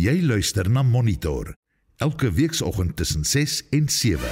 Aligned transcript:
Jy 0.00 0.22
luister 0.24 0.64
na 0.72 0.80
Monitor 0.80 1.50
elke 2.00 2.30
weekoggend 2.32 2.94
tussen 2.96 3.24
6 3.28 3.56
en 3.76 3.88
7. 3.92 4.30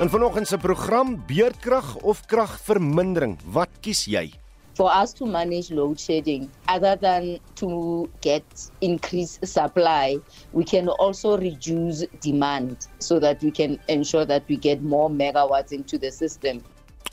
In 0.00 0.08
vanoggend 0.08 0.48
se 0.48 0.56
program 0.56 1.18
beerdkrag 1.28 1.90
of 2.00 2.22
kragvermindering, 2.30 3.36
wat 3.52 3.68
kies 3.84 4.06
jy? 4.08 4.30
for 4.76 4.94
us 4.94 5.14
to 5.14 5.24
manage 5.24 5.70
load 5.70 5.98
shedding, 5.98 6.50
other 6.68 6.96
than 6.96 7.38
to 7.54 8.10
get 8.20 8.44
increased 8.82 9.46
supply, 9.46 10.18
we 10.52 10.64
can 10.64 10.88
also 10.88 11.38
reduce 11.38 12.04
demand 12.20 12.86
so 12.98 13.18
that 13.18 13.42
we 13.42 13.50
can 13.50 13.80
ensure 13.88 14.26
that 14.26 14.44
we 14.48 14.56
get 14.56 14.82
more 14.82 15.08
megawatts 15.08 15.72
into 15.72 15.96
the 15.96 16.12
system. 16.12 16.62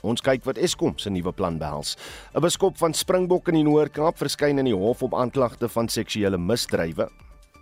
Ons 0.03 0.19
kyk 0.19 0.43
wat 0.43 0.59
Eskom 0.59 0.97
se 0.99 1.09
nuwe 1.09 1.31
plan 1.31 1.57
behels. 1.57 1.95
'n 2.35 2.41
Beskop 2.43 2.77
van 2.77 2.93
Springbok 2.93 3.47
in 3.47 3.55
die 3.55 3.63
Noord-Kaap 3.63 4.17
verskyn 4.17 4.59
in 4.59 4.65
die 4.65 4.75
hof 4.75 5.03
op 5.03 5.15
aanklagte 5.15 5.69
van 5.69 5.87
seksuele 5.87 6.37
misdrywe. 6.37 7.07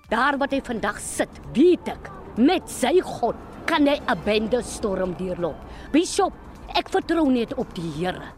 Daar 0.09 0.37
wat 0.37 0.51
hy 0.51 0.61
vandag 0.61 0.99
sit, 0.99 1.29
weet 1.53 1.87
ek, 1.87 2.09
met 2.37 2.67
sy 2.69 2.99
God 3.01 3.35
kan 3.65 3.85
hy 3.87 4.01
'n 4.09 4.23
bende 4.25 4.63
storm 4.63 5.13
deurloop. 5.13 5.55
Bishop, 5.91 6.33
ek 6.75 6.89
vertrou 6.89 7.29
net 7.29 7.53
op 7.53 7.73
die 7.75 7.91
Here. 7.91 8.33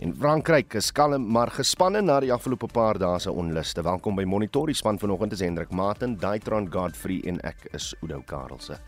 En 0.00 0.14
Frankryk 0.14 0.74
is 0.74 0.90
kalm 0.90 1.30
maar 1.30 1.50
gespanne 1.50 2.00
na 2.00 2.20
die 2.20 2.32
afgelope 2.32 2.66
paar 2.66 2.98
dae 2.98 3.18
se 3.18 3.30
onluste. 3.30 3.82
Welkom 3.82 4.16
by 4.16 4.24
Monitor. 4.24 4.66
Die 4.66 4.74
span 4.74 4.98
vanoggend 4.98 5.32
is 5.32 5.40
Hendrik 5.40 5.70
Martin, 5.70 6.16
Daitron 6.16 6.72
Godfrey 6.72 7.20
en 7.26 7.40
ek 7.40 7.68
is 7.72 7.94
Udo 8.02 8.22
Karelse. 8.26 8.78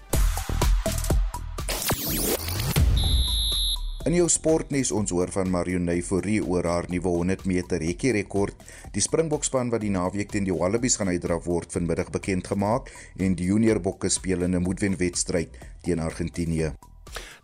In 4.07 4.15
jou 4.15 4.29
sportnuus 4.31 4.93
ons 4.95 5.11
hoor 5.11 5.33
van 5.35 5.49
Marion 5.51 5.89
Neyforie 5.89 6.39
oor 6.39 6.69
haar 6.71 6.87
nuwe 6.93 7.11
100 7.11 7.43
meter 7.51 7.83
hekkie 7.83 8.13
rekord. 8.15 8.55
Die 8.95 9.03
Springbokspan 9.03 9.73
wat 9.75 9.83
die 9.83 9.91
naweek 9.91 10.31
teen 10.31 10.47
die 10.47 10.55
Wallabies 10.55 10.95
gaan 11.01 11.11
uitdraf 11.11 11.43
word, 11.51 11.75
vanmiddag 11.75 12.15
bekend 12.15 12.47
gemaak 12.47 12.93
en 13.19 13.35
die 13.35 13.51
junior 13.51 13.83
bokke 13.83 14.07
speel 14.07 14.47
in 14.47 14.55
'n 14.55 14.63
moedwen-wedstryd 14.63 15.59
teen 15.83 15.99
Argentinië. 15.99 16.71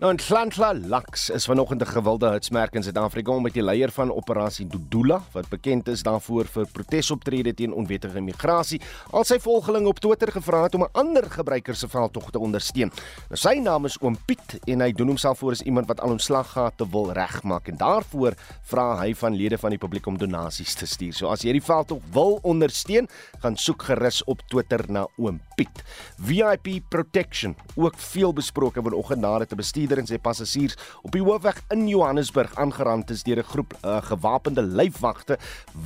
Nou 0.03 0.11
in 0.11 0.19
Tlantla 0.19 0.73
Laks 0.75 1.28
is 1.31 1.45
vanoggend 1.47 1.83
'n 1.83 1.87
gewilde 1.87 2.31
hitsmerk 2.31 2.75
in 2.75 2.83
Suid-Afrika 2.83 3.31
omdat 3.31 3.53
die 3.53 3.62
leier 3.62 3.91
van 3.91 4.11
operasie 4.11 4.67
Dudula, 4.67 5.23
wat 5.33 5.48
bekend 5.48 5.89
is 5.89 6.03
daarvoor 6.03 6.45
vir 6.45 6.67
protesoptrede 6.73 7.55
teen 7.55 7.73
onwettige 7.73 8.20
migrasie, 8.20 8.81
al 9.11 9.25
sy 9.25 9.39
volgelinge 9.39 9.89
op 9.89 10.00
Twitter 10.00 10.33
gevra 10.33 10.62
het 10.62 10.75
om 10.75 10.83
'n 10.83 10.93
ander 10.93 11.31
gebruiker 11.31 11.75
se 11.75 11.89
veldtog 11.89 12.31
te 12.31 12.39
ondersteun. 12.39 12.91
Nou 13.28 13.37
sy 13.37 13.55
naam 13.59 13.84
is 13.84 13.98
Oom 14.00 14.17
Piet 14.27 14.59
en 14.67 14.81
hy 14.81 14.93
doen 14.93 15.06
homself 15.06 15.39
voor 15.39 15.53
as 15.53 15.62
iemand 15.62 15.87
wat 15.87 16.00
al 16.00 16.11
ontslaggate 16.11 16.91
wil 16.91 17.12
regmaak 17.12 17.69
en 17.69 17.77
daarvoor 17.77 18.34
vra 18.62 18.98
hy 18.98 19.15
van 19.15 19.34
lede 19.34 19.59
van 19.59 19.70
die 19.70 19.78
publiek 19.78 20.06
om 20.06 20.19
donasies 20.19 20.75
te 20.75 20.87
stuur. 20.87 21.12
So 21.12 21.28
as 21.28 21.43
jy 21.43 21.53
die 21.53 21.62
veldtog 21.62 22.03
wil 22.12 22.39
ondersteun, 22.43 23.09
gaan 23.39 23.56
soek 23.56 23.83
gerus 23.83 24.25
op 24.25 24.43
Twitter 24.48 24.84
na 24.89 25.06
Oom 25.17 25.41
Piet. 25.55 25.83
VIP 26.17 26.83
Protection, 26.89 27.56
ook 27.77 27.95
veel 27.97 28.33
besproke 28.33 28.83
vanoggend 28.83 29.20
nadat 29.20 29.53
bestuurder 29.62 30.02
en 30.02 30.08
sy 30.10 30.18
passasiers 30.22 30.77
op 31.06 31.14
die 31.14 31.22
hoofweg 31.22 31.60
in 31.74 31.86
Johannesburg 31.91 32.55
aangerand 32.60 33.10
is 33.14 33.24
deur 33.27 33.41
'n 33.42 33.50
groep 33.52 33.74
uh, 33.84 34.00
gewapende 34.02 34.62
lyfwagte. 34.62 35.38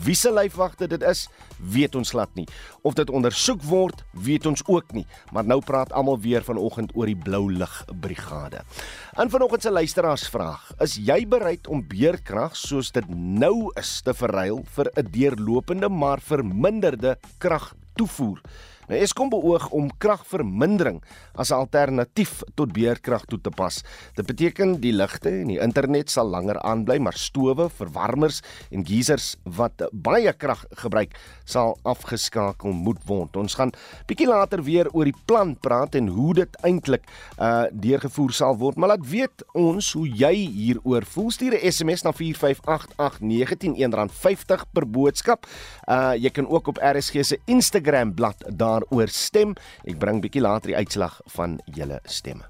Wie 0.05 0.17
se 0.17 0.33
lyfwagte 0.33 0.89
dit 0.89 1.03
is, 1.03 1.29
weet 1.61 1.95
ons 1.95 2.11
glad 2.11 2.33
nie. 2.35 2.47
Of 2.83 2.95
dit 2.95 3.11
ondersoek 3.11 3.63
word, 3.63 4.05
weet 4.13 4.47
ons 4.47 4.63
ook 4.67 4.93
nie. 4.93 5.07
Maar 5.33 5.45
nou 5.45 5.61
praat 5.61 5.93
almal 5.93 6.21
weer 6.21 6.43
vanoggend 6.43 6.95
oor 6.95 7.07
die 7.07 7.17
blou 7.17 7.53
lig 7.53 7.85
brigade. 8.01 8.63
In 9.19 9.31
vanoggend 9.31 9.63
se 9.63 9.71
luisteraarsvraag, 9.71 10.73
is 10.81 10.97
jy 10.97 11.27
bereid 11.27 11.67
om 11.67 11.85
beerkrag 11.89 12.57
soos 12.57 12.93
dit 12.93 13.09
nou 13.09 13.73
is 13.77 14.01
te 14.03 14.15
verruil 14.15 14.65
vir 14.77 14.91
'n 14.97 15.11
deurlopende 15.11 15.89
maar 15.89 16.21
verminderde 16.21 17.19
krag 17.39 17.75
toevoer? 17.97 18.41
Nou 18.87 18.99
Eskom 19.03 19.31
beoog 19.33 19.65
om 19.75 19.89
kragvermindering 19.99 21.01
as 21.35 21.51
'n 21.51 21.59
alternatief 21.59 22.43
tot 22.55 22.73
beerkrag 22.73 23.25
toe 23.27 23.41
te 23.41 23.51
pas. 23.51 23.83
Dit 24.15 24.27
beteken 24.27 24.81
die 24.81 24.93
ligte 24.93 25.29
en 25.29 25.49
die 25.49 25.59
internet 25.59 26.11
sal 26.11 26.27
langer 26.27 26.59
aanbly, 26.61 26.99
maar 26.99 27.13
stowwe, 27.13 27.69
verwarmers 27.69 28.43
en 28.71 28.87
geysers 28.87 29.37
wat 29.43 29.91
baie 29.93 30.33
krag 30.33 30.65
gebruik, 30.71 31.19
sal 31.45 31.79
afgeskakel 31.83 32.73
moet 32.73 32.99
word. 33.07 33.37
Ons 33.37 33.55
gaan 33.55 33.73
bietjie 34.07 34.29
later 34.29 34.63
weer 34.63 34.87
oor 34.93 35.05
die 35.05 35.21
plan 35.27 35.57
praat 35.57 35.95
en 35.95 36.09
hoe 36.09 36.35
dit 36.35 36.57
eintlik 36.63 37.03
uh 37.41 37.65
deurgevoer 37.73 38.33
sal 38.33 38.57
word. 38.57 38.77
Maar 38.77 38.89
laat 38.89 39.07
weet 39.07 39.43
ons 39.55 39.93
hoe 39.93 40.09
jy 40.09 40.35
hieroor 40.35 41.05
voel. 41.05 41.31
Stuur 41.31 41.55
'n 41.55 41.73
SMS 41.73 42.03
na 42.03 42.13
4588919 42.13 44.11
R50 44.11 44.63
per 44.73 44.87
boodskap. 44.87 45.47
Uh 45.89 46.15
jy 46.15 46.31
kan 46.31 46.49
ook 46.49 46.67
op 46.69 46.79
RSG 46.79 47.25
se 47.25 47.39
Instagram 47.47 48.15
bladsy 48.15 48.37
daar 48.57 48.76
daaroor 48.77 49.13
stem. 49.13 49.57
Ek 49.89 49.99
bring 50.03 50.21
bietjie 50.25 50.45
later 50.45 50.73
die 50.73 50.79
uitslag 50.79 51.21
van 51.37 51.59
julle 51.77 52.01
stemme. 52.05 52.47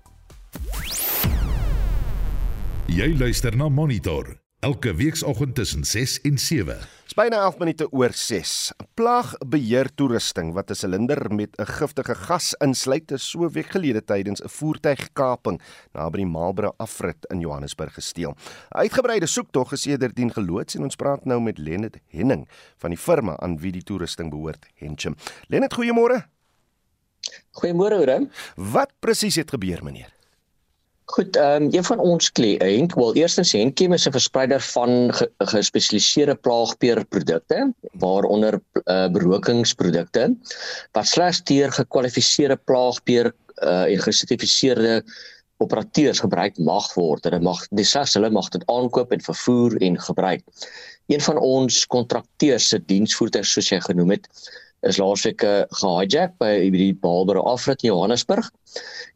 Jy 2.87 3.09
luister 3.19 3.57
na 3.59 3.69
Monitor 3.69 4.37
elke 4.67 4.95
weekoggend 4.99 5.55
tussen 5.55 5.85
6 5.85 6.21
en 6.27 6.39
7. 6.39 6.79
Byna 7.15 7.37
11 7.47 7.59
minute 7.59 7.87
oor 7.93 8.11
6. 8.13 8.73
'n 8.75 8.87
Plaagbeheer 8.95 9.89
toerusting 9.95 10.53
wat 10.55 10.71
'n 10.71 10.75
silinder 10.75 11.35
met 11.35 11.55
'n 11.57 11.67
giftige 11.67 12.15
gas 12.15 12.55
insluit, 12.59 13.11
is 13.11 13.31
so 13.31 13.49
week 13.49 13.71
gelede 13.71 14.05
tydens 14.05 14.43
'n 14.43 14.49
voertuigkaping 14.49 15.61
naby 15.93 16.17
die 16.17 16.27
Marlborough 16.27 16.75
afrit 16.79 17.27
in 17.31 17.41
Johannesburg 17.41 17.95
gesteel. 17.95 18.31
'n 18.31 18.79
Uitgebreide 18.79 19.27
soektog 19.27 19.73
is 19.73 19.83
sedertdien 19.83 20.33
geloods 20.33 20.75
en 20.75 20.83
ons 20.83 20.97
praat 20.97 21.25
nou 21.25 21.41
met 21.41 21.59
Lenet 21.59 21.99
Henning 22.09 22.49
van 22.77 22.91
die 22.91 22.99
firma 22.99 23.37
aan 23.37 23.59
wie 23.59 23.73
die 23.73 23.83
toerusting 23.83 24.31
behoort, 24.31 24.67
Henchum. 24.75 25.15
Lenet, 25.49 25.75
goeiemôre. 25.75 26.27
Goeiemôre, 27.53 28.05
Rem. 28.05 28.31
Wat 28.57 28.93
presies 29.01 29.37
het 29.37 29.51
gebeur, 29.51 29.85
meneer? 29.85 30.16
Goed, 31.07 31.37
ehm 31.37 31.63
um, 31.63 31.69
een 31.71 31.85
van 31.85 31.99
ons 32.03 32.33
kliënt, 32.33 32.95
wel 32.99 33.15
eerstens 33.15 33.53
Henkem 33.55 33.93
is 33.93 34.07
'n 34.09 34.13
verspreider 34.17 34.61
van 34.61 35.15
ge, 35.15 35.31
gespesialiseerde 35.39 36.35
plaagbeerprodukte, 36.35 37.73
waaronder 37.93 38.59
uh, 38.75 39.07
berokingsprodukte 39.15 40.25
wat 40.93 41.07
slegs 41.07 41.43
deur 41.43 41.73
gekwalifiseerde 41.73 42.57
plaagbeer 42.57 43.33
uh, 43.55 43.93
en 43.93 44.03
gesertifiseerde 44.03 45.05
operateurs 45.57 46.21
gebruik 46.21 46.59
mag 46.59 46.95
word. 46.95 47.25
Hulle 47.25 47.41
mag 47.41 47.63
slegs 47.71 48.15
hulle 48.15 48.31
mag 48.31 48.49
dit 48.49 48.67
aankoop 48.67 49.13
en 49.13 49.21
vervoer 49.31 49.77
en 49.77 50.01
gebruik. 50.01 50.43
Een 51.07 51.21
van 51.21 51.39
ons 51.39 51.87
kontrakteurs 51.87 52.69
se 52.69 52.83
diensvoertuig 52.85 53.47
soos 53.47 53.71
jy 53.71 53.81
genoem 53.81 54.11
het, 54.11 54.27
is 54.83 54.99
laasweek 54.99 55.43
gehijack 55.81 56.39
by 56.39 56.71
die 56.71 56.93
Baalbare 56.95 57.43
afrit 57.43 57.83
in 57.83 57.91
Johannesburg 57.91 58.51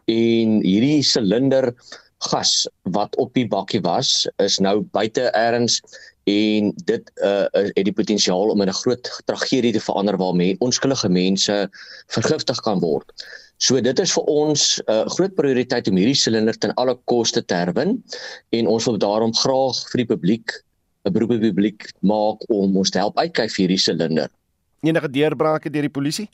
en 0.08 0.60
hierdie 0.64 1.02
silinder 1.02 1.74
gas 2.28 2.68
wat 2.92 3.16
op 3.16 3.32
die 3.34 3.46
bakkie 3.48 3.80
was 3.84 4.28
is 4.44 4.58
nou 4.60 4.80
buite 4.92 5.30
erns 5.36 5.80
en 6.28 6.72
dit 6.86 7.12
uh, 7.24 7.46
het 7.52 7.84
die 7.88 7.96
potensiaal 7.96 8.52
om 8.52 8.60
in 8.60 8.68
'n 8.68 8.80
groot 8.82 9.08
tragedie 9.26 9.72
te 9.72 9.80
verander 9.80 10.16
waarmee 10.16 10.56
onskuldige 10.60 11.08
mense 11.08 11.68
vergiftig 12.08 12.60
kan 12.60 12.80
word. 12.80 13.12
So 13.56 13.80
dit 13.80 13.98
is 13.98 14.12
vir 14.12 14.24
ons 14.24 14.80
'n 14.80 14.92
uh, 14.92 15.06
groot 15.16 15.34
prioriteit 15.34 15.88
om 15.88 15.96
hierdie 15.96 16.16
silinder 16.16 16.58
ten 16.58 16.74
alle 16.74 16.96
koste 17.04 17.42
te 17.42 17.54
herwin 17.54 18.02
en 18.50 18.66
ons 18.66 18.84
wil 18.84 18.98
daarom 18.98 19.34
graag 19.34 19.76
vir 19.90 20.04
die 20.04 20.10
publiek 20.14 20.52
'n 21.04 21.12
beroep 21.12 21.30
op 21.30 21.40
die 21.40 21.52
publiek 21.52 21.92
maak 22.00 22.38
om 22.50 22.76
ons 22.76 22.90
te 22.90 22.98
help 22.98 23.16
uitkyk 23.18 23.50
vir 23.50 23.62
hierdie 23.64 23.84
silinder 23.88 24.28
enige 24.80 25.10
deurbrake 25.10 25.70
deur 25.70 25.88
die 25.88 25.96
polisie? 25.98 26.28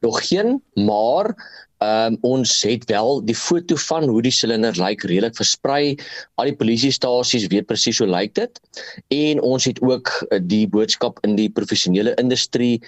Nog 0.00 0.20
geen, 0.28 0.62
maar 0.74 1.34
ehm 1.80 2.12
um, 2.12 2.16
ons 2.20 2.62
het 2.62 2.84
wel 2.92 3.24
die 3.24 3.34
foto 3.34 3.76
van 3.80 4.04
hoe 4.08 4.20
die 4.22 4.32
silinder 4.32 4.76
lyk 4.76 5.02
redelik 5.08 5.36
versprei. 5.36 5.96
Al 6.36 6.50
die 6.50 6.56
polisiestasies 6.56 7.46
weet 7.48 7.66
presies 7.66 7.98
hoe 7.98 8.08
lyk 8.08 8.34
dit. 8.36 8.60
En 9.08 9.40
ons 9.40 9.64
het 9.64 9.80
ook 9.80 10.10
eh, 10.28 10.40
die 10.42 10.68
boodskap 10.68 11.22
in 11.24 11.38
die 11.40 11.48
professionele 11.48 12.12
industrie 12.20 12.82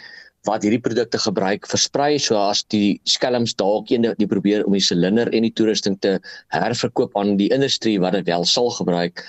wat 0.48 0.64
hierdie 0.66 0.82
produkte 0.82 1.20
gebruik 1.22 1.66
versprei 1.70 2.18
so 2.18 2.36
as 2.36 2.64
die 2.74 2.98
skelms 3.08 3.54
dalk 3.54 3.90
een 3.94 4.08
die 4.18 4.26
probeer 4.26 4.64
om 4.66 4.74
die 4.74 4.82
silinder 4.82 5.30
en 5.30 5.46
die 5.46 5.54
toerusting 5.54 5.98
te 6.02 6.16
herverkoop 6.54 7.14
aan 7.18 7.36
die 7.38 7.50
industrie 7.54 7.98
wat 8.02 8.16
dit 8.18 8.26
wel 8.26 8.44
sal 8.48 8.70
gebruik 8.74 9.22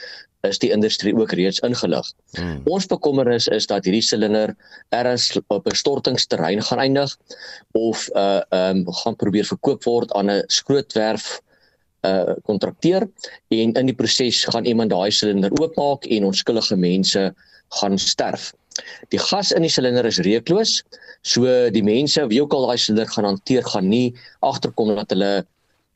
is 0.48 0.60
die 0.60 0.72
industrie 0.76 1.14
ook 1.16 1.32
reeds 1.32 1.62
ingelig. 1.64 2.10
Hmm. 2.36 2.60
Ons 2.68 2.88
bekommernis 2.92 3.48
is 3.48 3.68
dat 3.72 3.86
hierdie 3.88 4.04
silinder 4.04 4.52
erns 4.96 5.32
op 5.48 5.68
'n 5.68 5.76
stortingsterrein 5.76 6.62
gaan 6.62 6.80
eindig 6.80 7.18
of 7.72 8.10
uh 8.16 8.42
ehm 8.50 8.84
um, 8.84 8.94
gaan 8.94 9.16
probeer 9.16 9.46
verkoop 9.46 9.84
word 9.84 10.12
aan 10.14 10.32
'n 10.32 10.44
skrootwerf 10.48 11.40
uh 12.02 12.36
kontrakteur 12.44 13.08
en 13.48 13.72
in 13.74 13.86
die 13.86 13.96
proses 13.96 14.44
gaan 14.46 14.66
iemand 14.66 14.90
daai 14.90 15.12
silinder 15.12 15.52
oopmaak 15.62 16.06
en 16.06 16.26
onskuldige 16.26 16.76
mense 16.76 17.34
gaan 17.80 17.98
sterf. 17.98 18.54
Die 19.10 19.20
gas 19.20 19.52
in 19.52 19.62
die 19.62 19.72
silinder 19.72 20.06
is 20.06 20.18
reukloos, 20.18 20.84
so 21.22 21.70
die 21.70 21.84
mense 21.84 22.28
wie 22.28 22.42
ook 22.42 22.54
al 22.54 22.68
daai 22.68 22.78
silinder 22.78 23.08
gaan 23.08 23.26
hanteer 23.26 23.64
gaan 23.64 23.88
nie 23.88 24.14
agterkom 24.40 24.96
dat 24.96 25.10
hulle 25.10 25.46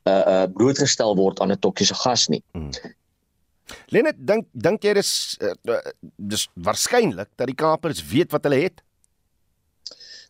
uh 0.08 0.24
uh 0.34 0.46
blootgestel 0.56 1.16
word 1.16 1.40
aan 1.40 1.52
'n 1.52 1.60
toksiese 1.60 1.96
gas 1.96 2.28
nie. 2.28 2.44
Hmm. 2.54 2.72
Lenet, 3.94 4.18
dink 4.19 4.48
dink 4.54 4.84
jy 4.84 4.94
dis 4.98 5.12
uh, 5.44 5.80
dis 6.18 6.48
waarskynlik 6.56 7.30
dat 7.36 7.48
die 7.48 7.58
kapers 7.58 8.04
weet 8.12 8.31
wat 8.36 8.48
hulle 8.48 8.62
het? 8.68 8.84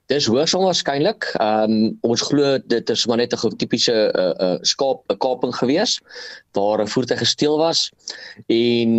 Dis 0.08 0.28
hoogs 0.32 0.56
onwaarskynlik. 0.56 1.26
Ehm 1.36 1.74
um, 1.74 1.88
ons 2.08 2.24
glo 2.30 2.58
dit 2.74 2.90
is 2.90 3.06
maar 3.08 3.20
net 3.20 3.34
'n 3.36 3.58
tipiese 3.60 3.94
'n 3.94 4.20
uh, 4.24 4.34
uh, 4.46 4.60
skaap 4.62 5.04
'n 5.12 5.18
kaping 5.18 5.54
gewees 5.56 6.00
waar 6.56 6.82
'n 6.82 6.88
voertuig 6.88 7.20
gesteel 7.20 7.58
was 7.58 7.92
en 8.48 8.92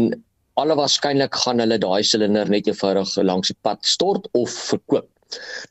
alle 0.61 0.75
waarskynlik 0.75 1.35
gaan 1.35 1.63
hulle 1.63 1.79
daai 1.79 2.03
silinder 2.03 2.51
net 2.51 2.67
eenvoudig 2.67 3.17
langs 3.23 3.49
die 3.49 3.59
pad 3.63 3.87
stort 3.87 4.29
of 4.33 4.51
verkoop. 4.51 5.09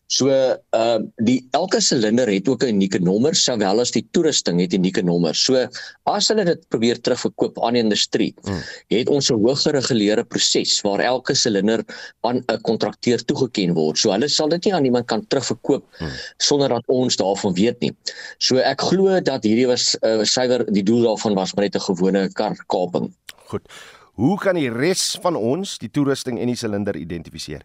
So 0.08 0.30
ehm 0.30 0.62
uh, 0.72 1.00
die 1.26 1.40
elke 1.58 1.80
silinder 1.82 2.30
het 2.30 2.48
ook 2.48 2.64
'n 2.64 2.78
unieke 2.78 3.00
nommer 3.00 3.36
sowel 3.36 3.82
as 3.82 3.92
die 3.92 4.06
toerusting 4.12 4.60
het 4.62 4.74
'n 4.74 4.80
unieke 4.80 5.04
nommer. 5.04 5.36
So 5.36 5.68
as 6.06 6.28
hulle 6.30 6.46
dit 6.46 6.62
probeer 6.70 7.02
terugverkoop 7.02 7.60
aan 7.64 7.74
die 7.74 7.84
industrie, 7.84 8.34
hmm. 8.44 8.62
het 8.88 9.10
ons 9.10 9.32
'n 9.32 9.42
hoë 9.42 9.56
gereguleerde 9.56 10.24
proses 10.24 10.82
waar 10.82 11.00
elke 11.00 11.36
silinder 11.36 11.84
aan 12.22 12.44
'n 12.48 12.62
kontrakteur 12.62 13.26
toegeken 13.26 13.74
word. 13.74 13.98
So 13.98 14.12
hulle 14.12 14.30
sal 14.30 14.50
dit 14.50 14.66
nie 14.66 14.74
aan 14.74 14.86
iemand 14.86 15.06
kan 15.06 15.28
terugverkoop 15.28 15.84
hmm. 15.98 16.12
sonder 16.38 16.70
dat 16.70 16.84
ons 16.88 17.16
daarvan 17.16 17.54
weet 17.54 17.80
nie. 17.80 17.94
So 18.38 18.58
ek 18.58 18.82
glo 18.82 19.20
dat 19.20 19.44
hierdie 19.44 19.68
was 19.68 19.98
uh, 20.02 20.24
suiwer 20.24 20.66
die 20.72 20.84
doel 20.84 21.02
daarvan 21.02 21.34
was 21.34 21.54
maar 21.54 21.66
net 21.66 21.76
'n 21.76 21.80
gewone 21.80 22.30
karkaping. 22.34 23.14
Goed. 23.46 23.68
Hoe 24.14 24.38
kan 24.38 24.56
die 24.56 24.70
res 24.70 25.18
van 25.22 25.36
ons 25.36 25.78
die 25.78 25.90
toerusting 25.90 26.40
en 26.40 26.48
die 26.48 26.56
silinder 26.56 26.96
identifiseer? 26.96 27.62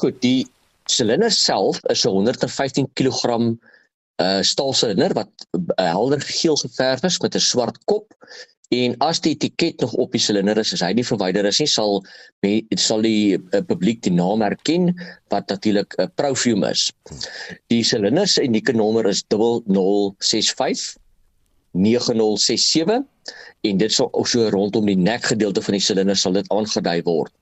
Goed, 0.00 0.18
die 0.22 0.46
silinder 0.90 1.30
self 1.30 1.78
is 1.92 2.04
'n 2.04 2.10
115 2.10 2.88
kg 2.98 3.56
uh 4.22 4.42
staalsilinder 4.46 5.12
wat 5.14 5.30
uh, 5.58 5.62
helder 5.90 6.20
geel 6.20 6.56
geverf 6.56 7.02
is 7.02 7.20
met 7.22 7.34
'n 7.34 7.40
swart 7.40 7.78
kop 7.90 8.14
en 8.74 8.94
as 9.06 9.20
die 9.20 9.34
etiket 9.34 9.80
nog 9.80 9.92
op 9.92 10.12
die 10.12 10.20
silinder 10.20 10.58
is, 10.58 10.72
as 10.72 10.82
hy 10.82 10.92
nie 10.96 11.06
verwyder 11.06 11.46
is 11.46 11.60
nie, 11.60 11.68
sal 11.70 12.02
dit 12.42 12.80
sal 12.80 13.02
die 13.02 13.36
uh, 13.36 13.60
publiek 13.68 14.02
die 14.02 14.12
naam 14.12 14.42
herken 14.42 14.90
wat 15.34 15.48
natuurlik 15.48 15.94
'n 15.98 16.02
uh, 16.02 16.10
Profume 16.14 16.70
is. 16.70 16.90
Die 17.70 17.82
silinder 17.84 18.26
se 18.28 18.42
unieke 18.42 18.72
nommer 18.72 19.06
is 19.06 19.24
0065 19.30 20.96
9067 21.74 23.02
en 23.64 23.80
dit 23.80 23.92
sal 23.92 24.10
so 24.28 24.48
rondom 24.52 24.86
die 24.86 24.98
nekgedeelte 24.98 25.62
van 25.64 25.78
die 25.78 25.82
silinder 25.82 26.18
sal 26.18 26.36
dit 26.36 26.50
aangedui 26.54 27.00
word. 27.06 27.32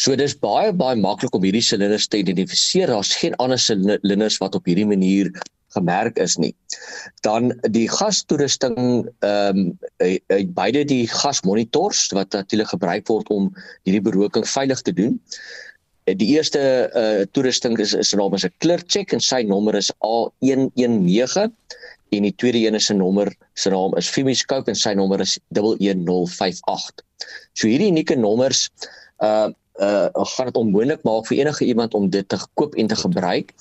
So 0.00 0.16
dis 0.16 0.36
baie 0.40 0.72
baie 0.72 0.96
maklik 0.98 1.34
om 1.36 1.44
hierdie 1.44 1.64
silinders 1.64 2.08
te 2.08 2.22
identifiseer. 2.22 2.90
Daar's 2.90 3.14
geen 3.20 3.36
ander 3.42 3.60
silinders 3.60 4.40
wat 4.42 4.56
op 4.58 4.66
hierdie 4.68 4.88
manier 4.88 5.30
gemerk 5.76 6.18
is 6.18 6.38
nie. 6.40 6.54
Dan 7.26 7.52
die 7.70 7.86
gastoerusting 7.92 9.08
ehm 9.20 9.62
um, 10.00 10.50
beide 10.56 10.84
die 10.88 11.06
gasmonitors 11.12 12.08
wat 12.16 12.32
natuurlik 12.32 12.72
gebruik 12.72 13.06
word 13.12 13.28
om 13.34 13.50
hierdie 13.84 14.04
beroking 14.04 14.46
veilig 14.48 14.82
te 14.82 14.92
doen. 14.92 15.18
Die 16.08 16.32
eerste 16.38 16.60
uh 16.96 17.26
toerusting 17.36 17.76
is 17.84 17.92
is 17.92 18.14
naam 18.16 18.34
is 18.34 18.46
'n 18.48 18.54
clear 18.64 18.82
check 18.86 19.12
en 19.12 19.20
sy 19.20 19.42
nommer 19.42 19.74
is 19.74 19.92
A119 20.00 21.52
en 22.10 22.26
die 22.26 22.34
tweede 22.34 22.58
een 22.66 22.74
is 22.74 22.90
'n 22.90 22.96
nommer 22.96 23.32
se 23.54 23.70
naam 23.70 23.96
is 23.96 24.08
Fimiscope 24.08 24.70
en 24.70 24.76
sy 24.76 24.92
nommer 24.92 25.20
is 25.20 25.38
11058. 25.48 27.04
So 27.52 27.68
hierdie 27.68 27.90
unieke 27.90 28.16
nommers 28.16 28.68
uh 29.18 29.48
uh 29.78 30.08
gaan 30.12 30.46
dit 30.46 30.56
onmoontlik 30.56 31.02
maak 31.06 31.26
vir 31.26 31.38
enige 31.38 31.64
iemand 31.64 31.94
om 31.94 32.10
dit 32.10 32.28
te 32.28 32.38
koop 32.54 32.74
en 32.74 32.86
te 32.86 32.96
gebruik. 32.96 33.52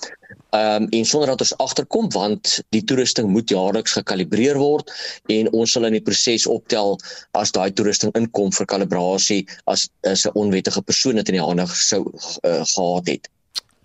Um 0.51 0.87
en 0.89 1.05
sonder 1.05 1.29
dat 1.29 1.41
ons 1.41 1.57
agterkom 1.57 2.09
want 2.11 2.63
die 2.69 2.83
toerusting 2.83 3.29
moet 3.29 3.49
jaarliks 3.49 3.93
gekalibreer 3.99 4.57
word 4.57 4.91
en 5.27 5.51
ons 5.51 5.71
sal 5.71 5.85
in 5.85 5.97
die 5.97 6.01
proses 6.01 6.47
optel 6.47 6.97
as 7.31 7.51
daai 7.51 7.71
toerusting 7.71 8.15
inkom 8.17 8.51
vir 8.51 8.65
kalibrasie 8.65 9.45
as 9.65 9.89
'n 10.01 10.33
onwettige 10.33 10.81
persoon 10.81 11.15
dit 11.15 11.29
in 11.29 11.39
die 11.39 11.47
hande 11.47 11.67
sou 11.67 12.05
uh, 12.43 12.65
gehad 12.65 13.07
het. 13.07 13.29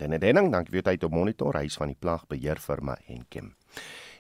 Denne 0.03 0.19
denning, 0.19 0.51
dankie 0.53 0.73
vir 0.73 0.79
u 0.79 0.83
tyd 0.83 1.05
op 1.05 1.13
monitor 1.15 1.55
huis 1.55 1.77
van 1.79 1.93
die 1.93 1.99
plagbeheer 2.01 2.59
firma 2.59 2.97
Enkem. 3.07 3.55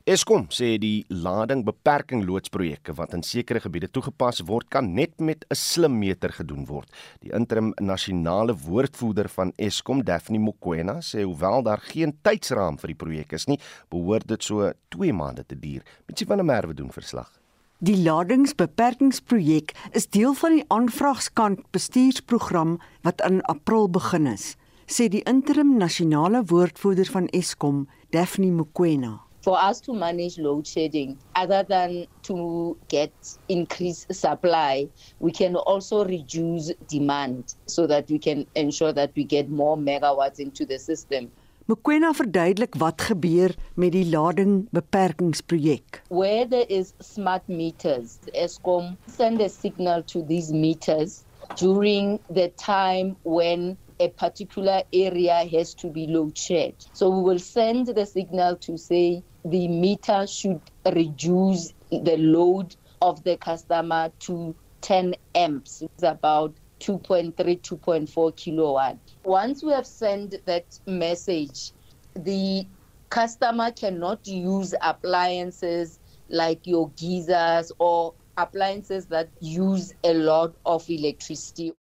Eskom 0.03 0.49
sê 0.51 0.81
die 0.83 1.05
lading 1.15 1.61
beperking 1.63 2.25
loodsprojekte 2.27 2.91
wat 2.99 3.13
in 3.15 3.21
sekere 3.23 3.61
gebiede 3.63 3.87
toegepas 3.87 4.41
word 4.49 4.67
kan 4.75 4.89
net 4.97 5.21
met 5.21 5.45
'n 5.47 5.55
slim 5.55 5.99
meter 5.99 6.33
gedoen 6.33 6.67
word. 6.67 6.91
Die 7.21 7.31
interim 7.31 7.73
nasionale 7.79 8.53
woordvoerder 8.53 9.29
van 9.29 9.53
Eskom, 9.57 10.03
Daphne 10.03 10.39
Mokoena, 10.39 10.99
sê 11.01 11.23
hoewel 11.23 11.63
daar 11.63 11.79
geen 11.79 12.19
tydsraam 12.23 12.79
vir 12.79 12.89
die 12.89 12.97
projek 12.97 13.33
is 13.33 13.47
nie, 13.47 13.61
behoort 13.91 14.27
dit 14.27 14.43
so 14.43 14.73
2 14.89 15.13
maande 15.13 15.47
te 15.47 15.55
duur. 15.55 15.83
Mitsi 16.09 16.25
van 16.25 16.39
der 16.39 16.47
Merwe 16.47 16.75
doen 16.75 16.91
verslag. 16.91 17.31
Die 17.79 18.03
ladingsbeperkingsprojek 18.03 19.73
is 19.93 20.09
deel 20.09 20.35
van 20.35 20.51
die 20.51 20.65
aanvragskant 20.69 21.61
bestuursprogram 21.71 22.81
wat 23.03 23.21
in 23.21 23.41
April 23.43 23.89
begin 23.89 24.27
is, 24.27 24.57
sê 24.89 25.09
die 25.09 25.23
interim 25.23 25.77
nasionale 25.79 26.43
woordvoerder 26.45 27.07
van 27.07 27.29
Eskom, 27.29 27.87
Daphne 28.11 28.51
Mokoena 28.51 29.21
for 29.43 29.61
us 29.61 29.81
to 29.81 29.93
manage 29.93 30.39
load 30.39 30.67
shedding, 30.67 31.19
other 31.35 31.63
than 31.65 32.07
to 32.23 32.77
get 32.89 33.13
increased 33.49 34.15
supply, 34.15 34.89
we 35.19 35.33
can 35.33 35.57
also 35.57 36.05
reduce 36.05 36.73
demand 36.89 37.55
so 37.67 37.87
that 37.87 38.09
we 38.09 38.19
can 38.19 38.47
ensure 38.55 38.93
that 38.93 39.11
we 39.17 39.25
get 39.25 39.51
more 39.51 39.77
megawatts 39.77 40.39
into 40.39 40.65
the 40.65 40.79
system. 40.79 41.31
Mokwena 41.67 42.11
verduidelik 42.13 42.75
wat 42.79 43.01
gebeur 43.07 43.55
met 43.79 43.93
die 43.95 44.05
lading 44.11 44.67
beperkingsprojek. 44.75 46.03
Where 46.09 46.45
there 46.45 46.67
is 46.69 46.93
smart 47.01 47.49
meters, 47.49 48.19
Eskom 48.35 48.97
send 49.07 49.41
a 49.41 49.49
signal 49.49 50.03
to 50.11 50.23
these 50.23 50.53
meters 50.53 51.25
during 51.57 52.19
the 52.31 52.49
time 52.59 53.17
when 53.23 53.79
a 54.01 54.09
particular 54.09 54.83
area 54.93 55.47
has 55.53 55.75
to 55.75 55.87
be 55.87 56.07
load 56.09 56.37
shed. 56.37 56.75
So 56.93 57.09
we 57.11 57.23
will 57.23 57.39
send 57.39 57.87
the 57.87 58.07
signal 58.07 58.57
to 58.57 58.77
say 58.77 59.23
the 59.45 59.69
meter 59.69 60.27
should 60.27 60.61
reduce 60.93 61.73
the 61.91 62.17
load 62.17 62.77
of 63.01 63.23
the 63.25 63.37
customer 63.37 64.11
to 64.21 64.55
10 64.83 65.15
amps. 65.35 65.83
It's 65.83 66.03
about 66.03 66.55
2.3, 66.81 67.35
2.4 67.35 68.37
kilowatt. 68.37 68.99
Once 69.25 69.63
we 69.63 69.73
have 69.73 69.87
sent 69.87 70.45
that 70.47 70.79
message, 70.87 71.73
the 72.15 72.67
customer 73.11 73.71
cannot 73.71 74.27
use 74.27 74.75
appliances 74.81 75.99
like 76.29 76.67
your 76.67 76.91
geysers 76.91 77.71
or 77.79 78.15
appliances 78.37 79.07
that 79.07 79.29
use 79.41 79.93
a 80.05 80.15
lot 80.15 80.55
of 80.65 80.89
electricity. 80.89 81.73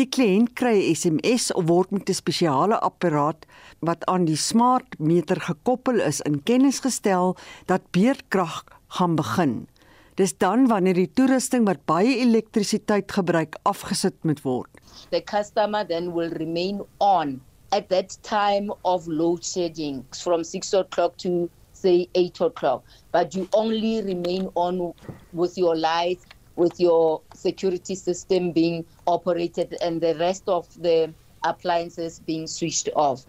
Die 0.00 0.08
kliënt 0.08 0.54
kry 0.56 0.78
'n 0.80 0.94
SMS 0.96 1.50
of 1.60 1.66
word 1.68 1.90
met 1.92 2.08
'n 2.08 2.16
spesiale 2.16 2.76
apparaat 2.88 3.42
wat 3.88 4.06
aan 4.12 4.24
die 4.24 4.38
smart 4.50 4.96
meter 4.98 5.40
gekoppel 5.48 6.00
is 6.00 6.20
in 6.28 6.38
kennis 6.50 6.78
gestel 6.86 7.36
dat 7.66 7.90
beurtkrag 7.92 8.64
gaan 8.96 9.16
begin. 9.16 9.68
Dis 10.16 10.32
dan 10.32 10.68
wanneer 10.72 10.94
die 10.94 11.12
toerusting 11.12 11.66
wat 11.68 11.84
baie 11.84 12.16
elektrisiteit 12.16 13.12
gebruik 13.12 13.58
afgesit 13.62 14.16
moet 14.24 14.40
word. 14.42 14.72
The 15.10 15.20
customer 15.20 15.84
then 15.84 16.14
will 16.14 16.32
remain 16.32 16.80
on 16.96 17.40
at 17.68 17.88
that 17.88 18.16
time 18.22 18.72
of 18.82 19.06
load 19.06 19.44
shedding 19.44 20.04
from 20.16 20.44
6 20.44 20.74
o'clock 20.74 21.16
to 21.16 21.50
say 21.72 22.08
8 22.14 22.40
o'clock 22.40 22.82
but 23.12 23.34
you 23.34 23.46
only 23.50 24.00
remain 24.00 24.48
on 24.54 24.94
with 25.32 25.58
your 25.58 25.76
lights 25.76 26.24
with 26.60 26.78
your 26.78 27.20
security 27.34 27.96
system 27.96 28.52
being 28.52 28.84
operated 29.06 29.76
and 29.80 30.00
the 30.00 30.14
rest 30.20 30.48
of 30.48 30.68
the 30.82 31.12
appliances 31.42 32.20
being 32.20 32.46
switched 32.46 32.90
off. 32.94 33.24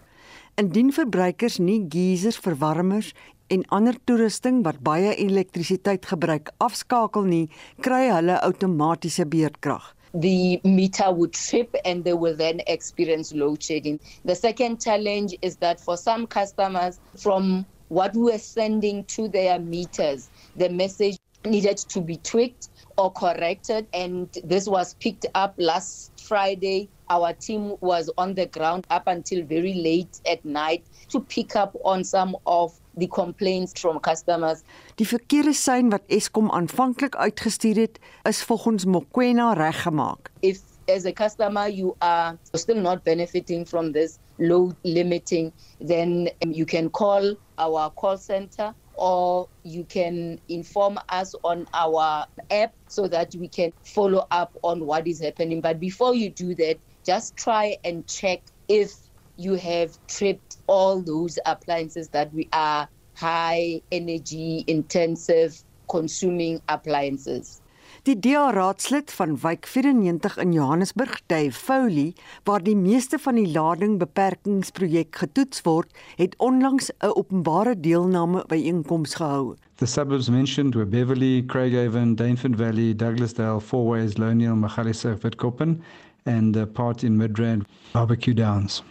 Indien 0.60 0.92
verbruikers 0.92 1.60
nie 1.60 1.80
geysers, 1.88 2.38
verwarmers 2.38 3.14
en 3.52 3.64
ander 3.76 3.96
toerusting 4.08 4.62
wat 4.68 4.82
baie 4.84 5.16
elektrisiteit 5.16 6.06
gebruik 6.12 6.52
afskakel 6.64 7.26
nie, 7.28 7.48
kry 7.84 8.06
hulle 8.12 8.38
outomatiese 8.44 9.26
beurtkrag. 9.32 9.82
The 10.14 10.60
meter 10.68 11.12
would 11.16 11.34
trip 11.34 11.76
and 11.86 12.04
they 12.04 12.14
will 12.14 12.36
then 12.36 12.60
experience 12.68 13.32
load 13.34 13.64
shedding. 13.64 14.00
The 14.26 14.36
second 14.36 14.82
challenge 14.84 15.36
is 15.42 15.56
that 15.64 15.80
for 15.80 15.96
some 15.96 16.28
customers 16.28 17.00
from 17.16 17.66
what 17.88 18.14
we 18.16 18.34
are 18.34 18.44
sending 18.44 19.06
to 19.16 19.30
their 19.30 19.58
meters, 19.60 20.30
the 20.58 20.70
message 20.70 21.18
needed 21.46 21.78
to 21.78 22.02
be 22.02 22.18
tweaked 22.18 22.70
or 22.98 23.12
corrected. 23.12 23.88
And 23.94 24.28
this 24.44 24.68
was 24.68 24.96
picked 24.96 25.26
up 25.36 25.54
last 25.58 26.12
Friday. 26.22 26.90
Our 27.10 27.34
team 27.34 27.76
was 27.82 28.10
on 28.18 28.36
the 28.36 28.46
ground 28.46 28.88
up 28.90 29.08
until 29.08 29.44
very 29.46 29.74
late 29.74 30.22
at 30.26 30.44
night 30.46 30.84
to 31.10 31.20
pick 31.20 31.56
up 31.56 31.76
on 31.84 32.04
some 32.04 32.38
of 32.46 32.74
the 32.98 33.08
complaints 33.08 33.74
from 33.80 34.00
customers. 34.00 34.64
Die 34.96 35.08
verkeerde 35.08 35.54
sein 35.54 35.90
wat 35.90 36.04
Eskom 36.08 36.52
aanvanklik 36.52 37.16
uitgestuur 37.16 37.76
het, 37.76 38.00
is 38.24 38.44
volgens 38.44 38.86
Mokwena 38.86 39.54
reggemaak. 39.54 40.32
If 40.40 40.60
as 40.88 41.06
a 41.06 41.12
customer 41.12 41.68
you 41.70 41.96
are 42.00 42.38
still 42.54 42.82
not 42.82 43.04
benefiting 43.04 43.66
from 43.66 43.92
this 43.92 44.20
load 44.38 44.76
limiting, 44.84 45.52
then 45.80 46.30
you 46.40 46.66
can 46.66 46.90
call 46.90 47.36
our 47.58 47.92
call 47.92 48.18
center 48.18 48.74
or 48.94 49.50
you 49.64 49.86
can 49.86 50.40
inform 50.50 51.00
us 51.10 51.34
on 51.44 51.66
our 51.74 52.26
app 52.52 52.74
so 52.88 53.08
that 53.08 53.34
we 53.38 53.48
can 53.50 53.74
follow 53.86 54.26
up 54.32 54.52
on 54.64 54.86
what 54.86 55.08
is 55.08 55.22
happening. 55.22 55.62
But 55.62 55.80
before 55.80 56.16
you 56.16 56.30
do 56.32 56.56
that, 56.56 56.80
just 57.06 57.36
try 57.38 57.78
and 57.84 58.08
check 58.08 58.42
if 58.68 58.92
you 59.38 59.56
have 59.56 59.92
tripped 60.08 60.58
all 60.68 61.02
those 61.04 61.40
appliances 61.46 62.10
that 62.10 62.34
we 62.34 62.50
are 62.54 62.90
high 63.16 63.82
energy 63.92 64.64
intensive 64.68 65.64
consuming 65.90 66.62
appliances. 66.68 67.61
Die 68.10 68.16
DA 68.18 68.48
raadslid 68.50 69.12
van 69.14 69.36
Wyk 69.44 69.68
94 69.70 70.38
in 70.42 70.54
Johannesburg, 70.56 71.20
Dave 71.30 71.52
Foley, 71.52 72.16
waar 72.44 72.64
die 72.66 72.76
meeste 72.76 73.20
van 73.22 73.38
die 73.38 73.46
lading 73.46 74.00
beperkingsprojek 74.02 75.20
getoets 75.22 75.62
word, 75.68 75.94
het 76.18 76.34
onlangs 76.42 76.90
'n 76.90 77.14
openbare 77.14 77.76
deelname 77.80 78.44
byeenkoms 78.48 79.14
gehou. 79.16 79.54
The 79.76 79.86
suburbs 79.86 80.30
mentioned 80.30 80.74
were 80.74 80.88
Beverly, 80.88 81.46
Craighaven, 81.46 82.16
Dainford 82.16 82.56
Valley, 82.56 82.96
Douglasdale, 82.96 83.62
Fourways, 83.62 84.18
Loneal, 84.18 84.56
Magaliesberg, 84.56 85.22
Witkoppen 85.22 85.82
and 86.26 86.56
a 86.56 86.66
part 86.66 87.04
in 87.04 87.18
Midrand, 87.18 87.66
Barbecue 87.92 88.34
Downs. 88.34 88.82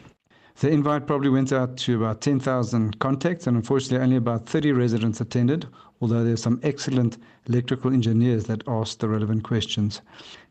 The 0.61 0.69
invite 0.69 1.07
probably 1.07 1.31
went 1.31 1.53
out 1.53 1.77
to 1.79 1.97
about 1.97 2.21
10,000 2.21 2.99
contacts, 2.99 3.47
and 3.47 3.57
unfortunately, 3.57 4.05
only 4.05 4.17
about 4.17 4.47
30 4.47 4.73
residents 4.73 5.21
attended, 5.21 5.67
although 6.01 6.25
there 6.25 6.33
are 6.33 6.37
some 6.37 6.61
excellent 6.63 7.19
electrical 7.49 7.93
engineers 7.93 8.45
that 8.45 8.67
asked 8.67 9.01
the 9.01 9.09
relevant 9.09 9.45
questions. 9.45 10.01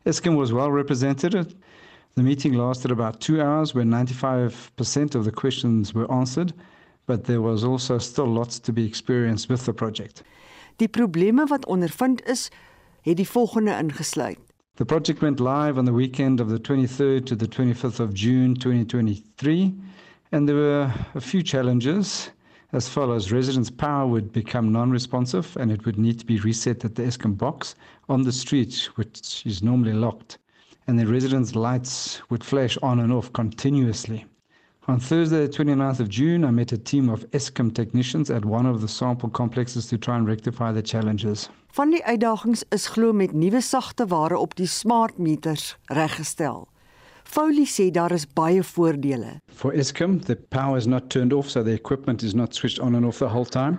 Eskom 0.06 0.36
was 0.36 0.52
well 0.52 0.70
represented. 0.70 1.54
The 2.14 2.22
meeting 2.22 2.54
lasted 2.54 2.90
about 2.90 3.20
two 3.20 3.40
hours, 3.40 3.74
where 3.74 3.84
95% 3.84 5.14
of 5.14 5.24
the 5.24 5.32
questions 5.32 5.94
were 5.94 6.10
answered, 6.12 6.52
but 7.06 7.24
there 7.24 7.40
was 7.40 7.64
also 7.64 7.98
still 7.98 8.26
lots 8.26 8.58
to 8.60 8.72
be 8.72 8.84
experienced 8.84 9.48
with 9.48 9.64
the 9.64 9.72
project. 9.72 10.22
Die 10.76 10.88
probleme 10.88 11.46
wat 11.46 11.66
ondervind 11.66 12.24
is, 12.26 12.50
het 13.02 13.16
die 13.16 13.28
volgende 13.28 13.76
ingesluit. 13.76 14.38
The 14.74 14.84
project 14.84 15.20
went 15.20 15.40
live 15.40 15.78
on 15.78 15.84
the 15.84 15.92
weekend 15.92 16.40
of 16.40 16.48
the 16.48 16.58
23rd 16.58 17.26
to 17.26 17.36
the 17.36 17.48
25th 17.48 18.00
of 18.00 18.14
June 18.14 18.54
2023, 18.54 19.74
and 20.32 20.48
there 20.48 20.56
were 20.56 20.92
a 21.14 21.20
few 21.20 21.42
challenges 21.42 22.30
as 22.72 22.88
follows 22.88 23.32
residents' 23.32 23.70
power 23.70 24.06
would 24.06 24.32
become 24.32 24.72
non 24.72 24.90
responsive 24.90 25.56
and 25.58 25.72
it 25.72 25.84
would 25.84 25.98
need 25.98 26.18
to 26.18 26.26
be 26.26 26.38
reset 26.40 26.84
at 26.84 26.94
the 26.94 27.02
Eskom 27.02 27.36
box 27.36 27.74
on 28.08 28.22
the 28.22 28.32
street, 28.32 28.88
which 28.94 29.44
is 29.44 29.62
normally 29.62 29.92
locked, 29.92 30.38
and 30.86 30.98
the 30.98 31.06
residents' 31.06 31.54
lights 31.54 32.20
would 32.30 32.44
flash 32.44 32.76
on 32.82 33.00
and 33.00 33.12
off 33.12 33.32
continuously. 33.32 34.24
On 34.88 34.98
Thursday, 34.98 35.46
the 35.46 35.52
29th 35.52 36.00
of 36.00 36.08
June, 36.08 36.44
I 36.44 36.50
met 36.50 36.72
a 36.72 36.78
team 36.78 37.08
of 37.10 37.28
Eskom 37.30 37.72
technicians 37.74 38.30
at 38.30 38.44
one 38.44 38.66
of 38.66 38.80
the 38.80 38.88
sample 38.88 39.28
complexes 39.28 39.86
to 39.86 39.98
try 39.98 40.16
and 40.16 40.26
rectify 40.26 40.72
the 40.72 40.82
challenges. 40.82 41.48
Van 41.72 41.90
die 41.90 42.02
uitdagings 42.02 42.64
is 42.74 42.88
glo 42.88 43.12
met 43.12 43.32
nuwe 43.32 43.60
sagte 43.62 44.06
ware 44.10 44.38
op 44.38 44.56
die 44.58 44.66
smart 44.66 45.18
meters 45.18 45.76
reggestel. 45.84 46.66
Foley 47.30 47.64
sê 47.64 47.92
daar 47.94 48.10
is 48.10 48.26
baie 48.26 48.62
voordele. 48.62 49.38
For 49.46 49.72
Eskom, 49.72 50.18
the 50.24 50.34
power 50.34 50.76
is 50.76 50.86
not 50.86 51.10
turned 51.10 51.32
off, 51.32 51.48
so 51.48 51.62
the 51.62 51.72
equipment 51.72 52.24
is 52.24 52.34
not 52.34 52.54
switched 52.54 52.80
on 52.80 52.96
and 52.96 53.06
off 53.06 53.20
the 53.20 53.28
whole 53.28 53.44
time. 53.44 53.78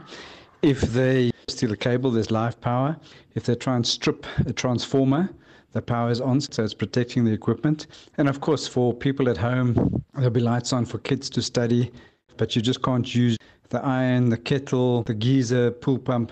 If 0.62 0.80
they 0.94 1.32
steal 1.50 1.74
a 1.74 1.76
cable, 1.76 2.12
there's 2.12 2.32
live 2.32 2.62
power. 2.62 2.96
If 3.36 3.44
they 3.44 3.56
try 3.56 3.76
and 3.76 3.86
strip 3.86 4.26
a 4.46 4.54
transformer, 4.54 5.30
the 5.74 5.82
power 5.82 6.12
is 6.12 6.22
on, 6.22 6.40
so 6.40 6.64
it's 6.64 6.74
protecting 6.74 7.26
the 7.26 7.34
equipment. 7.34 7.88
And 8.18 8.30
of 8.30 8.40
course, 8.40 8.70
for 8.70 8.94
people 8.94 9.28
at 9.28 9.36
home, 9.36 10.02
there'll 10.14 10.30
be 10.30 10.40
lights 10.40 10.72
on 10.72 10.86
for 10.86 11.00
kids 11.00 11.30
to 11.32 11.42
study, 11.42 11.92
but 12.38 12.56
you 12.56 12.62
just 12.62 12.82
can't 12.82 13.14
use 13.14 13.36
the 13.68 13.84
iron, 13.84 14.30
the 14.30 14.38
kettle, 14.38 15.04
the 15.04 15.14
geyser, 15.14 15.72
pool 15.72 16.00
pump. 16.00 16.32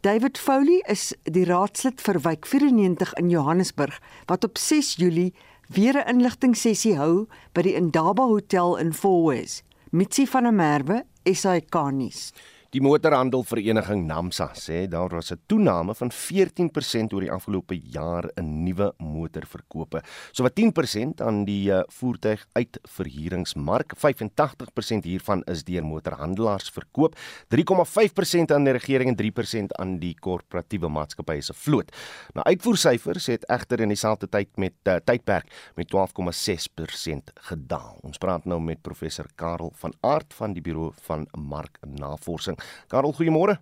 David 0.00 0.38
Foley 0.38 0.80
is 0.88 1.12
die 1.26 1.44
raadslid 1.44 2.00
vir 2.00 2.20
Wyk 2.22 2.46
94 2.46 3.16
in 3.18 3.32
Johannesburg 3.32 3.96
wat 4.30 4.44
op 4.46 4.56
6 4.56 4.94
Julie 4.96 5.32
weer 5.68 5.96
'n 5.96 6.08
inligtingsessie 6.08 6.96
hou 6.96 7.26
by 7.52 7.62
die 7.62 7.74
Indaba 7.74 8.24
Hotel 8.24 8.76
in 8.76 8.92
Fourways. 8.92 9.62
Mitsi 9.90 10.26
van 10.26 10.42
der 10.42 10.52
Merwe, 10.52 11.04
SAK 11.24 11.74
nuus. 11.92 12.32
Die 12.68 12.82
motorhandelvereniging 12.84 14.02
NAMSA 14.04 14.50
sê 14.52 14.82
daar 14.92 15.08
was 15.08 15.32
'n 15.32 15.40
toename 15.46 15.94
van 15.94 16.10
14% 16.12 17.14
oor 17.14 17.20
die 17.20 17.32
afgelope 17.32 17.80
jaar 17.80 18.28
in 18.36 18.62
nuwe 18.64 18.92
motorverkope. 18.98 20.02
So 20.32 20.42
wat 20.42 20.52
10% 20.54 21.22
aan 21.22 21.44
die 21.44 21.70
uh, 21.70 21.80
voertuig 21.88 22.46
uitverhuuringsmark, 22.52 23.94
85% 23.96 25.04
hiervan 25.04 25.42
is 25.46 25.64
deur 25.64 25.82
motorhandelaars 25.82 26.70
verkoop, 26.70 27.16
3,5% 27.48 28.52
aan 28.52 28.64
die 28.64 28.72
regering 28.72 29.16
en 29.16 29.16
3% 29.16 29.72
aan 29.80 29.98
die 29.98 30.14
korporatiewe 30.20 30.88
maatskappye 30.88 31.40
se 31.40 31.54
vloot. 31.54 31.90
Nou 32.34 32.44
uitvoersyfers 32.44 33.26
het 33.26 33.48
egter 33.48 33.80
in 33.80 33.88
dieselfde 33.88 34.28
tyd 34.28 34.48
met 34.56 34.74
uh, 34.84 34.96
tydperk 34.96 35.72
met 35.74 35.88
12,6% 35.88 37.32
gedaal. 37.34 37.98
Ons 38.02 38.18
praat 38.18 38.44
nou 38.44 38.60
met 38.60 38.82
professor 38.82 39.26
Karel 39.36 39.72
van 39.74 39.94
Aart 40.00 40.34
van 40.34 40.52
die 40.52 40.62
Buro 40.62 40.92
van 41.00 41.26
Marknavorsing. 41.32 42.57
Karel, 42.88 43.12
goeiemôre. 43.12 43.58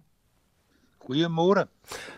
Goeiemôre. 1.06 1.68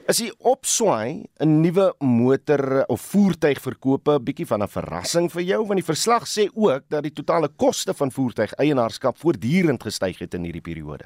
Is 0.09 0.23
die 0.23 0.31
opswaai 0.39 1.29
'n 1.45 1.61
nuwe 1.61 1.93
motor 2.01 2.85
of 2.89 3.01
voertuigverkope 3.13 4.19
bietjie 4.21 4.47
van 4.47 4.63
'n 4.63 4.69
verrassing 4.69 5.29
vir 5.31 5.43
jou 5.43 5.67
want 5.67 5.81
die 5.81 5.93
verslag 5.93 6.25
sê 6.25 6.49
ook 6.55 6.89
dat 6.89 7.03
die 7.03 7.13
totale 7.13 7.49
koste 7.49 7.93
van 7.95 8.11
voertuig-eienaarskap 8.11 9.19
voortdurend 9.19 9.83
gestyg 9.83 10.19
het 10.19 10.35
in 10.35 10.45
hierdie 10.45 10.65
periode. 10.65 11.05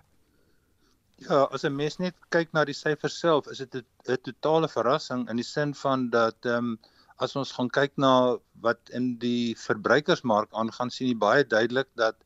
Ja, 1.16 1.48
as 1.50 1.64
'n 1.64 1.76
mens 1.76 1.98
net 1.98 2.14
kyk 2.30 2.52
na 2.52 2.64
die 2.64 2.74
syfers 2.74 3.18
self, 3.18 3.46
is 3.48 3.58
dit 3.58 3.74
'n 3.74 4.16
totale 4.22 4.68
verrassing 4.68 5.28
in 5.28 5.36
die 5.36 5.44
sin 5.44 5.74
van 5.74 6.10
dat 6.10 6.36
ehm 6.44 6.56
um, 6.56 6.78
as 7.18 7.36
ons 7.36 7.52
gaan 7.52 7.68
kyk 7.68 7.92
na 7.96 8.38
wat 8.60 8.78
in 8.90 9.18
die 9.18 9.54
verbruikersmark 9.58 10.48
aangaan, 10.52 10.90
sien 10.90 11.08
jy 11.08 11.18
baie 11.18 11.44
duidelik 11.44 11.88
dat 11.94 12.16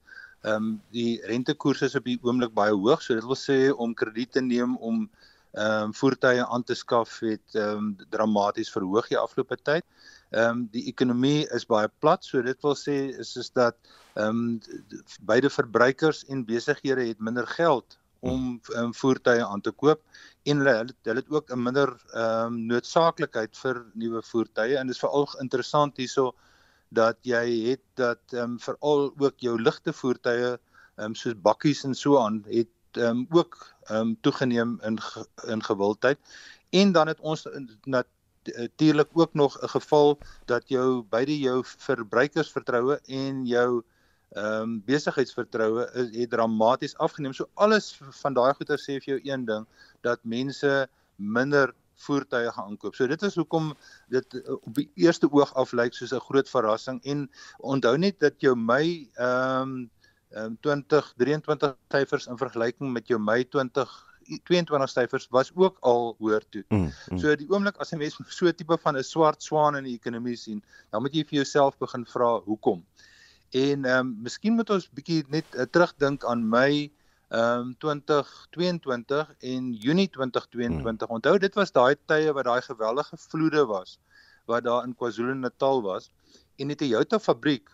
ehm 0.42 0.54
um, 0.54 0.82
die 0.94 1.20
rentekoerse 1.26 1.84
is 1.84 1.96
op 1.98 2.04
die 2.04 2.18
oomblik 2.22 2.52
baie 2.54 2.74
hoog, 2.74 3.02
so 3.02 3.14
dit 3.14 3.24
wil 3.24 3.38
sê 3.40 3.58
om 3.72 3.94
krediet 3.94 4.32
te 4.32 4.40
neem 4.40 4.76
om 4.76 5.08
ehm 5.56 5.88
um, 5.88 5.94
voertuie 5.94 6.44
aan 6.44 6.62
te 6.62 6.74
skaf 6.74 7.20
het 7.20 7.54
ehm 7.54 7.76
um, 7.76 7.96
dramaties 8.10 8.72
verhoog 8.72 9.08
die 9.08 9.18
afgelope 9.18 9.56
tyd. 9.56 9.84
Ehm 10.30 10.48
um, 10.48 10.64
die 10.72 10.86
ekonomie 10.92 11.46
is 11.56 11.66
baie 11.66 11.88
plat, 12.00 12.24
so 12.24 12.42
dit 12.42 12.62
wil 12.62 12.76
sê 12.76 12.96
is 13.24 13.36
is 13.36 13.50
dat 13.50 13.76
ehm 14.14 14.28
um, 14.28 14.60
beide 15.20 15.50
verbruikers 15.50 16.24
en 16.28 16.44
besighede 16.44 17.08
het 17.08 17.20
minder 17.20 17.46
geld 17.46 17.98
om 18.20 18.60
um, 18.76 18.94
voertuie 18.94 19.44
aan 19.44 19.60
te 19.60 19.70
koop 19.70 20.02
en 20.50 20.62
hulle 20.62 20.74
hulle 21.06 21.20
het 21.20 21.30
ook 21.30 21.50
'n 21.50 21.62
minder 21.62 21.94
ehm 22.12 22.46
um, 22.46 22.66
noodsaaklikheid 22.72 23.56
vir 23.62 23.84
nuwe 23.94 24.22
voertuie 24.22 24.76
en 24.76 24.86
dit 24.86 24.96
is 24.96 25.04
veral 25.04 25.28
interessant 25.40 25.96
hierso 25.96 26.34
dat 26.88 27.16
jy 27.22 27.44
het 27.70 27.82
dat 27.94 28.20
ehm 28.32 28.42
um, 28.42 28.60
veral 28.60 29.12
ook 29.18 29.34
jou 29.36 29.60
ligte 29.62 29.92
voertuie 29.92 30.52
ehm 30.52 31.04
um, 31.04 31.14
soos 31.14 31.34
bakkies 31.42 31.84
en 31.84 31.94
so 31.94 32.18
aan 32.18 32.44
het 32.46 32.68
ehm 32.92 33.06
um, 33.06 33.26
ook 33.30 33.74
ehm 33.88 34.00
um, 34.00 34.16
toegeneem 34.20 34.78
in 34.82 34.98
in 35.46 35.62
gewildheid 35.62 36.18
en 36.70 36.92
dan 36.92 37.06
het 37.06 37.20
ons 37.20 37.48
natuurlik 37.84 39.08
ook 39.12 39.34
nog 39.34 39.62
'n 39.62 39.68
geval 39.68 40.18
dat 40.44 40.68
jou 40.68 41.04
beide 41.08 41.38
jou 41.38 41.64
verbruikersvertroue 41.64 43.00
en 43.06 43.46
jou 43.46 43.82
ehm 44.30 44.62
um, 44.62 44.82
besigheidsvertroue 44.84 45.86
het 45.92 46.30
dramaties 46.30 46.96
afgeneem. 46.96 47.32
So 47.32 47.48
alles 47.54 48.00
van 48.20 48.34
daai 48.34 48.54
goeie 48.54 48.78
sê 48.78 48.98
vir 49.00 49.14
jou 49.14 49.20
een 49.22 49.44
ding 49.44 49.66
dat 50.00 50.18
mense 50.22 50.88
minder 51.16 51.74
voertuie 51.96 52.52
gaan 52.52 52.72
aankoop. 52.72 52.94
So 52.94 53.06
dit 53.06 53.22
is 53.22 53.34
hoekom 53.34 53.74
dit 54.12 54.34
uh, 54.34 54.56
op 54.60 54.74
die 54.74 54.90
eerste 54.94 55.28
oog 55.32 55.54
af 55.54 55.72
lyk 55.72 55.94
soos 55.94 56.12
'n 56.12 56.24
groot 56.28 56.48
verrassing 56.48 57.00
en 57.04 57.30
onthou 57.58 57.96
net 57.98 58.20
dat 58.20 58.40
jou 58.40 58.56
my 58.56 59.08
ehm 59.14 59.62
um, 59.62 59.90
um, 60.36 60.56
2023 60.60 61.76
syfers 61.88 62.26
in 62.26 62.38
vergelyking 62.38 62.92
met 62.92 63.08
jou 63.08 63.18
Mei 63.20 63.44
2022 63.44 64.90
syfers 64.90 65.28
was 65.30 65.52
ook 65.54 65.76
al 65.80 66.14
hoër 66.18 66.44
toe. 66.50 66.64
Mm, 66.68 66.90
mm. 67.08 67.18
So 67.18 67.36
die 67.36 67.48
oomblik 67.50 67.76
as 67.76 67.92
'n 67.92 67.98
mens 67.98 68.18
so 68.38 68.52
tipe 68.52 68.78
van 68.82 68.96
'n 68.96 69.02
swart 69.02 69.42
swaan 69.42 69.76
in 69.76 69.84
die 69.84 69.94
ekonomie 69.94 70.36
sien, 70.36 70.62
dan 70.90 71.02
moet 71.02 71.14
jy 71.14 71.24
vir 71.24 71.42
jouself 71.42 71.78
begin 71.78 72.06
vra 72.06 72.40
hoekom. 72.40 72.84
En 73.50 73.84
ehm 73.84 73.98
um, 73.98 74.16
miskien 74.22 74.54
moet 74.54 74.70
ons 74.70 74.90
bietjie 74.90 75.24
net 75.28 75.44
uh, 75.54 75.62
terugdink 75.62 76.24
aan 76.24 76.48
Mei 76.48 76.92
ehm 77.28 77.60
um, 77.60 77.76
2022 77.78 79.34
en 79.38 79.72
Junie 79.72 80.08
2022. 80.10 81.08
Mm. 81.08 81.14
Onthou 81.14 81.38
dit 81.38 81.54
was 81.54 81.72
daai 81.72 81.96
tye 82.06 82.32
wat 82.32 82.44
daai 82.44 82.62
geweldige 82.62 83.16
vloede 83.16 83.64
was 83.66 83.98
wat 84.46 84.64
daar 84.64 84.84
in 84.84 84.94
KwaZulu-Natal 84.94 85.82
was 85.82 86.10
en 86.56 86.70
die 86.70 86.76
Toyota 86.76 87.18
fabriek 87.18 87.70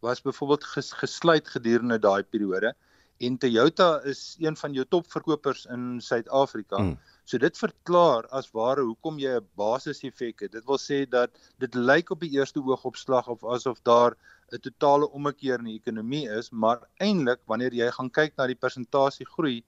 was 0.00 0.22
byvoorbeeld 0.22 0.64
ges, 0.64 0.92
gesluit 0.92 1.48
gedurende 1.48 1.98
daai 1.98 2.22
periode 2.22 2.74
en 3.18 3.38
Toyota 3.38 4.00
is 4.02 4.36
een 4.38 4.56
van 4.56 4.72
jou 4.72 4.86
topverkopers 4.88 5.66
in 5.66 6.00
Suid-Afrika. 6.00 6.78
Mm. 6.78 6.98
So 7.24 7.38
dit 7.38 7.58
verklaar 7.58 8.26
as 8.34 8.50
ware 8.56 8.82
hoekom 8.82 9.18
jy 9.22 9.36
'n 9.38 9.48
basiseffek 9.56 10.40
het. 10.40 10.52
Dit 10.52 10.64
wil 10.66 10.78
sê 10.78 11.08
dat 11.08 11.30
dit 11.58 11.74
lyk 11.74 12.10
op 12.10 12.20
die 12.20 12.32
eerste 12.38 12.60
oogopslag 12.60 13.28
of 13.28 13.44
asof 13.44 13.78
daar 13.82 14.16
'n 14.52 14.60
totale 14.60 15.08
ommekeer 15.10 15.58
in 15.58 15.70
die 15.70 15.80
ekonomie 15.80 16.28
is, 16.28 16.50
maar 16.50 16.82
eintlik 17.00 17.40
wanneer 17.46 17.74
jy 17.74 17.90
gaan 17.90 18.10
kyk 18.10 18.36
na 18.36 18.46
die 18.46 18.58
persentasie 18.64 19.26
groei, 19.26 19.62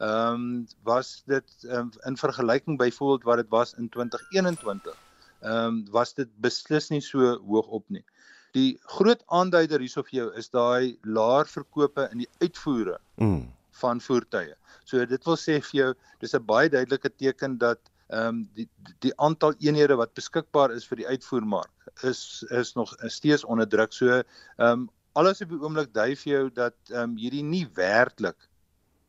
ehm 0.00 0.34
um, 0.34 0.66
was 0.82 1.22
dit 1.26 1.48
um, 1.64 1.90
in 2.04 2.16
vergelyking 2.16 2.78
byvoorbeeld 2.78 3.24
wat 3.24 3.36
dit 3.36 3.48
was 3.48 3.74
in 3.74 3.88
2021, 3.88 4.96
ehm 5.40 5.66
um, 5.66 5.84
was 5.90 6.14
dit 6.14 6.28
beslis 6.40 6.90
nie 6.90 7.00
so 7.00 7.38
hoog 7.38 7.66
op 7.66 7.84
nie. 7.88 8.04
Die 8.52 8.78
groot 8.96 9.22
aanduider 9.26 9.80
hierso 9.80 10.02
vir 10.02 10.18
jou 10.18 10.28
is 10.38 10.50
daai 10.50 10.98
laer 11.02 11.46
verkope 11.46 12.08
in 12.12 12.18
die 12.18 12.30
uitvoere 12.40 12.98
mm. 13.16 13.52
Van 13.80 14.00
voertuie. 14.00 14.54
So 14.84 15.04
dit 15.06 15.26
wil 15.28 15.36
sê 15.40 15.58
vir 15.70 15.80
jou 15.80 15.90
dis 16.20 16.34
'n 16.34 16.46
baie 16.46 16.68
duidelike 16.68 17.10
teken 17.16 17.58
dat 17.58 17.80
ehm 18.08 18.28
um, 18.28 18.48
die 18.54 18.68
die 19.00 19.12
aantal 19.16 19.54
eenhede 19.58 19.96
wat 19.96 20.14
beskikbaar 20.14 20.72
is 20.72 20.86
vir 20.86 20.96
die 21.02 21.08
uitvoermark 21.08 22.02
is 22.02 22.44
is 22.50 22.74
nog 22.74 22.94
steeds 23.06 23.44
onder 23.44 23.68
druk. 23.68 23.92
So 23.92 24.06
ehm 24.08 24.24
um, 24.58 24.90
alles 25.14 25.40
op 25.40 25.48
die 25.48 25.62
oomblik 25.62 25.94
dui 25.94 26.16
vir 26.16 26.32
jou 26.32 26.50
dat 26.50 26.76
ehm 26.90 27.10
um, 27.10 27.16
hierdie 27.16 27.42
nie 27.42 27.66
werklik 27.74 28.48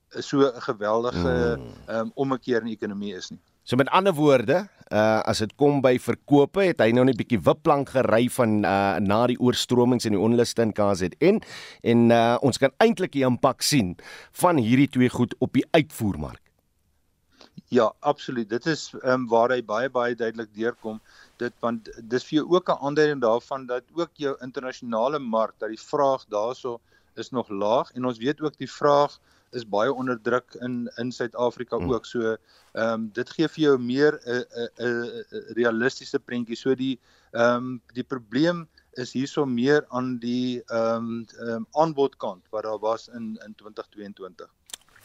so 0.09 0.47
'n 0.47 0.61
geweldige 0.61 1.57
hmm. 1.57 1.73
ehm 1.87 1.99
um, 1.99 2.11
ommekeer 2.15 2.61
in 2.61 2.71
die 2.71 2.77
ekonomie 2.77 3.15
is 3.15 3.29
nie. 3.29 3.41
So 3.63 3.75
met 3.75 3.89
ander 3.89 4.13
woorde, 4.13 4.67
uh 4.91 5.21
as 5.25 5.39
dit 5.39 5.55
kom 5.57 5.81
by 5.81 5.97
verkope, 5.97 6.61
het 6.61 6.81
hy 6.81 6.91
nou 6.91 7.05
net 7.05 7.15
'n 7.15 7.23
bietjie 7.23 7.41
wipplank 7.41 7.89
gery 7.89 8.29
van 8.29 8.63
uh 8.65 8.99
na 8.99 9.27
die 9.27 9.39
oorstromings 9.39 10.05
en 10.05 10.13
die 10.13 10.21
onluste 10.21 10.61
in 10.61 10.73
KZN 10.73 11.41
en 11.83 12.11
uh 12.11 12.37
ons 12.41 12.57
kan 12.57 12.71
eintlik 12.77 13.11
die 13.11 13.25
impak 13.25 13.61
sien 13.61 13.95
van 14.31 14.57
hierdie 14.57 14.89
twee 14.89 15.09
goed 15.09 15.35
op 15.39 15.53
die 15.53 15.65
uitvoermark. 15.71 16.41
Ja, 17.69 17.93
absoluut. 17.99 18.49
Dit 18.49 18.65
is 18.65 18.93
ehm 18.93 19.21
um, 19.21 19.27
waar 19.27 19.49
hy 19.49 19.63
baie 19.63 19.89
baie 19.89 20.15
duidelik 20.15 20.53
deurkom 20.53 21.01
dit 21.41 21.53
want 21.65 21.89
dis 22.11 22.25
vir 22.27 22.37
jou 22.39 22.45
ook 22.55 22.69
'n 22.69 22.83
aanduiding 22.87 23.21
daarvan 23.21 23.65
dat 23.65 23.83
ook 23.93 24.11
jou 24.13 24.35
internasionale 24.41 25.19
mark 25.19 25.53
dat 25.57 25.69
die 25.69 25.85
vraag 25.91 26.25
daarso 26.29 26.79
is 27.15 27.29
nog 27.29 27.49
laag 27.49 27.91
en 27.91 28.05
ons 28.05 28.17
weet 28.17 28.41
ook 28.41 28.57
die 28.57 28.71
vraag 28.71 29.19
is 29.55 29.65
baie 29.65 29.93
onder 29.93 30.19
druk 30.21 30.55
in 30.65 30.85
in 31.01 31.11
Suid-Afrika 31.11 31.77
hmm. 31.77 31.91
ook. 31.93 32.05
So 32.05 32.35
ehm 32.75 32.93
um, 32.93 33.09
dit 33.13 33.29
gee 33.37 33.47
vir 33.47 33.63
jou 33.63 33.77
meer 33.79 34.19
'n 34.25 34.43
'n 34.43 34.69
'n 34.87 35.53
realistiese 35.59 36.19
prentjie. 36.19 36.57
So 36.59 36.75
die 36.75 36.99
ehm 37.31 37.55
um, 37.55 37.81
die 37.93 38.03
probleem 38.03 38.67
is 38.91 39.13
hierso 39.13 39.45
meer 39.45 39.85
aan 39.89 40.17
die 40.19 40.63
ehm 40.67 41.09
um, 41.09 41.25
um, 41.39 41.67
aanbodkant 41.71 42.43
wat 42.49 42.63
daar 42.63 42.79
was 42.79 43.07
in 43.07 43.35
in 43.45 43.55
2022. 43.55 44.49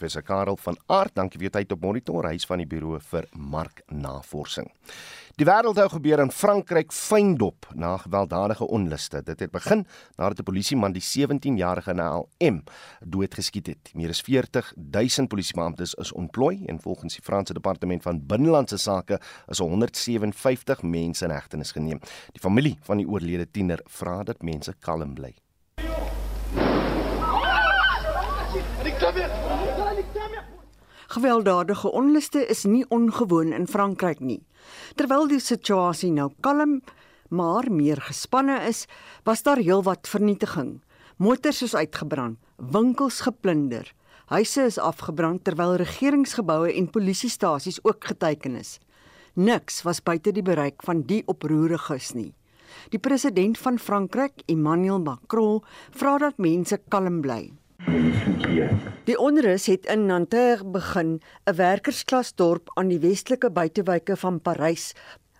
Professor 0.00 0.22
Karel 0.22 0.56
van 0.56 0.78
Aart, 0.86 1.12
dankie 1.14 1.42
jou 1.44 1.50
tyd 1.52 1.72
op 1.74 1.82
Monitor, 1.84 2.24
huis 2.32 2.46
van 2.48 2.62
die 2.62 2.64
Buro 2.64 2.96
vir 3.10 3.26
Marknavorsing. 3.36 4.70
Die 5.36 5.44
wêreld 5.44 5.76
hou 5.76 5.90
gebeur 5.92 6.22
in 6.24 6.32
Frankryk 6.32 6.94
fyndop 6.96 7.68
na 7.76 7.90
gewelddadige 8.00 8.64
onluste. 8.64 9.20
Dit 9.26 9.44
het 9.44 9.52
begin 9.52 9.84
nadat 10.16 10.40
'n 10.40 10.48
polisieman 10.48 10.92
die 10.96 11.04
17-jarige 11.04 11.92
NLM 11.92 12.62
doodgeskiet 13.04 13.66
het. 13.66 13.92
Meer 13.94 14.08
as 14.08 14.22
40 14.22 14.72
000 14.76 15.26
polisiebeamptes 15.26 15.94
is 15.94 16.12
ontplooi 16.12 16.64
en 16.66 16.80
volgens 16.80 17.14
die 17.14 17.22
Franse 17.22 17.52
departement 17.52 18.02
van 18.02 18.26
binnelandse 18.26 18.78
sake 18.78 19.20
is 19.48 19.58
157 19.58 20.82
mense 20.82 21.24
in 21.24 21.30
hegtenis 21.30 21.72
geneem. 21.72 22.00
Die 22.32 22.40
familie 22.40 22.78
van 22.80 22.96
die 22.96 23.08
oorlede 23.08 23.50
tiener 23.50 23.80
vra 23.84 24.22
dat 24.22 24.42
mense 24.42 24.74
kalm 24.80 25.14
bly. 25.14 25.34
Gewelddadige 31.10 31.90
onluste 31.90 32.38
is 32.46 32.60
nie 32.70 32.84
ongewoon 32.88 33.50
in 33.52 33.64
Frankryk 33.66 34.20
nie. 34.22 34.44
Terwyl 34.94 35.24
die 35.26 35.40
situasie 35.42 36.12
nou 36.14 36.28
kalm, 36.46 36.76
maar 37.34 37.66
meer 37.66 37.98
gespanne 38.06 38.60
is, 38.68 38.84
was 39.26 39.42
daar 39.42 39.58
heelwat 39.58 40.06
vernietiging. 40.06 40.76
Motors 41.18 41.64
is 41.66 41.74
uitgebrand, 41.74 42.38
winkels 42.62 43.24
geplunder, 43.26 43.90
huise 44.30 44.68
is 44.70 44.78
afgebrand 44.78 45.42
terwyl 45.44 45.74
regeringsgeboue 45.82 46.70
en 46.78 46.86
polisiestasies 46.94 47.82
ook 47.82 48.06
geteken 48.12 48.54
is. 48.62 48.76
Niks 49.34 49.82
was 49.82 50.02
buite 50.06 50.30
die 50.30 50.46
bereik 50.46 50.78
van 50.86 51.02
die 51.10 51.24
oproeriges 51.26 52.12
nie. 52.14 52.30
Die 52.94 53.02
president 53.02 53.58
van 53.58 53.82
Frankryk, 53.82 54.46
Emmanuel 54.46 55.02
Macron, 55.02 55.58
vra 55.90 56.20
dat 56.22 56.38
mense 56.38 56.78
kalm 56.86 57.18
bly. 57.26 57.48
Die 59.04 59.16
onrus 59.18 59.66
het 59.66 59.86
in 59.86 60.06
Nanterre 60.06 60.64
begin, 60.64 61.20
'n 61.44 61.54
werkersklasdorp 61.56 62.70
aan 62.74 62.88
die 62.88 62.98
westelike 62.98 63.50
buitewyke 63.50 64.16
van 64.16 64.40
Parys 64.40 64.92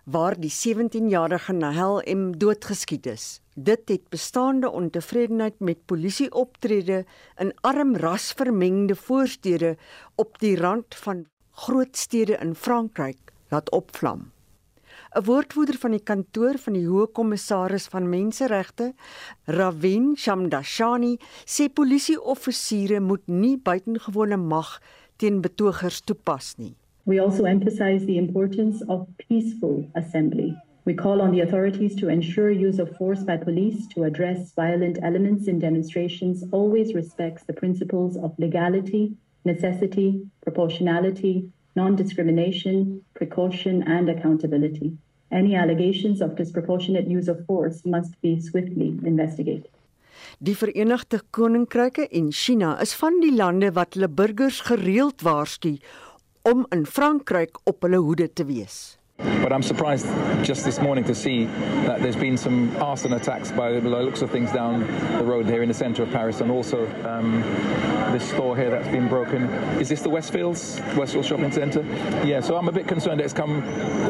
waar 0.03 0.39
die 0.39 0.49
17-jarige 0.49 1.53
Nahel 1.53 2.01
M 2.05 2.31
doodgeskiet 2.37 3.05
is. 3.05 3.41
Dit 3.53 3.89
het 3.89 4.09
bestaande 4.09 4.71
ontevredenheid 4.71 5.59
met 5.59 5.85
polisieoptrede 5.85 7.05
in 7.37 7.53
arm 7.61 7.95
rasvermengde 7.95 8.95
voorstede 8.95 9.77
op 10.15 10.39
die 10.39 10.57
rand 10.57 10.95
van 10.95 11.25
groot 11.51 11.97
stede 11.97 12.37
in 12.41 12.55
Frankryk 12.55 13.17
laat 13.49 13.71
opvlam. 13.71 14.31
'n 15.11 15.25
woordvoerder 15.27 15.75
van 15.75 15.91
die 15.91 16.03
kantoor 16.07 16.55
van 16.65 16.73
die 16.77 16.87
hoë 16.87 17.09
kommissaris 17.11 17.87
van 17.91 18.05
menseregte, 18.09 18.93
Ravin 19.43 20.13
Shamdashani, 20.15 21.17
sê 21.45 21.67
polisieoffisiere 21.67 23.01
moet 23.03 23.27
nie 23.27 23.57
buitengewone 23.57 24.37
mag 24.37 24.79
teen 25.17 25.41
betogers 25.41 25.99
toepas 26.01 26.55
nie. 26.57 26.75
We 27.03 27.19
also 27.19 27.43
emphasize 27.43 28.05
the 28.05 28.15
importance 28.15 28.85
of 28.87 29.07
peaceful 29.17 29.83
assembly. 29.95 30.55
We 30.85 30.93
call 30.93 31.19
on 31.21 31.31
the 31.31 31.41
authorities 31.41 31.95
to 31.95 32.07
ensure 32.07 32.49
use 32.49 32.79
of 32.79 32.95
force 32.95 33.23
by 33.23 33.37
police 33.37 33.87
to 33.93 34.03
address 34.03 34.53
violent 34.55 34.97
elements 35.03 35.47
in 35.47 35.59
demonstrations 35.59 36.43
always 36.51 36.95
respects 36.95 37.43
the 37.43 37.53
principles 37.53 38.15
of 38.15 38.31
legality, 38.39 39.17
necessity, 39.43 40.23
proportionality, 40.41 41.51
non-discrimination, 41.75 43.01
precaution, 43.13 43.83
and 43.83 44.09
accountability. 44.09 44.97
Any 45.31 45.55
allegations 45.55 46.21
of 46.21 46.35
disproportionate 46.35 47.07
use 47.07 47.31
of 47.31 47.45
force 47.45 47.85
must 47.85 48.19
be 48.21 48.39
swiftly 48.39 48.99
investigated. 49.03 49.69
Die 50.39 50.55
Verenigde 50.55 51.21
Koninkryke 51.29 52.07
en 52.09 52.31
China 52.31 52.79
is 52.81 52.93
van 52.93 53.19
die 53.21 53.33
lande 53.35 53.71
wat 53.71 53.95
hulle 53.95 54.09
burgers 54.09 54.59
gereeld 54.67 55.21
waarsku 55.21 55.77
om 56.41 56.65
in 56.69 56.85
Frankryk 56.85 57.59
op 57.63 57.81
hulle 57.81 58.01
hoede 58.01 58.33
te 58.33 58.45
wees. 58.45 59.00
But 59.23 59.53
I'm 59.53 59.63
surprised 59.63 60.05
just 60.43 60.65
this 60.65 60.79
morning 60.79 61.03
to 61.05 61.15
see 61.15 61.45
that 61.85 62.01
there's 62.01 62.15
been 62.15 62.37
some 62.37 62.75
arson 62.77 63.13
attacks 63.13 63.51
by 63.51 63.71
the 63.71 63.81
looks 63.81 64.21
of 64.21 64.31
things 64.31 64.51
down 64.51 64.81
the 65.17 65.23
road 65.23 65.45
here 65.45 65.61
in 65.61 65.67
the 65.67 65.73
centre 65.73 66.03
of 66.03 66.11
Paris, 66.11 66.41
and 66.41 66.49
also 66.49 66.87
um, 67.05 67.41
this 68.11 68.27
store 68.27 68.55
here 68.55 68.69
that's 68.69 68.87
been 68.87 69.07
broken. 69.07 69.43
Is 69.79 69.89
this 69.89 70.01
the 70.01 70.09
Westfields, 70.09 70.79
Westfield 70.95 71.25
Shopping 71.25 71.51
Centre? 71.51 71.83
Yeah, 72.25 72.39
so 72.39 72.55
I'm 72.55 72.67
a 72.67 72.71
bit 72.71 72.87
concerned 72.87 73.19
that 73.19 73.25
it's 73.25 73.33
come 73.33 73.61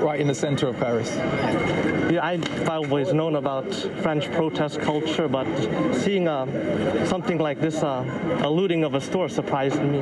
right 0.02 0.20
in 0.20 0.28
the 0.28 0.36
centre 0.36 0.68
of 0.68 0.78
Paris. 0.78 1.10
Yeah, 2.12 2.26
I've 2.26 2.68
always 2.68 3.14
known 3.14 3.38
about 3.38 3.74
French 4.04 4.30
protest 4.34 4.82
culture, 4.82 5.30
but 5.30 5.48
seeing 5.96 6.28
uh, 6.28 7.06
something 7.06 7.38
like 7.38 7.62
this, 7.62 7.84
uh, 7.84 8.04
a 8.44 8.50
looting 8.50 8.84
of 8.84 8.96
a 8.96 9.00
store, 9.00 9.30
surprised 9.30 9.82
me. 9.82 10.00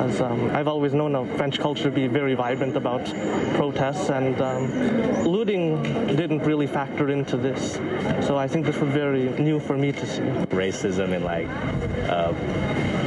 As 0.00 0.20
um, 0.20 0.50
I've 0.50 0.68
always 0.68 0.92
known 0.92 1.14
of 1.14 1.34
French 1.38 1.58
culture 1.58 1.84
to 1.84 1.90
be 1.90 2.08
very 2.08 2.34
vibrant 2.34 2.76
about 2.76 3.06
protests 3.54 4.10
and 4.10 4.38
um, 4.42 5.24
looting 5.24 5.82
didn't 6.14 6.40
really 6.40 6.66
factor 6.66 7.08
into 7.08 7.38
this. 7.38 7.80
So 8.26 8.36
I 8.36 8.46
think 8.46 8.66
this 8.66 8.76
was 8.76 8.90
very 8.90 9.30
new 9.38 9.60
for 9.60 9.78
me 9.78 9.92
to 9.92 10.06
see. 10.06 10.20
Racism 10.50 11.14
and 11.14 11.24
like 11.24 11.48
uh, 12.10 12.34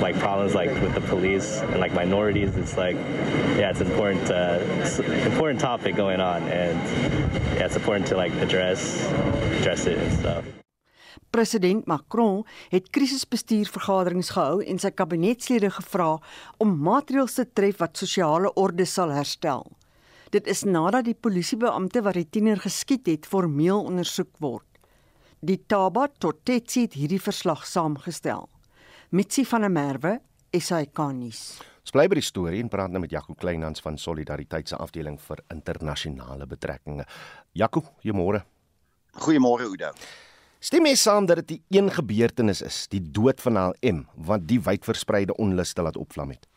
like 0.02 0.18
problems 0.20 0.54
like 0.54 0.70
with 0.82 0.94
the 0.94 1.02
police 1.02 1.62
and 1.62 1.80
like 1.80 1.94
minorities. 1.94 2.56
It's 2.58 2.78
like 2.78 2.96
yeah, 3.58 3.70
it's 3.70 3.82
important 3.82 4.30
uh, 4.30 4.60
important 5.26 5.60
topic 5.60 5.96
going 5.96 6.20
on, 6.20 6.44
and 6.44 6.80
yeah, 7.56 7.66
it's 7.66 7.76
important 7.76 8.08
to 8.08 8.16
like 8.16 8.34
address 8.42 9.08
address 9.60 9.86
it 9.86 9.98
and 9.98 10.12
stuff. 10.20 10.44
President 11.30 11.86
Macron 11.86 12.44
het 12.70 12.90
krisisbestuurvergaderings 12.94 14.30
gehou 14.36 14.62
en 14.62 14.80
sy 14.82 14.92
kabinetslede 14.94 15.72
gevra 15.74 16.18
om 16.62 16.76
maatreëls 16.86 17.40
te 17.40 17.46
tref 17.58 17.80
wat 17.82 17.98
sosiale 17.98 18.52
orde 18.54 18.86
sal 18.86 19.14
herstel. 19.14 19.66
Dit 20.34 20.48
is 20.50 20.64
nadat 20.66 21.08
die 21.10 21.18
polisiebeampte 21.18 22.04
wat 22.06 22.18
die 22.18 22.28
tiener 22.30 22.62
geskiet 22.62 23.10
het 23.10 23.30
formeel 23.30 23.82
ondersoek 23.82 24.32
word. 24.42 24.70
Die 25.42 25.60
Taba 25.68 26.08
Totetsi 26.08 26.86
het 26.86 26.98
hierdie 26.98 27.22
verslag 27.22 27.66
saamgestel. 27.68 28.48
Mitsi 29.10 29.46
van 29.46 29.66
der 29.66 29.74
Merwe, 29.74 30.20
SAK-nuus. 30.54 31.73
Ons 31.84 31.92
bly 31.92 32.06
by 32.08 32.16
die 32.16 32.24
storie 32.24 32.62
en 32.64 32.70
praat 32.72 32.94
nou 32.94 33.02
met 33.04 33.12
Jaco 33.12 33.34
Kleinhans 33.36 33.84
van 33.84 33.98
Solidariteit 34.00 34.70
se 34.72 34.78
afdeling 34.80 35.18
vir 35.20 35.42
internasionale 35.52 36.48
betrekkinge. 36.48 37.04
Jaco, 37.60 37.84
goeiemôre. 38.00 38.40
Goeiemôre 39.20 39.68
Oudo. 39.68 39.92
Stem 40.64 40.88
jy 40.88 40.96
saam 40.96 41.28
dat 41.28 41.44
dit 41.44 41.60
'n 41.60 41.76
een 41.76 41.92
gebeurtenis 41.92 42.62
is, 42.62 42.88
die 42.88 43.02
dood 43.02 43.42
van 43.42 43.56
HM, 43.58 44.06
wat 44.16 44.48
die 44.48 44.62
wydverspreide 44.62 45.36
onluste 45.36 45.82
laat 45.82 45.98
opvlam 45.98 46.30
het? 46.30 46.48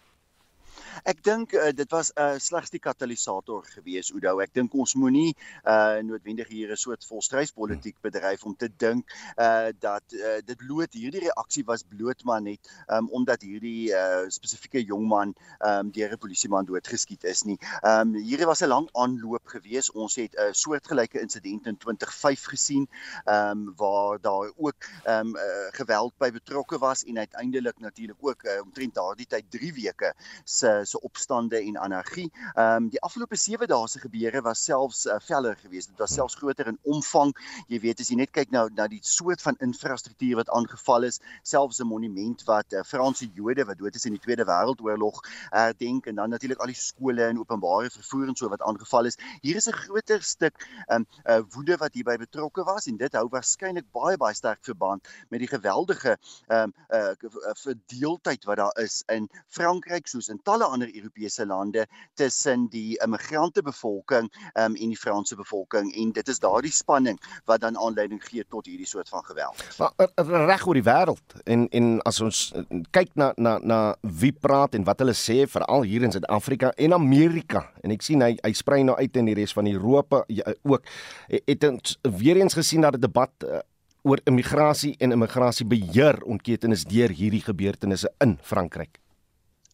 Ek 1.04 1.20
dink 1.24 1.52
uh, 1.52 1.72
dit 1.76 1.90
was 1.92 2.12
uh, 2.16 2.36
slegs 2.40 2.70
die 2.72 2.80
katalisator 2.80 3.64
gewees 3.74 4.12
Oudo. 4.14 4.38
Ek 4.40 4.52
dink 4.56 4.74
ons 4.74 4.94
moenie 4.96 5.34
uh 5.66 5.98
noodwendig 6.06 6.48
hier 6.48 6.70
'n 6.72 6.78
soort 6.78 7.04
volstryspolitiek 7.04 7.96
bedryf 8.02 8.44
om 8.46 8.54
te 8.56 8.68
dink 8.68 9.04
uh 9.36 9.72
dat 9.80 10.04
uh, 10.14 10.38
dit 10.44 10.56
bloot 10.56 10.92
hierdie 10.94 11.26
reaksie 11.26 11.64
was 11.66 11.82
bloot 11.82 12.24
maar 12.24 12.40
net 12.40 12.60
um 12.88 13.08
omdat 13.12 13.42
hierdie 13.42 13.92
uh 13.92 14.24
spesifieke 14.28 14.80
jong 14.84 15.06
man 15.08 15.34
um 15.60 15.90
deur 15.90 16.12
'n 16.12 16.18
polisieman 16.18 16.64
doodgeskiet 16.64 17.24
is 17.24 17.44
nie. 17.44 17.58
Um 17.82 18.14
hier 18.14 18.46
was 18.46 18.62
'n 18.62 18.68
lang 18.68 18.88
aanloop 18.92 19.46
gewees. 19.46 19.90
Ons 19.92 20.16
het 20.16 20.32
'n 20.34 20.48
uh, 20.48 20.52
soortgelyke 20.52 21.20
insident 21.20 21.66
in 21.66 21.76
2005 21.76 22.44
gesien 22.54 22.88
um 23.26 23.74
waar 23.76 24.20
daar 24.20 24.52
ook 24.56 24.88
um 25.04 25.36
uh, 25.36 25.68
geweld 25.72 26.16
by 26.18 26.30
betrokke 26.30 26.78
was 26.78 27.04
en 27.04 27.18
uiteindelik 27.18 27.78
natuurlik 27.78 28.16
ook 28.20 28.44
uh, 28.44 28.60
omtrent 28.62 28.94
daardie 28.94 29.26
tyd 29.26 29.50
3 29.50 29.72
weke 29.72 30.14
se 30.44 30.85
se 30.86 31.00
opstande 31.00 31.60
en 31.60 31.78
anargie. 31.78 32.30
Ehm 32.54 32.76
um, 32.76 32.88
die 32.88 33.00
afgelope 33.00 33.36
7 33.36 33.68
dae 33.68 33.88
se 33.88 34.00
gebeure 34.00 34.42
was 34.42 34.64
selfs 34.64 35.06
uh, 35.06 35.18
veller 35.20 35.56
geweest. 35.56 35.88
Dit 35.88 35.98
was 35.98 36.14
selfs 36.14 36.34
groter 36.34 36.66
in 36.66 36.78
omvang. 36.82 37.34
Jy 37.68 37.80
weet 37.80 38.00
as 38.00 38.10
jy 38.10 38.16
net 38.16 38.30
kyk 38.30 38.50
nou 38.50 38.68
na 38.74 38.86
die 38.88 39.00
soort 39.02 39.42
van 39.42 39.56
infrastruktuur 39.60 40.36
wat 40.36 40.50
aangeval 40.50 41.08
is, 41.08 41.20
selfs 41.42 41.80
'n 41.80 41.86
monument 41.86 42.42
wat 42.46 42.72
uh, 42.72 42.82
Franse 42.84 43.28
Jode 43.34 43.64
wat 43.64 43.78
dood 43.78 43.94
is 43.94 44.06
in 44.06 44.16
die 44.16 44.22
Tweede 44.22 44.44
Wêreldoorlog 44.44 45.22
herdenk 45.50 46.06
en 46.06 46.14
dan 46.14 46.30
natuurlik 46.30 46.60
al 46.60 46.72
die 46.72 46.78
skole 46.78 47.24
en 47.24 47.38
openbare 47.38 47.90
vervoer 47.90 48.28
en 48.28 48.36
so 48.36 48.48
wat 48.48 48.62
aangeval 48.62 49.04
is. 49.04 49.18
Hier 49.42 49.56
is 49.56 49.68
'n 49.68 49.72
groter 49.72 50.22
stuk 50.22 50.54
ehm 50.88 51.02
um, 51.02 51.06
uh, 51.24 51.40
woede 51.54 51.76
wat 51.76 51.94
hierby 51.94 52.16
betrokke 52.16 52.64
was 52.64 52.86
en 52.86 52.96
dit 52.96 53.12
hou 53.12 53.28
waarskynlik 53.28 53.86
baie 53.92 54.16
baie 54.16 54.34
sterk 54.34 54.64
verband 54.64 55.08
met 55.28 55.40
die 55.40 55.48
geweldige 55.48 56.16
ehm 56.48 56.70
um, 56.70 56.74
uh, 56.90 57.52
verdeeldheid 57.56 58.44
wat 58.44 58.56
daar 58.56 58.76
is 58.82 59.02
in 59.12 59.28
Frankryk 59.48 60.06
soos 60.06 60.28
in 60.28 60.40
talle 60.42 60.68
ander 60.76 60.92
Europese 60.92 61.46
lande 61.46 61.86
tussen 62.14 62.68
die 62.72 62.98
immigrante 63.04 63.62
bevolking 63.62 64.28
um, 64.54 64.74
en 64.74 64.92
die 64.92 64.98
Franse 65.00 65.36
bevolking 65.36 65.92
en 65.96 66.12
dit 66.16 66.28
is 66.32 66.40
daardie 66.42 66.72
spanning 66.72 67.18
wat 67.48 67.64
dan 67.64 67.78
aanleiding 67.80 68.20
gee 68.24 68.44
tot 68.52 68.68
hierdie 68.68 68.88
soort 68.88 69.08
van 69.08 69.24
geweld. 69.24 69.62
Maar 69.78 69.92
eh, 69.96 70.08
eh, 70.14 70.46
reg 70.50 70.66
oor 70.66 70.78
die 70.78 70.86
wêreld 70.86 71.38
en 71.44 71.68
en 71.80 71.92
as 72.08 72.20
ons 72.24 72.42
eh, 72.54 72.82
kyk 72.96 73.14
na 73.14 73.32
na 73.36 73.56
na 73.62 73.80
wie 74.20 74.32
praat 74.32 74.76
en 74.76 74.84
wat 74.88 75.00
hulle 75.04 75.16
sê 75.16 75.38
veral 75.50 75.86
hier 75.88 76.04
in 76.06 76.12
Suid-Afrika 76.14 76.72
en 76.76 76.96
Amerika 76.96 77.66
en 77.82 77.94
ek 77.96 78.04
sien 78.04 78.24
hy 78.24 78.34
hy 78.42 78.52
sprei 78.56 78.82
nou 78.84 78.96
uit 78.98 79.16
in 79.16 79.30
die 79.30 79.38
res 79.38 79.56
van 79.56 79.70
Europa 79.70 80.24
ja, 80.28 80.52
ook 80.62 80.84
het 81.32 81.64
ons 81.64 81.96
weer 82.20 82.36
eens 82.40 82.54
gesien 82.54 82.84
dat 82.84 82.96
die 82.96 83.06
debat 83.06 83.46
uh, 83.46 83.62
oor 84.06 84.20
immigrasie 84.30 84.94
en 85.02 85.16
immigrasiebeheer 85.16 86.22
ontketen 86.22 86.76
is 86.76 86.84
deur 86.86 87.10
hierdie 87.10 87.42
gebeurtenisse 87.42 88.12
in 88.22 88.38
Frankryk. 88.42 89.00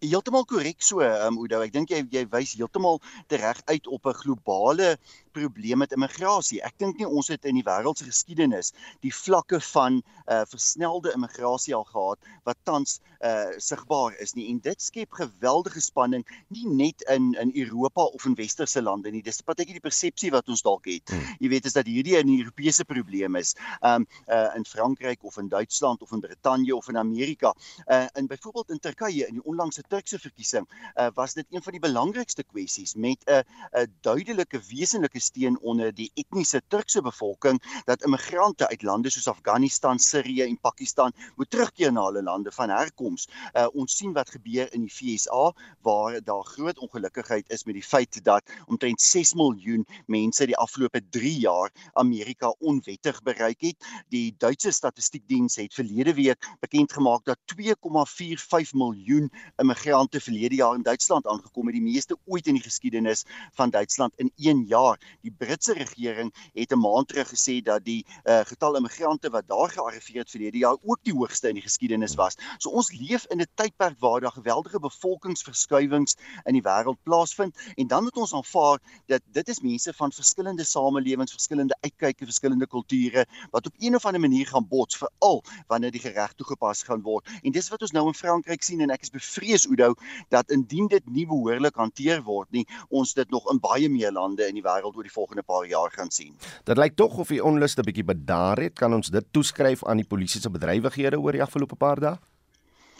Heeltemal 0.03 0.43
korrek 0.51 0.83
so, 0.83 0.99
um, 1.07 1.37
Oudo. 1.38 1.61
Ek 1.62 1.71
dink 1.75 1.93
jy 1.95 2.01
jy 2.11 2.25
wys 2.33 2.57
heeltemal 2.59 2.99
reg 3.31 3.61
uit 3.71 3.87
op 3.87 4.09
'n 4.11 4.19
globale 4.23 4.88
probleem 5.33 5.83
met 5.83 5.92
immigrasie. 5.92 6.61
Ek 6.62 6.79
dink 6.79 6.99
nie 6.99 7.09
ons 7.09 7.29
het 7.33 7.45
in 7.49 7.59
die 7.59 7.66
wêreld 7.66 7.99
se 7.99 8.07
geskiedenis 8.09 8.73
die 9.05 9.12
vlakke 9.14 9.61
van 9.73 10.03
uh 10.27 10.42
versnelde 10.49 11.12
immigrasie 11.16 11.75
al 11.75 11.85
gehad 11.88 12.18
wat 12.47 12.59
tans 12.68 13.01
uh 13.21 13.51
sigbaar 13.59 14.16
is 14.23 14.35
nie. 14.35 14.49
En 14.53 14.61
dit 14.62 14.83
skep 14.83 15.12
geweldige 15.18 15.81
spanning 15.81 16.25
nie 16.49 16.66
net 16.68 17.03
in 17.11 17.33
in 17.40 17.53
Europa 17.64 18.03
of 18.03 18.27
in 18.27 18.37
westerse 18.38 18.83
lande 18.83 19.11
nie. 19.11 19.23
Dis 19.23 19.42
partykie 19.42 19.77
die 19.79 19.85
persepsie 19.85 20.31
wat 20.35 20.49
ons 20.49 20.62
dalk 20.62 20.87
het. 20.90 21.11
Hmm. 21.11 21.37
Jy 21.40 21.53
weet 21.55 21.68
is 21.71 21.77
dat 21.79 21.87
hierdie 21.87 22.16
'n 22.18 22.38
Europese 22.38 22.85
probleem 22.85 23.37
is. 23.37 23.55
Um 23.81 24.07
uh 24.29 24.51
in 24.57 24.64
Frankryk 24.64 25.25
of 25.25 25.38
in 25.38 25.49
Duitsland 25.49 26.03
of 26.03 26.12
in 26.12 26.21
Brittanje 26.21 26.77
of 26.77 26.88
in 26.88 26.97
Amerika. 26.97 27.55
Uh 27.87 28.07
in 28.14 28.27
byvoorbeeld 28.27 28.71
in 28.71 28.79
Turkye 28.79 29.27
in 29.27 29.35
die 29.35 29.45
onlangse 29.45 29.83
Turkse 29.88 30.18
verkiesing 30.18 30.68
uh 30.97 31.11
was 31.14 31.35
dit 31.35 31.47
een 31.51 31.62
van 31.62 31.73
die 31.73 31.81
belangrikste 31.81 32.45
kwessies 32.45 32.95
met 32.95 33.25
'n 33.27 33.42
'n 33.73 33.92
duidelike 34.01 34.61
wesenlike 34.68 35.21
steun 35.23 35.59
onder 35.61 35.93
die 35.95 36.11
etniese 36.15 36.61
Turkse 36.69 37.03
bevolking 37.03 37.61
dat 37.87 38.03
immigrante 38.07 38.69
uit 38.69 38.83
lande 38.83 39.11
soos 39.11 39.29
Afghanistan, 39.31 39.99
Sirië 39.99 40.43
en 40.49 40.59
Pakistan 40.61 41.13
moet 41.37 41.51
terugkeer 41.51 41.93
na 41.93 42.05
hulle 42.09 42.23
lande 42.23 42.53
van 42.53 42.71
herkoms. 42.71 43.29
Uh, 43.55 43.67
ons 43.73 43.97
sien 43.97 44.13
wat 44.17 44.31
gebeur 44.35 44.69
in 44.75 44.87
die 44.87 44.93
FSA 44.93 45.53
waar 45.87 46.19
daar 46.25 46.45
groot 46.45 46.79
ongelukkigheid 46.79 47.51
is 47.51 47.65
met 47.65 47.79
die 47.79 47.87
feit 47.87 48.21
dat 48.25 48.51
omtrent 48.67 49.01
6 49.01 49.35
miljoen 49.39 49.87
mense 50.07 50.47
die 50.47 50.57
afgelope 50.57 51.03
3 51.11 51.33
jaar 51.47 51.71
Amerika 51.93 52.53
onwettig 52.59 53.23
bereik 53.23 53.61
het. 53.61 53.91
Die 54.09 54.35
Duitse 54.39 54.73
statistiekdiens 54.73 55.57
het 55.57 55.75
verlede 55.75 56.15
week 56.15 56.49
bekend 56.61 56.93
gemaak 56.93 57.25
dat 57.25 57.39
2,45 57.55 58.73
miljoen 58.77 59.31
immigrante 59.57 60.21
verlede 60.21 60.55
jaar 60.55 60.75
in 60.75 60.83
Duitsland 60.83 61.27
aangekom 61.27 61.67
het, 61.67 61.77
die 61.77 61.85
meeste 61.85 62.17
ooit 62.25 62.47
in 62.47 62.59
die 62.59 62.63
geskiedenis 62.63 63.25
van 63.53 63.71
Duitsland 63.71 64.13
in 64.17 64.33
1 64.37 64.65
jaar. 64.67 64.99
Die 65.20 65.35
Britse 65.38 65.72
regering 65.72 66.33
het 66.55 66.72
'n 66.72 66.79
maand 66.79 67.09
terug 67.09 67.29
gesê 67.29 67.62
dat 67.62 67.85
die 67.85 68.07
uh, 68.25 68.40
getal 68.44 68.77
immigrante 68.77 69.31
wat 69.31 69.48
daar 69.48 69.70
gearriveer 69.70 70.18
het 70.18 70.31
verlede 70.31 70.59
jaar 70.59 70.77
ook 70.83 70.98
die 71.03 71.14
hoogste 71.14 71.48
in 71.48 71.55
die 71.55 71.62
geskiedenis 71.62 72.14
was. 72.14 72.37
So 72.59 72.70
ons 72.70 72.92
leef 72.92 73.27
in 73.27 73.40
'n 73.40 73.46
tydperk 73.55 74.01
waar 74.01 74.20
daar 74.20 74.33
geweldige 74.33 74.81
bevolkingsverskuiwings 74.81 76.16
in 76.44 76.53
die 76.53 76.62
wêreld 76.62 77.03
plaasvind 77.03 77.57
en 77.77 77.87
dan 77.87 78.03
moet 78.03 78.16
ons 78.16 78.35
aanvaar 78.35 78.79
dat 79.07 79.22
dit 79.27 79.48
is 79.48 79.61
mense 79.61 79.92
van 79.92 80.12
verskillende 80.12 80.64
samelewings, 80.64 81.33
verskillende 81.33 81.77
uitkyke, 81.81 82.25
verskillende 82.25 82.66
kulture 82.66 83.27
wat 83.51 83.66
op 83.66 83.75
een 83.79 83.94
of 83.94 84.05
ander 84.05 84.20
manier 84.20 84.46
gaan 84.46 84.68
bots 84.68 84.96
veral 84.96 85.42
wanneer 85.66 85.90
die 85.90 86.01
gereg 86.01 86.33
toegepas 86.33 86.83
gaan 86.83 87.03
word. 87.03 87.29
En 87.42 87.53
dis 87.53 87.68
wat 87.68 87.83
ons 87.83 87.90
nou 87.90 88.07
in 88.07 88.14
Frankryk 88.14 88.62
sien 88.62 88.81
en 88.81 88.90
ek 88.90 89.03
is 89.03 89.11
bevrees 89.11 89.66
Oudo 89.68 89.94
dat 90.29 90.51
indien 90.51 90.88
dit 90.88 91.07
nie 91.11 91.27
behoorlik 91.27 91.77
hanteer 91.77 92.22
word 92.22 92.51
nie, 92.51 92.66
ons 92.88 93.14
dit 93.14 93.31
nog 93.31 93.51
in 93.51 93.61
baie 93.62 93.88
meer 93.88 94.12
lande 94.12 94.46
in 94.48 94.59
die 94.59 94.64
wêreld 94.64 94.96
oor 95.03 95.11
die 95.11 95.19
volgende 95.19 95.43
paar 95.43 95.67
jaar 95.67 95.91
gaan 95.91 96.11
sien. 96.11 96.37
Dit 96.65 96.79
lyk 96.79 96.97
tog 96.97 97.19
of 97.19 97.31
die 97.33 97.43
onluste 97.43 97.83
bietjie 97.83 98.07
bedaar 98.07 98.61
het. 98.62 98.79
Kan 98.79 98.95
ons 98.95 99.11
dit 99.11 99.27
toeskryf 99.35 99.83
aan 99.85 99.99
die 100.03 100.07
polisie 100.07 100.41
se 100.41 100.51
bedrywighede 100.51 101.19
oor 101.19 101.33
die 101.33 101.43
afgelope 101.43 101.77
paar 101.77 102.01
dae? 102.01 102.19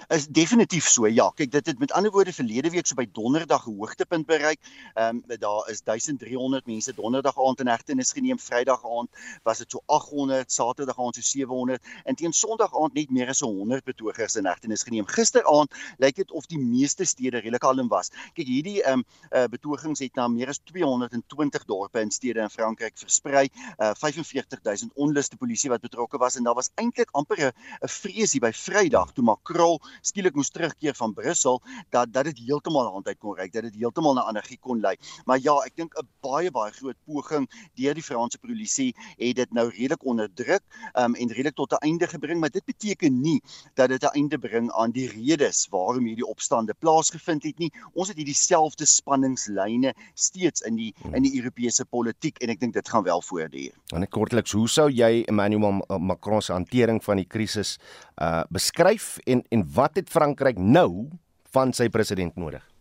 Is 0.09 0.27
definitief 0.27 0.89
so. 0.89 1.07
Ja, 1.07 1.31
kyk, 1.35 1.51
dit 1.53 1.67
het 1.67 1.79
met 1.79 1.93
ander 1.93 2.11
woorde 2.11 2.33
verlede 2.33 2.71
week 2.71 2.87
so 2.87 2.95
by 2.95 3.07
donderdag 3.13 3.67
'n 3.67 3.77
hoogtepunt 3.79 4.27
bereik. 4.27 4.61
Ehm 4.95 5.23
um, 5.29 5.39
daar 5.39 5.69
is 5.71 5.83
1300 5.83 6.67
mense 6.67 6.95
donderdag 6.95 7.39
aand 7.39 7.61
in 7.61 7.69
hegtenis 7.69 8.13
geneem. 8.13 8.39
Vrydag 8.39 8.85
aand 8.85 9.09
was 9.43 9.59
dit 9.59 9.71
so 9.71 9.83
800, 9.87 10.53
Saterdag 10.53 10.99
aand 10.99 11.15
so 11.15 11.21
700 11.21 11.83
en 12.05 12.15
teen 12.15 12.33
Sondag 12.33 12.75
aand 12.75 12.95
net 12.95 13.11
meer 13.11 13.29
as 13.29 13.41
100 13.41 13.85
betogers 13.85 14.35
in 14.35 14.47
hegtenis 14.47 14.83
geneem. 14.83 15.07
Gisteraand 15.07 15.75
lyk 15.99 16.17
dit 16.17 16.31
of 16.31 16.47
die 16.47 16.59
meeste 16.59 17.05
stede 17.05 17.39
redelik 17.39 17.61
kalm 17.61 17.89
was. 17.89 18.11
Kyk, 18.35 18.47
hierdie 18.47 18.83
ehm 18.83 18.93
um, 18.99 19.05
uh, 19.31 19.45
betogings 19.51 20.01
het 20.01 20.15
na 20.15 20.29
meer 20.29 20.49
as 20.49 20.61
220 20.65 21.65
dorpe 21.65 21.99
en 21.99 22.11
stede 22.11 22.41
in 22.41 22.51
Frankryk 22.51 22.99
versprei. 22.99 23.49
Uh, 23.79 23.91
eh, 23.93 23.95
45000 23.95 24.93
onluste 24.95 25.37
polisie 25.37 25.71
wat 25.71 25.81
betrokke 25.81 26.19
was 26.19 26.37
en 26.37 26.45
daar 26.45 26.55
was 26.55 26.71
eintlik 26.75 27.11
amper 27.13 27.47
'n 27.47 27.89
vrees 27.89 28.33
hier 28.33 28.41
by 28.41 28.53
Vrydag 28.53 29.13
toe 29.13 29.25
Macron 29.25 29.79
skielik 30.01 30.35
moes 30.35 30.51
terugkeer 30.51 30.95
van 30.95 31.13
Brussel 31.13 31.63
dat 31.91 32.13
dat 32.13 32.25
dit 32.25 32.39
heeltemal 32.39 32.95
aan 32.95 33.07
uit 33.07 33.19
kon 33.19 33.37
ry, 33.37 33.49
dat 33.49 33.63
dit 33.63 33.75
heeltemal 33.75 34.15
na 34.15 34.29
energie 34.29 34.59
kon 34.61 34.81
lei. 34.81 34.97
Maar 35.25 35.39
ja, 35.43 35.55
ek 35.67 35.77
dink 35.77 35.95
'n 35.99 36.09
baie 36.21 36.51
baie 36.51 36.73
groot 36.73 36.97
poging 37.05 37.49
deur 37.75 37.95
die 37.95 38.03
Franse 38.03 38.39
polisie 38.39 38.95
het 39.19 39.37
dit 39.37 39.53
nou 39.53 39.69
redelik 39.69 40.05
onderdruk 40.05 40.63
um, 40.95 41.15
en 41.15 41.29
redelik 41.29 41.55
tot 41.55 41.73
'n 41.73 41.85
einde 41.89 42.07
gebring, 42.07 42.41
maar 42.41 42.51
dit 42.51 42.65
beteken 42.65 43.21
nie 43.21 43.41
dat 43.75 43.89
dit 43.89 44.03
'n 44.03 44.15
einde 44.15 44.39
bring 44.39 44.71
aan 44.73 44.91
die 44.91 45.09
redes 45.09 45.67
waarom 45.71 46.05
hierdie 46.05 46.27
opstande 46.27 46.75
plaasgevind 46.75 47.43
het 47.43 47.59
nie. 47.59 47.73
Ons 47.93 48.09
het 48.09 48.17
hierdie 48.17 48.35
selfde 48.35 48.87
spanningslyne 48.87 49.95
steeds 50.15 50.61
in 50.61 50.77
die 50.77 50.95
in 51.13 51.23
die 51.23 51.37
Europese 51.37 51.85
politiek 51.85 52.39
en 52.39 52.49
ek 52.49 52.61
dink 52.61 52.75
dit 52.75 52.89
gaan 52.89 53.03
wel 53.03 53.23
voortduur. 53.23 53.73
En 53.95 54.09
kortliks, 54.09 54.53
hoe 54.53 54.69
sou 54.69 54.91
jy 54.91 55.23
Emmanuel 55.27 55.83
Macron 55.99 56.43
se 56.43 56.53
hantering 56.53 57.03
van 57.05 57.17
die 57.17 57.27
krisis 57.27 57.79
uh 58.23 58.43
beskryf 58.49 59.19
en 59.25 59.43
en 59.49 59.65
wat 59.75 59.82
het 59.99 60.11
Frankryk 60.11 60.59
nou 60.59 61.09
van 61.53 61.73
sy 61.77 61.89
president 61.93 62.37
nodig? 62.37 62.72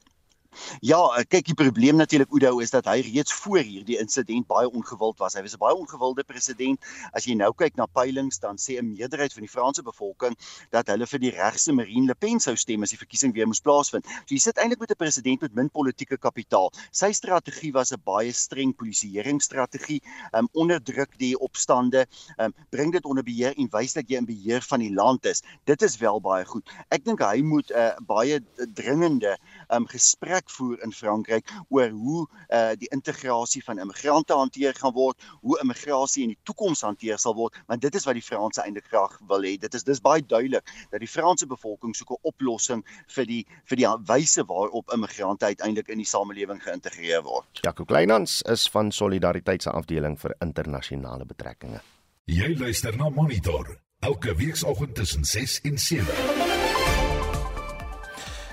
Ja, 0.84 1.00
eh, 1.16 1.24
kyk 1.28 1.46
die 1.48 1.56
probleem 1.56 1.96
natuurlik 1.96 2.32
Oudo 2.32 2.60
is 2.60 2.72
dat 2.74 2.88
hy 2.90 3.00
reeds 3.06 3.34
voor 3.34 3.62
hierdie 3.64 3.98
insident 4.02 4.48
baie 4.50 4.68
ongewild 4.68 5.20
was. 5.22 5.36
Hy 5.38 5.42
was 5.46 5.54
'n 5.56 5.60
baie 5.62 5.76
ongewilde 5.76 6.24
president. 6.24 6.80
As 7.14 7.26
jy 7.26 7.36
nou 7.36 7.54
kyk 7.54 7.76
na 7.76 7.86
peilings 7.86 8.40
dan 8.40 8.58
sê 8.58 8.78
'n 8.78 8.92
meerderheid 8.92 9.34
van 9.34 9.42
die 9.42 9.50
Franse 9.50 9.84
bevolking 9.84 10.36
dat 10.72 10.88
hulle 10.88 11.08
vir 11.08 11.20
die 11.20 11.32
regse 11.32 11.72
Marine 11.72 12.08
Le 12.08 12.16
Pen 12.16 12.40
sou 12.40 12.56
stem 12.56 12.84
as 12.84 12.90
die 12.90 12.98
verkiesing 12.98 13.34
weer 13.34 13.48
moes 13.48 13.62
plaasvind. 13.62 14.06
So 14.06 14.36
jy 14.36 14.40
sit 14.40 14.58
eintlik 14.58 14.80
met 14.80 14.92
'n 14.92 14.96
president 14.96 15.42
met 15.42 15.56
min 15.56 15.70
politieke 15.70 16.18
kapitaal. 16.18 16.72
Sy 16.92 17.12
strategie 17.12 17.72
was 17.72 17.92
'n 17.92 18.02
baie 18.04 18.32
streng 18.34 18.76
polisieeringsstrategie, 18.76 20.02
um 20.34 20.50
onderdruk 20.54 21.18
die 21.18 21.38
opstande, 21.40 22.08
um 22.40 22.54
bring 22.72 22.92
dit 22.92 23.06
onder 23.06 23.24
beheer 23.24 23.54
en 23.58 23.70
wys 23.72 23.94
dat 23.94 24.10
jy 24.10 24.18
in 24.18 24.26
beheer 24.26 24.62
van 24.62 24.80
die 24.80 24.94
land 24.94 25.26
is. 25.26 25.44
Dit 25.66 25.82
is 25.82 25.98
wel 25.98 26.20
baie 26.20 26.46
goed. 26.46 26.68
Ek 26.90 27.06
dink 27.06 27.20
hy 27.20 27.42
moet 27.42 27.72
'n 27.72 27.78
uh, 27.78 27.96
baie 28.02 28.44
dringende 28.74 29.38
um 29.70 29.88
gesprek 29.88 30.41
gesprek 30.42 30.50
voer 30.50 30.84
in 30.84 30.92
Frankryk 30.92 31.50
oor 31.70 31.90
hoe 31.90 32.28
uh 32.50 32.74
die 32.78 32.90
integrasie 32.92 33.64
van 33.64 33.80
immigrante 33.80 34.34
hanteer 34.34 34.74
gaan 34.74 34.94
word, 34.94 35.18
hoe 35.42 35.60
immigrasie 35.62 36.24
in 36.24 36.30
die 36.30 36.40
toekoms 36.44 36.82
hanteer 36.82 37.18
sal 37.18 37.36
word, 37.36 37.54
want 37.68 37.82
dit 37.82 37.96
is 37.96 38.06
wat 38.06 38.16
die 38.16 38.22
Franse 38.22 38.62
eintlik 38.62 38.88
graag 38.90 39.20
wil 39.28 39.44
hê. 39.44 39.58
Dit 39.60 39.74
is 39.74 39.84
dis 39.84 40.02
baie 40.02 40.22
duidelik 40.22 40.64
dat 40.92 41.00
die 41.00 41.08
Franse 41.08 41.48
bevolking 41.48 41.96
soek 41.96 42.12
'n 42.12 42.22
oplossing 42.24 42.84
vir 43.08 43.26
die 43.26 43.46
vir 43.66 43.78
die 43.78 43.88
wyse 44.08 44.44
waarop 44.46 44.92
immigrante 44.94 45.46
uiteindelik 45.46 45.90
in 45.90 45.98
die 45.98 46.06
samelewing 46.06 46.62
geïntegreer 46.62 47.24
word. 47.24 47.48
Jaco 47.62 47.86
Kleinhans 47.86 48.42
is 48.42 48.68
van 48.70 48.92
Solidariteit 48.92 49.64
se 49.64 49.70
afdeling 49.70 50.20
vir 50.20 50.36
internasionale 50.42 51.26
betrekkinge. 51.26 51.82
Jy 52.26 52.56
luister 52.58 52.96
na 52.98 53.10
Monitor 53.10 53.78
elke 54.00 54.36
weekoggend 54.36 54.96
tussen 54.96 55.26
6 55.26 55.62
en 55.62 55.78
7. 55.78 56.51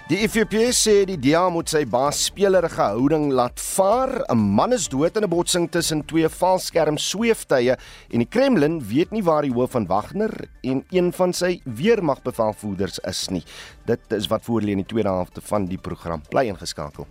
Die 0.08 0.22
IFP 0.24 0.70
sê 0.72 1.02
die 1.04 1.18
DA 1.20 1.42
moet 1.52 1.68
sy 1.68 1.82
baas 1.84 2.22
spelerige 2.30 2.80
houding 2.80 3.26
laat 3.36 3.60
vaar. 3.60 4.24
'n 4.32 4.40
Man 4.56 4.72
is 4.72 4.86
dood 4.88 5.18
in 5.20 5.24
'n 5.24 5.28
botsing 5.28 5.68
tussen 5.68 6.00
twee 6.00 6.28
valskerm 6.28 6.96
sweeftuie 6.96 7.76
en 7.76 8.18
die 8.24 8.24
Kremlin 8.24 8.80
weet 8.80 9.12
nie 9.12 9.20
waar 9.22 9.42
die 9.42 9.52
hoof 9.52 9.76
van 9.76 9.86
Wagner 9.86 10.48
en 10.64 10.82
een 10.90 11.12
van 11.12 11.34
sy 11.34 11.60
weermagbevelvoerders 11.64 12.98
is 13.04 13.28
nie. 13.28 13.44
Dit 13.84 14.00
is 14.12 14.28
wat 14.28 14.44
voor 14.44 14.62
lê 14.62 14.70
in 14.70 14.80
die 14.80 14.88
tweede 14.94 15.12
helfte 15.12 15.42
van 15.42 15.66
die 15.66 15.76
program. 15.78 16.22
Bly 16.30 16.48
ingeskakel. 16.48 17.06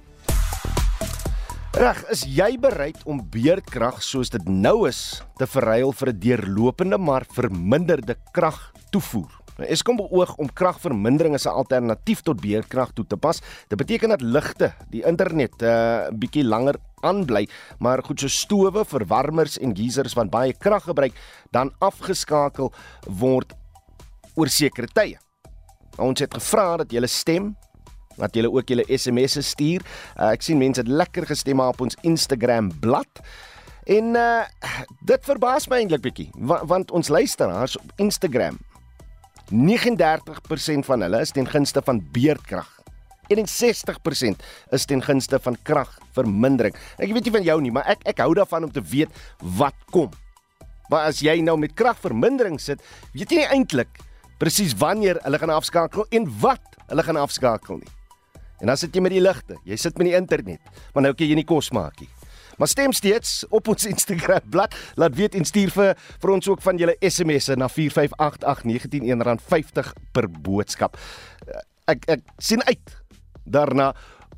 Reg, 1.74 2.04
is 2.10 2.26
jy 2.26 2.58
bereid 2.58 2.98
om 3.06 3.22
beerdkrag 3.22 4.02
soos 4.02 4.30
dit 4.30 4.50
nou 4.50 4.88
is 4.88 5.22
te 5.38 5.46
verruil 5.46 5.94
vir 5.94 6.10
'n 6.10 6.20
deurlopende 6.20 6.98
maar 6.98 7.26
verminderde 7.30 8.18
krag 8.34 8.74
toevoer? 8.90 9.37
Nou 9.58 9.70
Eskom 9.74 9.98
beoog 9.98 10.36
om 10.38 10.50
kragvermindering 10.54 11.34
as 11.34 11.46
'n 11.46 11.58
alternatief 11.58 12.22
tot 12.22 12.42
beerkrag 12.42 12.94
toe 12.94 13.06
te 13.08 13.18
pas. 13.18 13.42
Dit 13.68 13.78
beteken 13.78 14.10
dat 14.10 14.22
ligte, 14.22 14.74
die 14.90 15.04
internet 15.06 15.62
'n 15.62 15.66
uh, 15.66 16.10
bietjie 16.14 16.44
langer 16.44 16.76
aanbly, 17.02 17.48
maar 17.80 18.04
goed 18.04 18.20
so 18.20 18.28
stowe, 18.28 18.86
verwarmers 18.86 19.58
en 19.58 19.76
geysers 19.76 20.14
wat 20.14 20.30
baie 20.30 20.54
krag 20.54 20.84
gebruik, 20.84 21.14
dan 21.52 21.74
afgeskakel 21.80 22.74
word 23.08 23.54
oor 24.36 24.48
sekere 24.48 24.88
tye. 24.88 25.18
Nou, 25.98 26.10
ons 26.10 26.20
het 26.20 26.34
gevra 26.34 26.78
dat 26.78 26.92
julle 26.92 27.08
stem 27.08 27.56
dat 28.18 28.34
julle 28.34 28.52
ook 28.52 28.68
julle 28.68 28.98
SMS'e 28.98 29.42
stuur. 29.42 29.82
Uh, 30.18 30.32
ek 30.32 30.42
sien 30.42 30.58
mense 30.58 30.82
het 30.82 30.90
lekker 30.90 31.26
gestem 31.26 31.60
op 31.60 31.82
ons 31.82 31.98
Instagram 32.02 32.72
bladsy. 32.80 33.22
En 33.88 34.16
uh 34.16 34.44
dit 35.08 35.24
verbaas 35.24 35.70
my 35.72 35.78
eintlik 35.80 36.02
bietjie 36.04 36.28
want, 36.36 36.68
want 36.68 36.92
ons 36.92 37.08
luisteraars 37.08 37.78
op 37.80 37.92
Instagram 38.04 38.58
39% 39.52 40.88
van 40.88 41.06
hulle 41.06 41.22
is 41.24 41.32
ten 41.32 41.48
gunste 41.48 41.82
van 41.86 42.02
beerdkrag. 42.14 42.68
61% 43.32 44.44
is 44.76 44.86
ten 44.88 45.04
gunste 45.04 45.40
van 45.44 45.58
kragvermindering. 45.68 46.76
Ek 46.98 47.12
weet 47.12 47.28
nie 47.28 47.36
van 47.36 47.48
jou 47.48 47.58
nie, 47.64 47.74
maar 47.76 47.88
ek 47.92 48.06
ek 48.14 48.24
hou 48.24 48.34
daarvan 48.38 48.68
om 48.68 48.72
te 48.72 48.84
weet 48.84 49.12
wat 49.60 49.76
kom. 49.92 50.12
Maar 50.92 51.12
as 51.12 51.20
jy 51.24 51.40
nou 51.44 51.58
met 51.60 51.76
kragvermindering 51.76 52.60
sit, 52.64 52.84
weet 53.14 53.32
jy 53.32 53.44
nie 53.44 53.50
eintlik 53.52 54.04
presies 54.40 54.76
wanneer 54.78 55.20
hulle 55.26 55.40
gaan 55.42 55.56
afskakel 55.56 56.08
en 56.14 56.28
wat 56.44 56.78
hulle 56.88 57.04
gaan 57.04 57.20
afskakel 57.20 57.82
nie. 57.82 57.94
En 58.62 58.72
dan 58.72 58.80
sit 58.80 58.96
jy 58.96 59.04
met 59.04 59.14
die 59.14 59.22
ligte, 59.22 59.58
jy 59.68 59.78
sit 59.78 59.98
met 60.00 60.10
die 60.10 60.18
internet, 60.18 60.62
maar 60.94 61.06
nou 61.06 61.14
kan 61.14 61.30
jy 61.30 61.38
nie 61.38 61.48
kos 61.48 61.70
maak 61.76 62.00
nie. 62.02 62.10
Maar 62.58 62.68
stem 62.68 62.94
steeds 62.94 63.46
op 63.50 63.68
ons 63.68 63.86
Instagram 63.94 64.42
bladsy. 64.50 64.78
Laat 64.96 65.16
weet 65.16 65.36
en 65.38 65.46
stuur 65.46 65.72
vir 65.74 65.96
vir 66.22 66.34
ons 66.34 66.52
ook 66.52 66.62
van 66.66 66.78
julle 66.82 66.98
SMS'e 67.00 67.58
na 67.58 67.70
4588919 67.70 69.26
R50 69.38 69.92
per 70.12 70.30
boodskap. 70.30 70.98
Eh, 71.48 71.62
ek 71.94 72.08
ek 72.18 72.24
sien 72.38 72.64
uit 72.68 72.96
daarna 73.48 73.94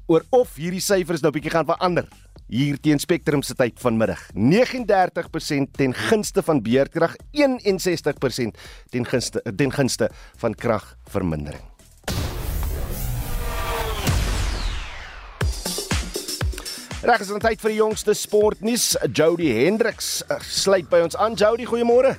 oor 0.09 0.25
of 0.33 0.57
hierdie 0.57 0.83
syfers 0.83 1.21
nou 1.21 1.31
bietjie 1.33 1.53
gaan 1.53 1.69
verander 1.69 2.09
hier 2.49 2.79
teen 2.81 2.99
Spectrum 2.99 3.43
se 3.45 3.53
tyd 3.53 3.77
vanmiddag. 3.81 4.21
39% 4.33 5.75
ten 5.77 5.93
gunste 5.93 6.43
van 6.45 6.63
beerkrag, 6.65 7.15
61% 7.31 8.57
ten 8.89 9.05
gunste 9.05 9.43
ten 9.55 9.71
gunste 9.71 10.09
van 10.41 10.55
kragvermindering. 10.57 11.61
Reg 16.99 17.21
is 17.23 17.29
dit 17.31 17.39
tyd 17.39 17.61
vir 17.63 17.71
die 17.71 17.77
jongste 17.77 18.11
sportnuus. 18.11 18.89
Jody 19.15 19.53
Hendriks 19.55 20.17
uh, 20.27 20.35
sluit 20.43 20.89
by 20.91 20.99
ons 21.05 21.15
aan. 21.15 21.37
Jody, 21.39 21.63
goeiemôre. 21.63 22.17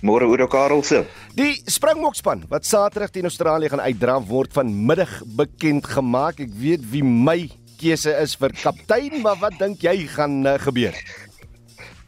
Môre 0.00 0.24
Oudo 0.24 0.46
Karelse. 0.48 1.02
Die 1.36 1.58
Springbokspan 1.68 2.46
wat 2.48 2.64
Saterdag 2.64 3.12
teen 3.12 3.28
Australië 3.28 3.68
gaan 3.68 3.84
uitdra 3.84 4.14
word 4.24 4.56
vanmiddag 4.56 5.18
bekend 5.36 5.84
gemaak. 5.92 6.40
Ek 6.40 6.54
weet 6.62 6.86
wie 6.94 7.04
my 7.04 7.42
keuse 7.76 8.14
is 8.24 8.38
vir 8.40 8.56
kaptein, 8.56 9.20
maar 9.20 9.36
wat 9.42 9.60
dink 9.60 9.84
jy 9.84 9.98
gaan 10.16 10.40
uh, 10.48 10.56
gebeur? 10.64 10.96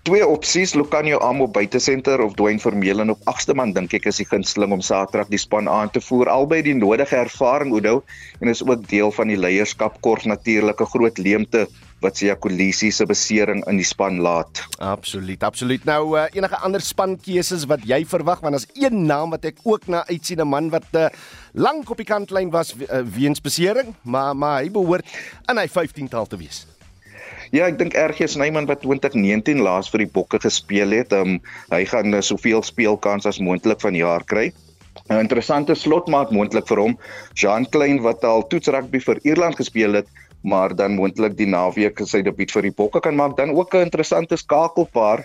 Twee 0.02 0.26
opsies, 0.26 0.72
Lucanio 0.74 1.20
Amo 1.22 1.46
buite 1.46 1.78
senter 1.78 2.20
of 2.20 2.32
Dwayne 2.34 2.58
Vermeulen 2.58 3.12
op 3.12 3.20
agste 3.30 3.54
man 3.54 3.70
dink 3.70 3.92
ek 3.94 4.08
is 4.10 4.16
die 4.18 4.26
gunsteling 4.26 4.72
om 4.74 4.80
Saterdag 4.82 5.28
die 5.30 5.38
span 5.38 5.70
aan 5.70 5.92
te 5.94 6.02
voer. 6.02 6.26
Albei 6.26 6.58
die 6.66 6.74
nodige 6.74 7.20
ervaring 7.20 7.70
Oudo 7.70 8.00
en 8.40 8.50
is 8.50 8.64
ook 8.66 8.82
deel 8.90 9.14
van 9.14 9.30
die 9.30 9.38
leierskap 9.38 10.00
kort 10.02 10.26
natuurlike 10.26 10.88
groot 10.90 11.22
leemte 11.22 11.68
wat 12.02 12.18
Sia 12.18 12.34
Kolisi 12.34 12.90
se 12.90 13.06
besering 13.06 13.62
in 13.70 13.78
die 13.78 13.86
span 13.86 14.18
laat. 14.26 14.64
Absoluut, 14.82 15.46
absoluut. 15.46 15.86
Nou 15.86 16.18
uh, 16.18 16.26
enige 16.34 16.58
ander 16.66 16.82
spankeuses 16.82 17.68
wat 17.70 17.86
jy 17.86 18.02
verwag 18.02 18.42
want 18.42 18.58
as 18.58 18.66
een 18.74 19.04
naam 19.06 19.30
wat 19.38 19.46
ek 19.54 19.62
ook 19.62 19.86
na 19.86 20.02
uitsien 20.10 20.42
'n 20.42 20.50
man 20.50 20.74
wat 20.74 20.90
uh, 20.98 21.06
lank 21.54 21.86
op 21.94 22.02
die 22.02 22.10
kantlyn 22.10 22.50
was 22.50 22.74
uh, 22.74 23.06
weens 23.06 23.38
besering, 23.38 23.94
maar 24.02 24.34
maar 24.34 24.66
hy 24.66 24.70
behoort 24.70 25.06
in 25.46 25.62
hy 25.62 25.68
15tal 25.70 26.26
te 26.26 26.42
wees. 26.42 26.66
Ja, 27.52 27.66
ek 27.68 27.76
dink 27.76 27.92
RG 27.92 28.30
Snyman 28.32 28.64
wat 28.64 28.80
2019 28.80 29.58
laas 29.60 29.90
vir 29.92 30.06
die 30.06 30.12
Bokke 30.14 30.38
gespeel 30.40 30.94
het, 30.96 31.10
um, 31.12 31.34
hy 31.68 31.82
gaan 31.90 32.16
uh, 32.16 32.22
soveel 32.24 32.62
speelkans 32.64 33.28
as 33.28 33.42
moontlik 33.44 33.82
van 33.84 33.92
jaar 33.98 34.24
kry. 34.24 34.46
'n 35.12 35.20
Interessante 35.20 35.76
slotmaat 35.76 36.32
moontlik 36.32 36.64
vir 36.70 36.80
hom, 36.80 36.94
Jean 37.36 37.66
Klein 37.68 38.00
wat 38.06 38.24
al 38.24 38.46
toetsrugby 38.48 39.02
vir 39.04 39.20
Ierland 39.28 39.60
gespeel 39.60 40.00
het, 40.00 40.08
maar 40.48 40.72
dan 40.72 40.96
moontlik 40.96 41.36
die 41.36 41.46
naweek 41.46 42.00
sy 42.08 42.22
debuut 42.24 42.54
vir 42.56 42.68
die 42.70 42.72
Bokke 42.80 43.04
kan 43.04 43.20
maak. 43.20 43.36
Dan 43.36 43.52
ook 43.52 43.76
'n 43.76 43.84
interessante 43.84 44.36
skakelpaar, 44.40 45.20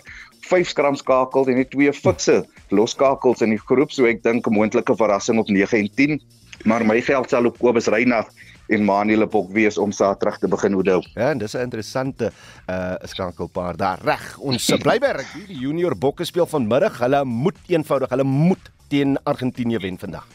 vyf 0.52 0.68
skram 0.68 1.00
skakels 1.00 1.48
en 1.48 1.56
net 1.56 1.70
twee 1.70 1.92
fikse 1.92 2.44
loskakels 2.68 3.40
in 3.40 3.56
die 3.56 3.64
groep, 3.70 3.90
so 3.90 4.04
ek 4.04 4.22
dink 4.22 4.46
'n 4.46 4.52
moontlike 4.52 4.96
verrassing 5.00 5.40
op 5.40 5.48
9 5.48 5.78
en 5.78 5.88
10. 5.96 6.20
Maar 6.64 6.84
my 6.84 7.00
geld 7.00 7.30
sal 7.30 7.46
op 7.46 7.58
Kobus 7.58 7.88
Reinagh 7.88 8.28
en 8.68 8.84
Manuel 8.84 9.26
Bok 9.26 9.50
wees 9.52 9.78
om 9.78 9.92
Saterdag 9.92 10.38
te 10.38 10.48
begin 10.48 10.72
hoedou. 10.72 11.02
Ja, 11.14 11.30
en 11.30 11.38
dis 11.38 11.54
'n 11.54 11.60
interessante 11.60 12.32
uh 12.68 12.94
skakelpaar 13.04 13.76
daar 13.76 13.98
reg. 14.04 14.38
Ons 14.38 14.66
bly 14.66 14.98
by 14.98 15.12
rugby. 15.16 15.46
Die 15.46 15.58
junior 15.58 15.96
Bokke 15.96 16.24
speel 16.24 16.46
vanmiddag. 16.46 16.98
Hulle 16.98 17.24
moet 17.24 17.56
eenvoudig, 17.66 18.08
hulle 18.08 18.24
moet 18.24 18.70
teen 18.88 19.18
Argentinië 19.24 19.78
wen 19.78 19.98
vandag. 19.98 20.26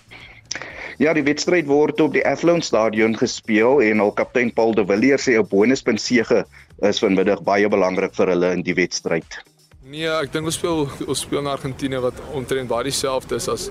Ja, 0.97 1.13
die 1.13 1.23
wedstryd 1.23 1.65
word 1.65 2.01
op 2.01 2.13
die 2.13 2.25
Athlone 2.27 2.61
Stadion 2.61 3.17
gespeel 3.17 3.81
en 3.81 3.99
al 3.99 4.11
kaptein 4.11 4.53
Paul 4.53 4.75
de 4.77 4.85
Villiers 4.85 5.25
sê 5.25 5.39
'n 5.39 5.47
bonuspunt 5.49 6.01
sege 6.01 6.45
is 6.81 6.99
vanmiddag 6.99 7.41
baie 7.43 7.69
belangrik 7.69 8.13
vir 8.13 8.27
hulle 8.27 8.51
in 8.53 8.61
die 8.61 8.73
wedstryd. 8.73 9.43
Nee, 9.83 10.07
ek 10.07 10.29
dink 10.31 10.47
ons 10.47 10.55
speel 10.55 10.85
ons 11.11 11.21
speel 11.25 11.41
na 11.43 11.57
Argentinië 11.57 11.99
wat 12.05 12.19
omtrent 12.37 12.69
baie 12.71 12.85
dieselfde 12.87 13.35
is 13.35 13.49
as 13.51 13.65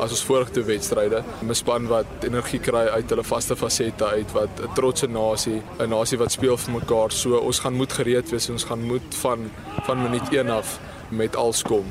as 0.00 0.14
ons 0.16 0.22
vorige 0.24 0.62
wedstryde. 0.64 1.20
'n 1.44 1.54
Span 1.54 1.86
wat 1.86 2.24
energie 2.24 2.60
kry 2.60 2.86
uit 2.88 3.10
hulle 3.12 3.24
vaste 3.24 3.56
fasette 3.56 4.04
uit 4.04 4.32
wat 4.32 4.48
'n 4.60 4.72
trotse 4.74 5.06
nasie, 5.06 5.60
'n 5.78 5.90
nasie 5.90 6.18
wat 6.18 6.32
speel 6.32 6.56
vir 6.56 6.72
mekaar. 6.80 7.12
So 7.12 7.36
ons 7.36 7.58
gaan 7.58 7.74
moet 7.74 7.92
gereed 7.92 8.30
wees 8.30 8.48
en 8.48 8.54
ons 8.54 8.64
gaan 8.64 8.86
moet 8.86 9.14
van 9.22 9.50
van 9.84 10.02
minuut 10.02 10.32
1 10.32 10.48
af 10.48 10.80
met 11.10 11.36
alles 11.36 11.62
kom. 11.62 11.84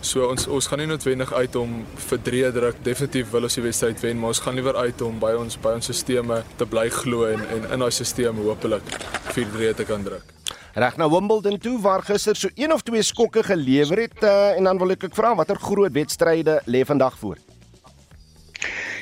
So 0.00 0.28
ons 0.28 0.46
ons 0.46 0.66
gaan 0.66 0.78
nie 0.78 0.86
noodwendig 0.86 1.32
uit 1.32 1.56
om 1.56 1.86
vir 1.96 2.18
drie 2.22 2.52
druk 2.52 2.76
definitief 2.82 3.30
wil 3.30 3.42
ons 3.42 3.54
die 3.54 3.62
wedstryd 3.64 4.00
wen, 4.00 4.18
maar 4.18 4.28
ons 4.28 4.40
gaan 4.40 4.54
liewer 4.54 4.76
uit 4.76 5.00
om 5.00 5.18
by 5.18 5.32
ons 5.32 5.56
by 5.56 5.72
ons 5.72 5.96
stelsels 5.96 6.44
te 6.56 6.66
bly 6.66 6.90
glo 6.90 7.24
en 7.24 7.40
en 7.48 7.72
in 7.72 7.78
daai 7.78 7.90
stelsel 7.90 8.44
hopelik 8.44 8.84
vir 9.32 9.46
drie 9.52 9.74
te 9.74 9.84
kan 9.84 10.04
druk. 10.04 10.33
Reg 10.74 10.96
nou 10.98 11.06
Wimbledon 11.06 11.54
toe 11.62 11.76
waar 11.78 12.02
gister 12.02 12.34
so 12.34 12.48
een 12.58 12.72
of 12.74 12.82
twee 12.82 13.02
skokke 13.06 13.44
gelewer 13.46 14.00
het 14.08 14.22
uh, 14.26 14.56
en 14.58 14.66
dan 14.66 14.78
wil 14.80 14.90
ek 14.90 15.04
ek 15.06 15.12
vra 15.14 15.30
watter 15.38 15.58
groot 15.62 15.92
wedstryde 15.94 16.56
lê 16.66 16.80
vandag 16.82 17.14
voor? 17.20 17.38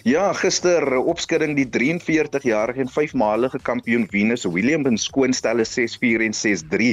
Ja, 0.05 0.27
gister 0.37 0.85
opskudding 0.99 1.55
die 1.57 1.65
43-jarige 1.73 2.85
en 2.85 2.91
5-malige 2.93 3.57
kampioen 3.65 4.05
Venus 4.11 4.45
Williams 4.45 5.07
skoonstelle 5.09 5.65
6-4 5.65 6.27
en 6.27 6.37
6-3 6.37 6.91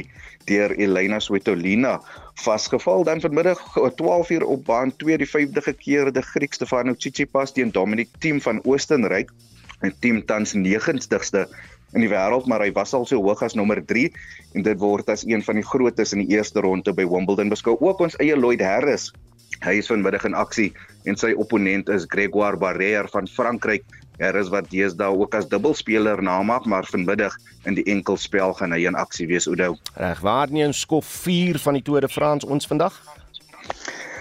deur 0.47 0.75
Elena 0.77 1.19
Svitolina 1.19 1.97
vasgeval 2.45 3.03
dan 3.03 3.19
vanmiddag 3.19 3.59
12 3.99 4.31
uur 4.37 4.45
op 4.45 4.63
baan 4.69 4.95
2 5.03 5.19
die 5.19 5.27
5de 5.27 5.65
gekeerde 5.67 6.23
Griek 6.23 6.55
Stefano 6.55 6.95
Tsitsipas 6.95 7.51
teen 7.51 7.75
Dominic 7.75 8.15
Thiem 8.23 8.39
van 8.47 8.63
Oostenryk 8.63 9.35
en 9.83 9.91
Thiem 9.99 10.23
tans 10.23 10.55
90ste 10.55 11.49
in 11.93 12.01
die 12.05 12.11
wêreld 12.11 12.47
maar 12.47 12.61
hy 12.65 12.71
was 12.75 12.93
al 12.93 13.05
so 13.05 13.21
hoog 13.21 13.43
as 13.43 13.55
nommer 13.55 13.81
3 13.85 14.09
en 14.55 14.63
dit 14.63 14.79
word 14.79 15.09
as 15.09 15.25
een 15.25 15.43
van 15.45 15.55
die 15.55 15.65
grootes 15.65 16.13
in 16.13 16.25
die 16.25 16.37
eerste 16.37 16.61
ronde 16.61 16.93
by 16.93 17.07
Wimbledon 17.07 17.49
beskou 17.49 17.77
ook 17.79 17.99
ons 17.99 18.17
eie 18.19 18.37
Lloyd 18.37 18.61
Harris 18.61 19.11
Hy 19.59 19.75
is 19.81 19.89
vanmiddag 19.91 20.23
in 20.23 20.37
aksie 20.39 20.69
en 21.09 21.17
sy 21.19 21.33
opponent 21.35 21.89
is 21.91 22.05
Grégoire 22.07 22.59
Barrère 22.59 23.09
van 23.11 23.27
Frankryk. 23.27 23.83
Hy 24.19 24.29
is 24.39 24.51
wat 24.51 24.69
deesdae 24.71 25.11
ook 25.15 25.35
as 25.35 25.47
dubbelspeler 25.51 26.21
namaak, 26.23 26.67
maar 26.67 26.87
vanmiddag 26.87 27.35
in 27.67 27.75
die 27.75 27.83
enkelspel 27.91 28.55
gaan 28.55 28.75
hy 28.75 28.85
in 28.87 28.95
aksie 28.99 29.27
wees, 29.27 29.47
Oudo. 29.51 29.73
Reg, 29.99 30.21
waar 30.23 30.51
nie 30.51 30.63
'n 30.63 30.73
skof 30.73 31.05
4 31.05 31.59
van 31.59 31.73
die 31.73 31.83
Tour 31.83 32.01
de 32.01 32.09
France 32.09 32.47
ons 32.47 32.67
vandag? 32.67 32.95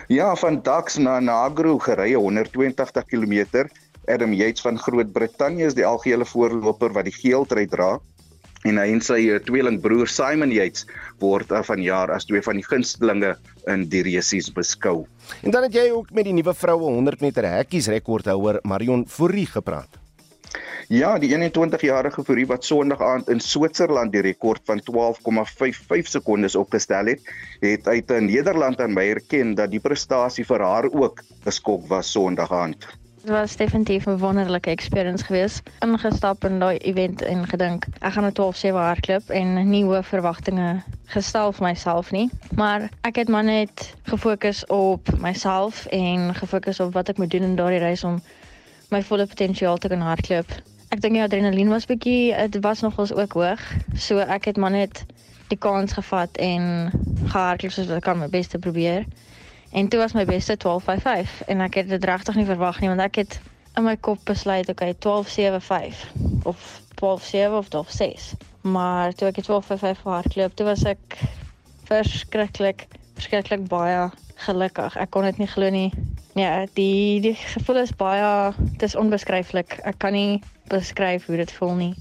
Ja, 0.09 0.35
van 0.35 0.62
Dax 0.62 0.96
na 0.96 1.20
Nagro 1.20 1.78
gery 1.78 2.14
182 2.14 3.04
km. 3.07 3.68
Adam 4.09 4.33
Yates 4.33 4.64
van 4.64 4.79
Groot-Brittanje 4.79 5.66
is 5.68 5.77
die 5.77 5.87
algehele 5.87 6.25
voorloper 6.25 6.92
wat 6.97 7.05
die 7.09 7.14
geel 7.14 7.44
trui 7.47 7.66
dra 7.68 7.99
en 8.66 8.81
hy 8.81 8.88
en 8.90 9.03
sy 9.05 9.21
eh, 9.29 9.38
tweelingbroer 9.47 10.11
Simon 10.11 10.51
Yates 10.55 10.87
word 11.23 11.53
uh, 11.55 11.62
vanjaar 11.66 12.11
as 12.14 12.27
twee 12.27 12.42
van 12.42 12.59
die 12.59 12.66
gunstelinge 12.66 13.37
in 13.71 13.87
die 13.92 14.03
resies 14.07 14.51
beskou. 14.55 15.05
En 15.44 15.55
dan 15.55 15.68
het 15.68 15.77
jy 15.77 15.88
ook 15.94 16.11
met 16.16 16.27
die 16.27 16.35
nuwe 16.35 16.55
vroue 16.57 16.90
100 16.97 17.23
meter 17.23 17.47
hekkies 17.47 17.90
rekordhouer 17.92 18.61
Marion 18.64 19.07
Fourie 19.07 19.47
gepraat. 19.47 20.01
Ja, 20.88 21.18
die 21.21 21.29
21-jarige 21.35 22.23
Fourie 22.25 22.47
wat 22.49 22.64
Sondag 22.64 23.03
aand 23.05 23.29
in 23.29 23.42
Switserland 23.44 24.14
die 24.14 24.23
rekord 24.25 24.62
van 24.64 24.81
12,55 24.87 26.09
sekondes 26.09 26.57
opgestel 26.57 27.12
het, 27.12 27.29
het 27.61 27.90
uit 27.92 28.14
Nederland 28.25 28.81
aan 28.81 28.97
my 28.97 29.05
erken 29.12 29.53
dat 29.59 29.71
die 29.71 29.83
prestasie 29.85 30.47
vir 30.49 30.64
haar 30.64 30.88
ook 30.88 31.21
'n 31.44 31.53
skok 31.53 31.85
was 31.92 32.11
Sondag 32.16 32.53
aand. 32.53 32.88
Dit 33.29 33.37
was 33.37 33.57
definitief 33.57 34.07
'n 34.07 34.19
wonderlike 34.19 34.71
experience 34.71 35.25
geweest. 35.25 35.62
Ingestap 35.79 36.45
in 36.45 36.59
daai 36.59 36.77
event 36.77 37.23
en 37.23 37.47
gedink, 37.47 37.87
ek 37.99 38.12
gaan 38.12 38.25
'n 38.25 38.33
12-7 38.33 38.81
hardloop 38.81 39.29
en 39.31 39.69
nie 39.71 39.85
hoë 39.85 40.03
verwagtinge 40.03 40.83
gestel 41.05 41.53
vir 41.53 41.67
myself 41.67 42.11
nie, 42.11 42.31
maar 42.55 42.88
ek 43.01 43.17
het 43.17 43.29
maar 43.29 43.45
net 43.45 43.95
gefokus 44.03 44.67
op 44.67 45.19
myself 45.21 45.87
en 45.87 46.35
gefokus 46.35 46.81
op 46.81 46.93
wat 46.93 47.09
ek 47.09 47.19
moet 47.19 47.31
doen 47.31 47.43
in 47.43 47.57
daardie 47.57 47.79
reis 47.79 48.05
om 48.05 48.23
my 48.88 49.03
volle 49.03 49.27
potensiaal 49.27 49.77
te 49.77 49.88
kan 49.88 50.01
hardloop. 50.01 50.49
Ek 50.88 51.01
dink 51.01 51.12
die 51.14 51.23
adrenalien 51.23 51.69
was 51.69 51.87
bietjie, 51.87 52.49
dit 52.49 52.62
was 52.62 52.81
nogals 52.81 53.12
ook 53.12 53.33
hoog, 53.33 53.61
so 53.95 54.19
ek 54.19 54.45
het 54.45 54.57
maar 54.57 54.71
net 54.71 55.05
die 55.49 55.59
kans 55.59 55.93
gevat 55.93 56.37
en 56.37 56.91
soos 57.57 57.87
wat 57.87 57.97
ek 57.97 58.03
kan 58.03 58.19
my 58.19 58.29
bes 58.29 58.47
te 58.47 58.59
probeer. 58.59 59.05
En 59.72 59.88
toe 59.88 59.98
was 59.98 60.12
my 60.12 60.24
beste 60.24 60.57
1255 60.57 61.44
en 61.46 61.61
ek 61.61 61.74
het 61.74 61.88
dit 61.88 62.04
regtig 62.04 62.35
nie 62.35 62.48
verwag 62.48 62.81
nie 62.81 62.88
want 62.88 63.00
ek 63.04 63.22
het 63.22 63.40
in 63.76 63.85
my 63.85 63.96
kop 63.96 64.18
besluit 64.24 64.68
okay 64.68 64.94
1275 64.98 66.46
of 66.48 66.81
127 67.00 67.59
of 67.59 67.68
126. 67.72 68.35
Maar 68.61 69.12
toe 69.14 69.28
ek 69.28 69.40
1255 69.44 70.02
hardloop, 70.02 70.54
toe 70.54 70.66
was 70.66 70.85
ek 70.85 71.18
verskriklik 71.88 72.88
verskriklik 73.18 73.66
baie 73.70 74.09
gelukkig. 74.46 74.96
Ek 74.96 75.11
kon 75.11 75.26
dit 75.26 75.38
nie 75.38 75.50
glo 75.50 75.70
nie. 75.74 75.90
Ja, 76.38 76.66
die 76.78 77.20
die 77.22 77.35
gevoel 77.35 77.83
is 77.83 77.94
baie 77.98 78.52
dis 78.83 78.94
onbeskryflik. 78.98 79.81
Ek 79.83 79.98
kan 79.98 80.14
nie 80.14 80.42
beskryf 80.70 81.26
hoe 81.26 81.40
dit 81.40 81.52
voel 81.52 81.74
nie. 81.74 81.94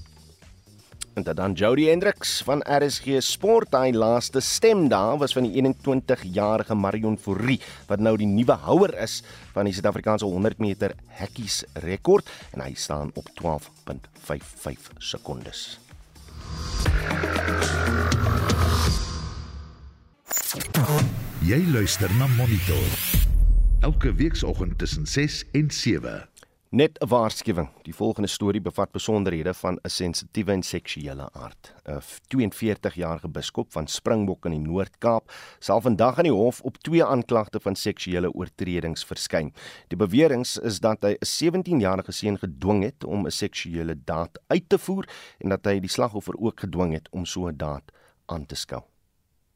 En 1.18 1.24
dan 1.34 1.52
Jody 1.52 1.88
Hendricks 1.88 2.42
van 2.46 2.60
RSG 2.62 3.18
Sport, 3.18 3.72
hy 3.74 3.90
laaste 3.90 4.38
stem 4.40 4.84
daar 4.88 5.16
was 5.18 5.32
van 5.34 5.48
die 5.48 5.58
21-jarige 5.58 6.76
Marion 6.78 7.18
Fourie 7.18 7.58
wat 7.88 7.98
nou 7.98 8.12
die 8.20 8.28
nuwe 8.30 8.54
houer 8.62 8.94
is 9.02 9.16
van 9.56 9.66
die 9.66 9.74
Suid-Afrikaanse 9.74 10.28
100 10.30 10.62
meter 10.62 10.94
hekkies 11.18 11.64
rekord 11.82 12.30
en 12.54 12.62
hy 12.62 12.70
staan 12.78 13.10
op 13.18 13.26
12.55 13.42 15.02
sekondes. 15.10 15.80
Jy 21.42 21.62
luister 21.74 22.14
na 22.14 22.30
Monitor. 22.38 22.98
Elke 23.82 24.14
weekoggend 24.14 24.78
tussen 24.78 25.06
6 25.06 25.44
en 25.50 25.70
7. 25.70 26.28
Net 26.70 26.98
'n 27.00 27.08
waarskuwing. 27.08 27.68
Die 27.82 27.94
volgende 27.94 28.28
storie 28.28 28.60
bevat 28.60 28.90
besonderhede 28.90 29.54
van 29.54 29.78
'n 29.82 29.88
sensitiewe 29.88 30.52
en 30.52 30.62
seksuele 30.62 31.28
aard. 31.32 31.74
'n 31.84 32.00
42-jarige 32.28 33.28
biskop 33.28 33.72
van 33.72 33.86
Springbok 33.86 34.44
in 34.44 34.50
die 34.50 34.60
Noord-Kaap 34.60 35.32
sal 35.58 35.80
vandag 35.80 36.18
aan 36.18 36.24
die 36.24 36.32
hof 36.32 36.60
op 36.60 36.76
twee 36.76 37.04
aanklagte 37.04 37.60
van 37.60 37.76
seksuele 37.76 38.32
oortredings 38.32 39.04
verskyn. 39.04 39.52
Die 39.86 39.96
bewering 39.96 40.46
is 40.62 40.80
dat 40.80 41.02
hy 41.02 41.16
'n 41.18 41.24
17-jarige 41.24 42.12
seun 42.12 42.38
gedwing 42.38 42.82
het 42.82 43.04
om 43.04 43.26
'n 43.26 43.30
seksuele 43.30 44.04
daad 44.04 44.38
uit 44.46 44.68
te 44.68 44.78
voer 44.78 45.08
en 45.38 45.48
dat 45.48 45.64
hy 45.64 45.80
die 45.80 45.90
slagoffer 45.90 46.34
ook 46.38 46.60
gedwing 46.60 46.92
het 46.92 47.08
om 47.10 47.24
so 47.24 47.48
'n 47.48 47.56
daad 47.56 47.92
aan 48.26 48.46
te 48.46 48.54
skou. 48.54 48.82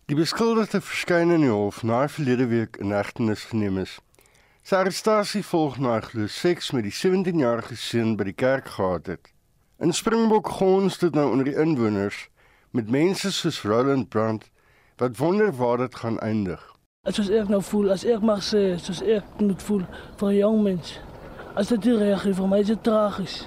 Die 0.06 0.16
beskuldigde 0.16 0.80
verskyn 0.80 1.30
in 1.30 1.40
die 1.40 1.50
hof 1.50 1.82
na 1.82 2.08
verlede 2.08 2.46
week 2.46 2.76
in 2.76 2.90
hegtenis 2.90 3.44
geneem 3.44 3.78
is. 3.78 4.00
Sy 4.62 4.76
arrestasie 4.78 5.40
volg 5.42 5.80
na 5.82 5.96
glo 6.00 6.28
seks 6.30 6.68
met 6.70 6.84
die 6.86 6.94
17-jarige 6.94 7.74
seun 7.74 8.12
by 8.14 8.28
die 8.28 8.36
kerk 8.38 8.68
gehad 8.76 9.08
het. 9.10 9.32
In 9.82 9.90
Springbok 9.90 10.52
gons 10.54 11.00
dit 11.00 11.16
nou 11.18 11.24
onder 11.32 11.48
die 11.48 11.56
inwoners 11.58 12.28
met 12.70 12.92
mense 12.94 13.32
soos 13.34 13.58
Roland 13.66 14.06
Brandt 14.14 14.46
wat 15.02 15.18
wonder 15.18 15.50
waar 15.58 15.82
dit 15.82 15.98
gaan 15.98 16.20
eindig. 16.22 16.62
As 17.02 17.18
ek 17.18 17.50
nou 17.50 17.58
voel, 17.58 17.90
as 17.90 18.06
ek 18.06 18.22
mag 18.22 18.44
sê, 18.46 18.78
soos 18.78 19.02
ek 19.02 19.42
moet 19.42 19.66
voel 19.66 19.82
vir 20.20 20.28
'n 20.30 20.38
jong 20.38 20.62
mens. 20.62 20.94
As 21.58 21.74
dit 21.74 21.84
reg 21.98 22.24
is 22.24 22.36
vir 22.36 22.48
my 22.48 22.60
is 22.62 22.70
dit 22.70 22.82
tragies 22.82 23.42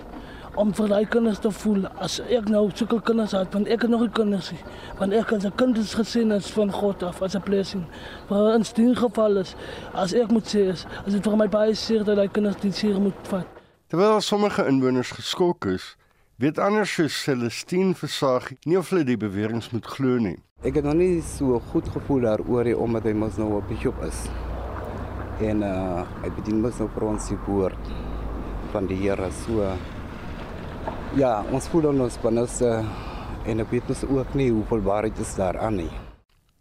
om 0.55 0.71
vir 0.75 0.87
daai 0.87 1.05
kinders 1.11 1.39
te 1.43 1.51
voel 1.51 1.85
as 2.03 2.19
ek 2.31 2.47
nou 2.51 2.63
sulke 2.73 3.01
kinders 3.07 3.33
het 3.35 3.51
want 3.55 3.67
ek 3.71 3.83
het 3.85 3.91
nog 3.91 4.05
nie 4.05 4.13
kinders 4.15 4.51
nie 4.53 4.61
want 4.99 5.13
ek 5.13 5.33
as 5.35 5.45
'n 5.45 5.55
kind 5.59 5.77
is 5.77 5.93
gesien 5.93 6.31
as 6.31 6.51
van 6.51 6.71
God 6.71 7.03
af 7.03 7.21
as 7.21 7.35
'n 7.35 7.41
blessing. 7.41 7.85
Maar 8.29 8.55
in 8.55 8.63
steen 8.63 8.95
geval 8.95 9.37
is 9.37 9.55
as 9.93 10.13
ek 10.13 10.31
moet 10.31 10.47
sê 10.47 10.71
is 10.71 10.85
as 11.05 11.13
dit 11.13 11.23
vir 11.23 11.37
my 11.37 11.47
baie 11.47 11.75
seer 11.75 12.03
dat 12.03 12.15
daai 12.15 12.29
kinders 12.29 12.55
dit 12.61 12.75
seer 12.75 12.99
moet 12.99 13.27
vat. 13.27 13.47
Terwyl 13.87 14.21
sommige 14.21 14.65
inwoners 14.67 15.11
geskok 15.11 15.65
is 15.65 15.95
weet 16.37 16.59
anders 16.59 16.93
soos 16.93 17.23
Celestine 17.23 17.93
Versag 17.93 18.51
nie 18.65 18.77
of 18.77 18.89
hulle 18.89 19.03
die 19.03 19.17
beweringe 19.17 19.67
moet 19.71 19.85
glo 19.85 20.17
nie. 20.17 20.37
Ek 20.63 20.75
het 20.75 20.83
nog 20.83 20.95
nie 20.95 21.21
so 21.21 21.59
goed 21.59 21.87
gevoel 21.89 22.21
daaroor 22.21 22.63
nie 22.63 22.77
omdat 22.77 23.03
hy 23.03 23.13
mos 23.13 23.37
nou 23.37 23.57
op 23.57 23.67
die 23.67 23.91
is. 24.07 24.29
En 25.39 25.61
uh, 25.61 26.03
hy 26.23 26.29
bedien 26.29 26.61
mos 26.61 26.77
nou 26.79 26.89
vir 26.89 27.03
ons 27.03 27.27
die 27.27 27.37
woord 27.45 27.91
van 28.71 28.87
die 28.87 28.95
Here 28.95 29.31
so 29.31 29.75
Ja, 31.15 31.43
ons 31.51 31.67
voel 31.71 31.87
ons 31.93 32.17
binnes 32.19 32.61
uh, 32.61 32.81
en 33.47 33.59
ek 33.63 33.69
weet 33.71 33.91
ons 33.93 34.03
ook 34.03 34.33
nie 34.35 34.49
hoeveel 34.51 34.81
waarheid 34.83 35.19
is 35.23 35.35
daar 35.37 35.57
aan 35.57 35.77
nie. 35.79 35.91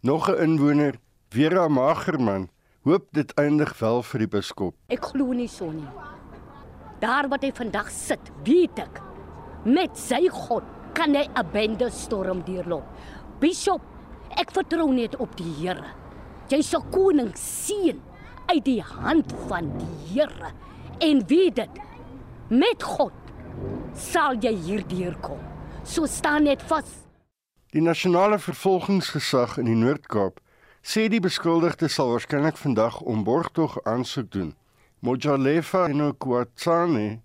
Nog 0.02 0.28
'n 0.28 0.38
inwoner, 0.44 0.94
Vera 1.30 1.68
Magerman, 1.68 2.48
hoop 2.84 3.08
dit 3.12 3.32
eindig 3.34 3.78
wel 3.78 4.02
vir 4.02 4.18
die 4.18 4.28
biskop. 4.28 4.74
Ek 4.88 5.04
glo 5.04 5.32
nie 5.32 5.48
so 5.48 5.70
nie. 5.72 5.88
Daar 7.00 7.28
wat 7.28 7.42
hy 7.42 7.50
vandag 7.52 7.90
sit, 7.90 8.30
weet 8.44 8.78
ek, 8.78 9.00
met 9.64 9.96
sy 9.98 10.28
God 10.28 10.62
kan 10.94 11.14
hy 11.14 11.26
'n 11.34 11.50
bende 11.52 11.90
storm 11.90 12.42
deurloop. 12.44 12.84
Bishop, 13.40 13.82
ek 14.38 14.52
vertrou 14.52 14.92
net 14.92 15.16
op 15.16 15.36
die 15.36 15.52
Here. 15.58 15.84
Jy 16.48 16.62
se 16.62 16.78
koning 16.90 17.32
seën 17.34 18.00
uit 18.46 18.64
die 18.64 18.82
hand 18.82 19.32
van 19.48 19.72
die 19.78 19.96
Here 20.14 20.52
en 21.00 21.26
weet 21.26 21.56
dit 21.56 21.80
met 22.48 22.82
God 22.82 23.12
sal 23.94 24.38
jy 24.42 24.52
hierdeur 24.66 25.16
kom. 25.22 25.40
So 25.84 26.06
staan 26.06 26.48
net 26.48 26.62
vas. 26.68 26.88
Die 27.74 27.82
nasionale 27.82 28.38
vervolgingsgesag 28.38 29.58
in 29.62 29.70
die 29.70 29.78
Noord-Kaap 29.78 30.40
sê 30.84 31.06
die 31.08 31.22
beskuldigde 31.24 31.88
sal 31.88 32.12
waarskynlik 32.12 32.58
vandag 32.60 33.00
om 33.00 33.24
borgtog 33.24 33.78
aansoek 33.88 34.30
doen. 34.34 34.52
Mojalefa 35.04 35.86
Nokwatsane 35.88 37.20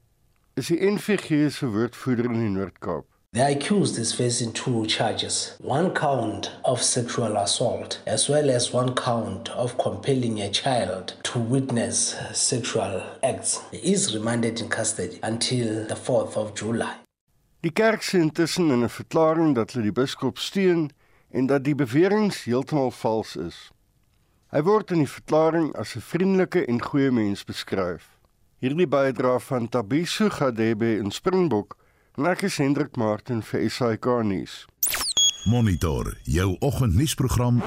is 0.60 0.72
die 0.72 0.80
NVG 0.84 1.50
se 1.54 1.70
woordvoerder 1.74 2.32
in 2.32 2.42
die 2.46 2.54
Noord-Kaap. 2.56 3.09
The 3.32 3.46
accused 3.46 4.00
is 4.00 4.12
facing 4.12 4.54
two 4.54 4.88
charges 4.88 5.56
one 5.62 5.94
count 5.94 6.50
of 6.66 6.82
sexual 6.82 7.38
assault, 7.38 8.00
as 8.08 8.28
well 8.28 8.50
as 8.50 8.74
one 8.74 8.96
count 8.96 9.50
of 9.50 9.78
compelling 9.78 10.42
a 10.42 10.50
child 10.50 11.14
to 11.26 11.38
witness 11.38 12.16
sexual 12.34 13.04
acts. 13.22 13.62
He 13.70 13.94
is 13.94 14.16
remanded 14.16 14.60
in 14.60 14.68
custody 14.70 15.20
until 15.22 15.86
the 15.86 15.94
4th 15.94 16.38
of 16.38 16.56
July. 16.56 16.96
Die 17.62 17.70
kerk 17.70 18.02
sê 18.02 18.18
intussen 18.20 18.72
in 18.72 18.82
'n 18.82 18.90
verklaring 18.90 19.54
dat 19.54 19.74
hulle 19.74 19.84
die 19.84 20.02
biskop 20.02 20.40
steun 20.40 20.90
en 21.30 21.46
dat 21.46 21.64
die 21.64 21.76
beweringe 21.76 22.34
heeltemal 22.46 22.92
vals 22.92 23.36
is. 23.36 23.58
Hy 24.50 24.62
word 24.64 24.90
in 24.92 25.06
die 25.06 25.14
verklaring 25.20 25.76
as 25.76 25.96
'n 25.96 26.02
vriendelike 26.02 26.66
en 26.66 26.82
goeie 26.82 27.12
mens 27.12 27.44
beskryf. 27.44 28.18
Hierdie 28.60 28.88
bydra 28.88 29.38
van 29.40 29.70
Tabiso 29.70 30.30
Gadebe 30.30 30.98
in 30.98 31.12
Springbok 31.12 31.79
En 32.20 32.26
ek 32.28 32.42
is 32.44 32.58
Hendrik 32.60 32.98
Martin 33.00 33.40
vir 33.48 33.62
SAK 33.72 34.10
nuus. 34.28 34.66
Monitor 35.48 36.10
jou 36.28 36.50
oggendnuusprogram 36.60 37.62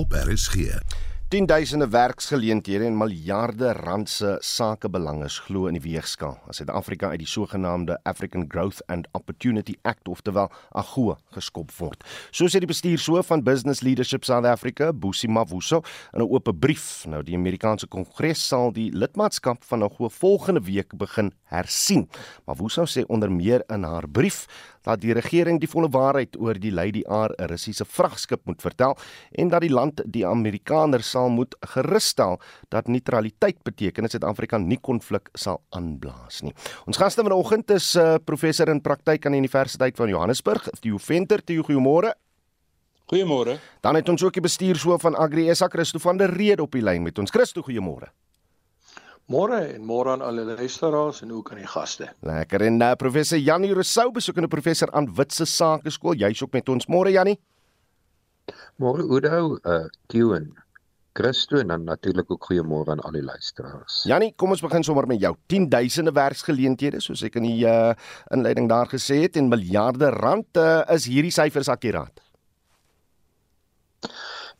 op 0.00 0.16
RSG. 0.16 0.80
Tienduisende 1.30 1.86
werksgeleenthede 1.88 2.88
en 2.88 2.96
miljarde 2.98 3.68
rand 3.72 4.10
se 4.10 4.32
sakebelanges 4.42 5.36
glo 5.46 5.68
in 5.70 5.76
die 5.78 5.82
weegskaal 5.84 6.32
as 6.50 6.58
Suid-Afrika 6.58 7.12
uit 7.12 7.20
die 7.22 7.28
sogenaamde 7.30 8.00
African 8.02 8.48
Growth 8.50 8.80
and 8.90 9.06
Opportunity 9.14 9.76
Act 9.86 10.10
oftewel 10.10 10.50
AGOA 10.74 11.14
geskop 11.36 11.70
word. 11.78 12.02
So 12.34 12.50
sê 12.50 12.58
die 12.58 12.66
bestuurshoof 12.66 13.30
van 13.30 13.44
Business 13.46 13.84
Leadership 13.86 14.26
South 14.26 14.48
Africa, 14.50 14.90
Busi 14.90 15.30
Mavuso, 15.30 15.84
in 16.12 16.18
'n 16.18 16.26
oop 16.26 16.50
brief. 16.58 17.06
Nou 17.06 17.22
die 17.22 17.38
Amerikaanse 17.38 17.86
Kongres 17.86 18.42
sal 18.48 18.72
die 18.72 18.90
lidmaatskap 18.90 19.62
van 19.62 19.84
AGOA 19.84 20.08
volgende 20.08 20.64
week 20.66 20.98
begin 20.98 21.30
hersien. 21.44 22.08
Mavuso 22.44 22.82
sê 22.86 23.06
onder 23.06 23.30
meer 23.30 23.62
in 23.68 23.84
haar 23.84 24.08
brief 24.08 24.48
dat 24.86 25.00
die 25.00 25.12
regering 25.16 25.60
die 25.60 25.68
volle 25.68 25.88
waarheid 25.92 26.36
oor 26.40 26.58
die 26.60 26.72
Lady 26.72 27.02
R, 27.06 27.34
'n 27.38 27.48
Russiese 27.50 27.84
vragskip 27.84 28.46
moet 28.46 28.62
vertel 28.62 28.96
en 29.32 29.48
dat 29.48 29.60
die 29.60 29.72
land 29.72 30.00
die 30.04 30.26
Amerikaners 30.26 31.10
sal 31.10 31.28
moet 31.28 31.54
gerusstel 31.60 32.40
dat 32.68 32.88
neutraliteit 32.88 33.62
beteken 33.62 34.02
dat 34.02 34.10
Suid-Afrika 34.10 34.58
nie 34.58 34.78
konflik 34.80 35.28
sal 35.34 35.60
aanblaas 35.70 36.42
nie. 36.42 36.54
Ons 36.86 36.96
gaste 36.96 37.22
vanoggend 37.22 37.70
is 37.70 37.94
uh, 37.96 38.14
professor 38.24 38.68
in 38.68 38.80
praktyk 38.80 39.26
aan 39.26 39.32
die 39.32 39.40
Universiteit 39.40 39.96
van 39.96 40.08
Johannesburg, 40.08 40.68
Theo 40.80 40.98
Venter, 40.98 41.44
Theo 41.44 41.62
goeiemôre. 41.62 42.14
Goeiemôre. 43.10 43.58
Dan 43.80 43.94
het 43.94 44.08
ons 44.08 44.22
ook 44.22 44.32
die 44.32 44.44
bestuurshoof 44.44 45.02
van 45.02 45.16
Agri 45.16 45.54
SA 45.54 45.68
Christo 45.68 45.98
van 45.98 46.16
der 46.16 46.30
Rede 46.30 46.62
op 46.62 46.72
die 46.72 46.82
lyn 46.82 47.02
met 47.02 47.18
ons. 47.18 47.30
Christo, 47.30 47.62
goeiemôre. 47.62 48.12
Môre 49.30 49.60
en 49.76 49.84
môre 49.86 50.10
aan 50.10 50.24
alle 50.26 50.42
luisteraars 50.42 51.20
en 51.22 51.30
ook 51.32 51.52
aan 51.52 51.60
die 51.62 51.68
gaste. 51.70 52.08
Lekker 52.26 52.64
en 52.66 52.80
uh, 52.82 52.94
professor 52.98 53.38
Janie 53.38 53.70
Rousseau 53.70 54.10
besoekende 54.10 54.48
professor 54.50 54.90
aan 54.90 55.06
Witse 55.14 55.46
Sake 55.46 55.90
Skool. 55.94 56.18
Jy's 56.18 56.42
ook 56.42 56.56
met 56.56 56.68
ons. 56.68 56.88
Môre 56.90 57.12
Janie. 57.14 57.36
Môre 58.82 59.06
Oudo, 59.06 59.60
uh 59.62 59.86
Tuen. 60.10 60.50
Christo 61.14 61.58
en 61.58 61.70
dan 61.70 61.84
natuurlik 61.84 62.30
ook 62.30 62.48
goeiemôre 62.48 62.90
aan 62.90 63.02
al 63.06 63.14
die 63.18 63.22
luisteraars. 63.22 64.00
Janie, 64.10 64.32
kom 64.36 64.50
ons 64.50 64.62
begin 64.62 64.82
sommer 64.86 65.06
met 65.06 65.22
jou. 65.22 65.36
10000de 65.52 66.14
werksgeleenthede, 66.14 67.00
soos 67.02 67.22
ek 67.26 67.38
in 67.38 67.46
die 67.46 67.62
uh 67.70 67.94
inleiding 68.34 68.66
daar 68.70 68.90
gesê 68.90 69.20
het 69.28 69.38
en 69.38 69.52
miljarde 69.52 70.10
rand 70.16 70.58
uh, 70.58 70.82
is 70.94 71.06
hierdie 71.06 71.34
syfers 71.34 71.70
akkuraat. 71.70 72.18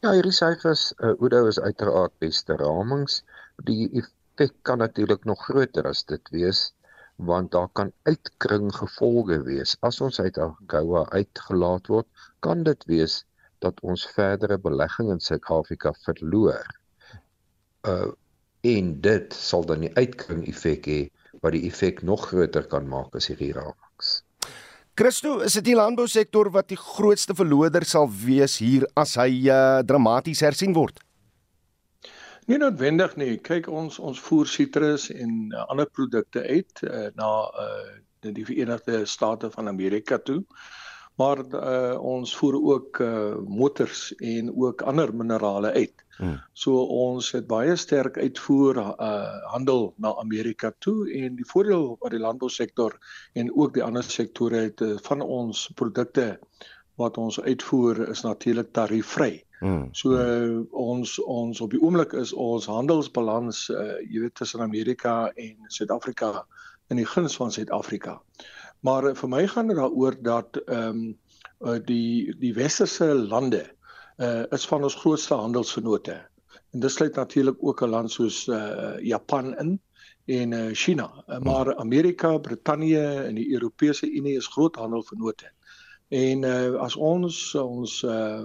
Ja, 0.07 0.15
hierdie 0.15 0.35
syfers 0.35 0.93
uh 1.03 1.17
Oudo 1.19 1.47
is 1.51 1.59
uiteraard 1.59 2.15
beste 2.23 2.55
ramings. 2.63 3.25
Die 3.67 3.91
effek 4.41 4.63
kan 4.63 4.79
natuurlik 4.79 5.25
nog 5.25 5.43
groter 5.45 5.87
as 5.87 6.05
dit 6.05 6.31
wees 6.33 6.73
want 7.21 7.51
daar 7.53 7.69
kan 7.77 7.93
uitkring 8.09 8.71
gevolge 8.73 9.43
wees. 9.45 9.77
As 9.85 10.01
ons 10.01 10.21
uit 10.21 10.39
AGOA 10.39 11.05
uitgelaat 11.13 11.87
word, 11.93 12.07
kan 12.41 12.63
dit 12.65 12.85
wees 12.89 13.25
dat 13.61 13.77
ons 13.85 14.07
verdere 14.17 14.57
belegging 14.59 15.11
in 15.13 15.21
Suid-Afrika 15.21 15.93
verloor. 16.07 16.65
Uh 17.85 18.13
en 18.61 18.91
dit 19.01 19.33
sal 19.33 19.63
dan 19.65 19.81
die 19.81 19.93
uitkring 19.97 20.43
effek 20.49 20.85
hê 20.85 20.99
wat 21.41 21.55
die 21.57 21.63
effek 21.65 22.03
nog 22.05 22.27
groter 22.29 22.67
kan 22.69 22.85
maak 22.85 23.15
as 23.17 23.31
hierdie 23.31 23.55
ramings. 23.57 24.19
Christo, 25.01 25.39
is 25.41 25.57
dit 25.57 25.71
die 25.71 25.77
landbousektor 25.79 26.51
wat 26.53 26.69
die 26.69 26.77
grootste 26.77 27.33
verloder 27.33 27.87
sal 27.89 28.05
wees 28.13 28.59
hier 28.61 28.85
as 29.01 29.15
hy 29.17 29.49
uh, 29.49 29.81
dramaties 29.81 30.45
hersien 30.45 30.77
word? 30.77 31.01
Nie 32.51 32.59
noodwendig 32.59 33.13
nie. 33.15 33.37
Kyk 33.47 33.69
ons 33.71 34.01
ons 34.03 34.21
voer 34.27 34.49
sitrus 34.51 35.05
en 35.15 35.35
uh, 35.53 35.61
ander 35.71 35.87
produkte 35.87 36.41
uit 36.43 36.81
uh, 36.83 37.07
na 37.15 37.29
uh, 37.47 37.91
die 38.27 38.43
Verenigde 38.49 39.05
State 39.07 39.53
van 39.55 39.71
Amerika 39.71 40.19
toe. 40.19 40.41
Maar 41.21 41.45
uh, 41.47 41.95
ons 42.03 42.33
voer 42.41 42.57
ook 42.73 42.99
uh, 43.07 43.37
motors 43.47 44.09
en 44.19 44.51
ook 44.51 44.83
ander 44.83 45.13
minerale 45.15 45.71
uit. 45.77 46.03
Hmm. 46.17 46.41
So 46.53 46.83
ons 47.05 47.31
het 47.37 47.47
baie 47.47 47.77
sterk 47.79 48.19
uitvoer 48.19 48.83
uh, 48.83 49.13
handel 49.53 49.93
na 50.03 50.17
Amerika 50.19 50.73
toe 50.79 51.07
en 51.21 51.39
die 51.39 51.47
voordeel 51.53 51.93
wat 52.01 52.17
die 52.17 52.23
landbousektor 52.25 52.99
en 53.39 53.53
ook 53.55 53.79
die 53.79 53.85
ander 53.87 54.03
sektore 54.03 54.65
het 54.67 54.83
uh, 54.83 54.97
van 55.07 55.23
ons 55.23 55.69
produkte 55.79 56.33
wat 56.99 57.21
ons 57.21 57.39
uitvoer 57.41 58.09
is 58.09 58.27
natuurlik 58.27 58.75
tariefvry. 58.75 59.37
Hmm. 59.61 59.89
So 59.93 60.17
uh, 60.17 60.63
ons 60.73 61.19
ons 61.21 61.61
op 61.61 61.73
die 61.75 61.81
oomblik 61.85 62.15
is 62.17 62.33
ons 62.33 62.65
handelsbalans 62.71 63.67
uh, 63.69 63.99
jy 64.09 64.23
weet 64.23 64.39
tussen 64.41 64.65
Amerika 64.65 65.29
en 65.37 65.69
Suid-Afrika 65.69 66.47
in 66.89 66.97
die 66.97 67.05
guns 67.05 67.37
van 67.37 67.53
Suid-Afrika. 67.53 68.17
Maar 68.81 69.11
uh, 69.11 69.15
vir 69.19 69.29
my 69.29 69.43
gaan 69.53 69.69
dit 69.69 69.77
daaroor 69.77 70.17
dat 70.25 70.63
ehm 70.65 70.89
um, 70.89 71.03
uh, 71.61 71.77
die 71.85 72.33
die 72.41 72.55
westerse 72.57 73.13
lande 73.15 73.67
uh, 74.17 74.47
is 74.57 74.65
van 74.67 74.89
ons 74.89 74.97
grootste 75.03 75.37
handelsvennote. 75.37 76.17
En 76.73 76.81
dit 76.81 76.91
sluit 76.91 77.15
natuurlik 77.15 77.61
ook 77.61 77.83
'n 77.83 77.93
land 77.93 78.11
soos 78.11 78.47
uh, 78.49 78.97
Japan 79.05 79.57
in 79.59 79.81
en 80.25 80.53
uh, 80.53 80.69
China. 80.73 81.25
Uh, 81.29 81.39
maar 81.39 81.77
Amerika, 81.77 82.39
Brittanje 82.39 83.23
en 83.29 83.35
die 83.35 83.53
Europese 83.53 84.11
Unie 84.11 84.37
is 84.37 84.47
groot 84.47 84.77
handelsvennote. 84.77 85.53
En 86.09 86.43
uh, 86.43 86.75
as 86.81 86.97
ons 86.97 87.55
ons 87.55 88.03
uh, 88.03 88.45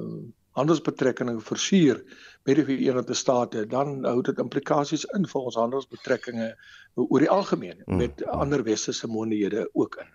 handelsbetrekkinge 0.56 1.40
versuur 1.44 2.02
met 2.46 2.60
die 2.60 2.66
Verenigde 2.66 3.16
State, 3.18 3.66
dan 3.72 4.04
hou 4.06 4.22
dit 4.26 4.40
implikasies 4.42 5.06
in 5.18 5.28
vir 5.30 5.50
ons 5.50 5.58
handelsbetrekkinge 5.60 6.52
oor 6.96 7.24
die 7.24 7.32
algemeen 7.32 7.82
met 7.88 8.24
ander 8.32 8.64
westerse 8.64 9.08
monede 9.12 9.68
ook 9.74 10.00
in. 10.04 10.14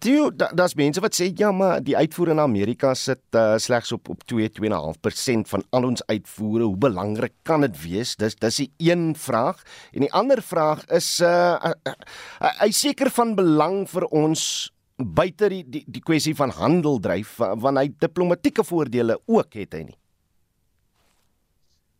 Toe 0.00 0.30
daar's 0.32 0.72
mense 0.78 1.00
wat 1.04 1.12
sê 1.12 1.26
ja 1.36 1.50
maar 1.52 1.82
die 1.84 1.96
uitvoere 1.96 2.32
na 2.34 2.46
Amerika 2.48 2.94
sit 2.96 3.20
uh, 3.36 3.58
slegs 3.60 3.92
op 3.92 4.08
op 4.08 4.22
2 4.24 4.48
2.5% 4.56 5.50
van 5.50 5.64
al 5.76 5.88
ons 5.90 6.04
uitvoere. 6.06 6.64
Hoe 6.64 6.76
belangrik 6.76 7.34
kan 7.42 7.66
dit 7.66 7.76
wees? 7.82 8.14
Dis 8.16 8.38
dis 8.40 8.62
die 8.62 8.70
een 8.88 9.12
vraag. 9.16 9.60
En 9.92 10.06
die 10.06 10.12
ander 10.12 10.40
vraag 10.42 10.86
is 10.86 11.18
uh 11.20 11.58
hy 11.60 11.74
uh, 11.84 11.92
uh, 12.40 12.54
uh, 12.64 12.72
seker 12.72 13.12
van 13.12 13.36
belang 13.36 13.84
vir 13.92 14.08
ons 14.08 14.72
buite 14.98 15.48
die 15.48 15.62
die 15.62 15.84
die 15.86 16.02
kwessie 16.02 16.34
van 16.34 16.50
handel 16.50 16.98
dryf 17.00 17.38
want 17.38 17.78
hy 17.78 17.88
diplomatieke 18.02 18.64
voordele 18.66 19.18
ook 19.26 19.54
het 19.54 19.74
hy 19.78 19.82
nie. 19.86 19.98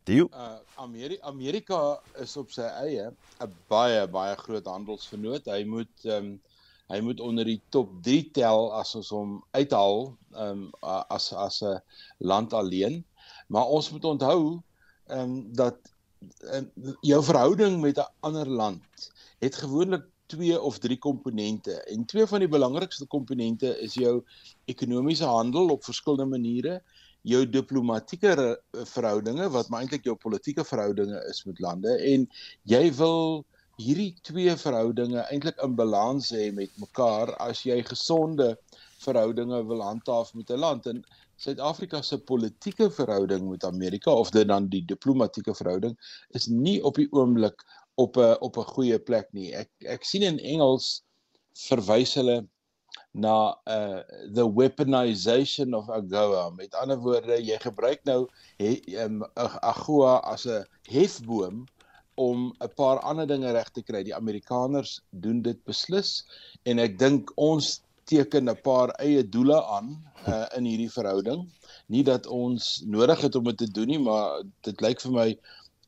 Die 0.08 0.22
uh 0.24 0.56
Amerika 0.78 1.26
Amerika 1.26 1.78
is 2.22 2.36
op 2.36 2.50
sy 2.54 2.66
eie 2.82 3.10
'n 3.40 3.54
baie 3.68 4.06
baie 4.06 4.36
groot 4.36 4.66
handelsvernoot. 4.66 5.46
Hy 5.46 5.64
moet 5.64 5.94
ehm 6.04 6.24
um, 6.24 6.40
hy 6.88 7.00
moet 7.04 7.20
onder 7.20 7.44
die 7.44 7.60
top 7.74 7.90
3 8.04 8.30
tel 8.32 8.70
as 8.72 8.94
ons 8.96 9.10
hom 9.12 9.32
uithaal 9.52 10.16
um, 10.40 10.68
as 11.12 11.32
as 11.32 11.60
'n 11.62 11.80
land 12.18 12.52
alleen 12.52 13.04
maar 13.48 13.68
ons 13.68 13.90
moet 13.90 14.04
onthou 14.04 14.60
um, 15.12 15.52
dat 15.52 15.76
um, 16.52 16.70
jou 17.00 17.20
verhouding 17.24 17.80
met 17.80 17.98
'n 17.98 18.08
ander 18.20 18.48
land 18.48 19.12
het 19.38 19.54
gewoonlik 19.54 20.06
twee 20.28 20.60
of 20.60 20.78
drie 20.78 20.98
komponente. 20.98 21.78
En 21.92 22.04
twee 22.04 22.26
van 22.26 22.44
die 22.44 22.50
belangrikste 22.52 23.06
komponente 23.06 23.74
is 23.84 23.96
jou 23.98 24.20
ekonomiese 24.70 25.28
handel 25.28 25.72
op 25.74 25.84
verskillende 25.88 26.28
maniere 26.36 26.78
jou 27.26 27.42
diplomatieke 27.50 28.34
verhoudinge 28.92 29.48
wat 29.52 29.68
maar 29.68 29.84
eintlik 29.84 30.06
jou 30.06 30.16
politieke 30.16 30.64
verhoudinge 30.64 31.18
is 31.30 31.42
met 31.48 31.60
lande 31.60 31.96
en 32.12 32.26
jy 32.70 32.84
wil 33.00 33.44
hierdie 33.78 34.12
twee 34.26 34.54
verhoudinge 34.58 35.24
eintlik 35.30 35.58
in 35.64 35.76
balans 35.78 36.30
hê 36.34 36.48
met 36.54 36.70
mekaar 36.82 37.34
as 37.44 37.64
jy 37.66 37.78
gesonde 37.86 38.54
verhoudinge 39.04 39.60
wil 39.68 39.82
handhaaf 39.86 40.34
met 40.34 40.50
'n 40.50 40.58
land. 40.58 40.86
En 40.86 41.04
Suid-Afrika 41.38 42.02
se 42.02 42.18
politieke 42.18 42.90
verhouding 42.90 43.48
met 43.50 43.64
Amerika 43.64 44.10
of 44.10 44.30
dit 44.30 44.48
dan 44.48 44.66
die 44.68 44.84
diplomatieke 44.84 45.54
verhouding 45.54 45.94
is 46.34 46.46
nie 46.46 46.82
op 46.82 46.98
die 46.98 47.06
oomblik 47.12 47.62
op 47.98 48.16
'n 48.16 48.36
op 48.46 48.58
'n 48.58 48.70
goeie 48.74 48.98
plek 48.98 49.28
nie. 49.32 49.50
Ek 49.54 49.70
ek 49.96 50.04
sien 50.04 50.22
in 50.22 50.38
Engels 50.38 51.02
verwys 51.68 52.14
hulle 52.14 52.46
na 53.12 53.56
uh 53.66 54.00
the 54.34 54.46
weaponization 54.46 55.74
of 55.74 55.88
AGOA. 55.88 56.50
Met 56.50 56.74
ander 56.74 56.98
woorde, 57.02 57.40
jy 57.42 57.58
gebruik 57.58 58.04
nou 58.04 58.28
he, 58.62 58.78
um, 59.02 59.24
AGOA 59.34 60.20
as 60.34 60.46
'n 60.46 60.64
hefboom 60.90 61.66
om 62.14 62.54
'n 62.60 62.72
paar 62.76 63.00
ander 63.00 63.26
dinge 63.26 63.50
reg 63.52 63.70
te 63.70 63.82
kry. 63.82 64.02
Die 64.02 64.14
Amerikaners 64.14 65.00
doen 65.10 65.42
dit 65.42 65.58
beslis 65.64 66.24
en 66.64 66.78
ek 66.78 66.98
dink 66.98 67.32
ons 67.36 67.82
teken 68.04 68.50
'n 68.50 68.60
paar 68.62 68.90
eie 69.04 69.22
doele 69.28 69.58
aan 69.64 69.96
uh, 70.28 70.46
in 70.56 70.64
hierdie 70.64 70.92
verhouding. 70.92 71.46
Nie 71.86 72.04
dat 72.04 72.26
ons 72.26 72.82
nodig 72.86 73.20
het 73.20 73.34
om 73.34 73.44
dit 73.44 73.58
te 73.58 73.70
doen 73.70 73.86
nie, 73.86 73.98
maar 73.98 74.42
dit 74.66 74.80
lyk 74.80 75.00
vir 75.00 75.12
my 75.12 75.28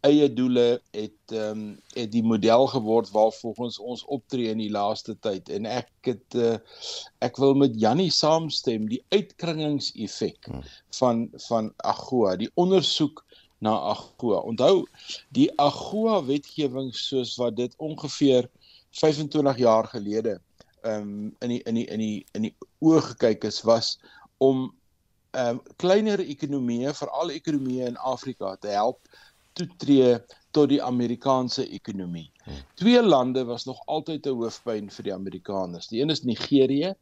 eie 0.07 0.29
doele 0.33 0.81
het 0.97 1.35
ehm 1.35 1.59
um, 1.59 1.65
het 1.95 2.13
die 2.13 2.25
model 2.25 2.67
geword 2.73 3.11
waarvolgens 3.11 3.79
ons 3.79 4.05
optree 4.05 4.49
in 4.49 4.63
die 4.63 4.71
laaste 4.73 5.17
tyd 5.21 5.49
en 5.53 5.67
ek 5.69 5.91
het 6.09 6.37
uh, 6.39 6.57
ek 7.21 7.37
wil 7.43 7.55
met 7.55 7.77
Jannie 7.81 8.11
saamstem 8.11 8.89
die 8.89 9.03
uitkringingseffek 9.13 10.49
hmm. 10.49 10.65
van 11.01 11.29
van 11.49 11.73
AGOA 11.77 12.37
die 12.41 12.51
ondersoek 12.55 13.25
na 13.61 13.75
AGOA. 13.93 14.41
Onthou, 14.49 14.87
die 15.37 15.51
AGOA 15.61 16.21
wetgewing 16.25 16.95
soos 16.97 17.37
wat 17.37 17.57
dit 17.57 17.75
ongeveer 17.77 18.49
25 18.91 19.59
jaar 19.59 19.89
gelede 19.89 20.41
um 20.83 21.37
in 21.45 21.49
die 21.53 21.63
in 21.69 21.75
die 21.75 21.87
in 21.87 22.01
die 22.01 22.27
in 22.33 22.47
die 22.49 22.55
oë 22.81 23.03
gekyk 23.13 23.45
is 23.45 23.61
was 23.69 23.99
om 24.39 24.71
ehm 25.31 25.61
um, 25.61 25.61
kleiner 25.79 26.19
ekonomieë, 26.25 26.95
veral 26.97 27.31
ekonomieë 27.31 27.93
in 27.93 27.99
Afrika 28.13 28.57
te 28.57 28.73
help 28.73 28.99
toetree 29.61 30.17
tot 30.57 30.71
die 30.73 30.81
Amerikaanse 30.83 31.67
ekonomie. 31.69 32.29
Hmm. 32.45 32.63
Twee 32.81 33.03
lande 33.03 33.45
was 33.45 33.67
nog 33.69 33.81
altyd 33.87 34.27
'n 34.27 34.39
hoofpyn 34.41 34.91
vir 34.91 35.05
die 35.09 35.15
Amerikaners. 35.15 35.89
Die 35.89 36.01
een 36.03 36.11
is 36.11 36.25
Nigerië 36.25 36.95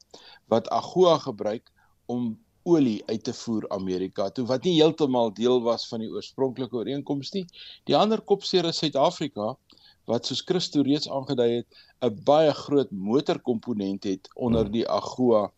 wat 0.48 0.68
AGOA 0.68 1.18
gebruik 1.18 1.72
om 2.06 2.38
olie 2.62 3.02
uit 3.06 3.22
te 3.24 3.32
voer 3.32 3.68
Amerika 3.68 4.28
toe 4.30 4.44
wat 4.46 4.64
nie 4.64 4.74
heeltemal 4.76 5.32
deel 5.34 5.62
was 5.62 5.88
van 5.88 6.00
die 6.04 6.11
oorspronklike 6.11 6.76
ooreenkoms 6.76 7.32
nie. 7.32 7.46
Die 7.84 7.96
ander 7.96 8.20
kopseer 8.20 8.64
is 8.64 8.80
Suid-Afrika 8.82 9.56
wat 10.09 10.26
soos 10.26 10.42
Christo 10.44 10.82
reeds 10.82 11.09
aangedui 11.09 11.50
het 11.56 11.68
'n 12.02 12.24
baie 12.24 12.52
groot 12.52 12.90
motorkomponent 12.90 14.04
het 14.04 14.28
onder 14.34 14.64
hmm. 14.64 14.72
die 14.72 14.88
AGOA 14.88 15.50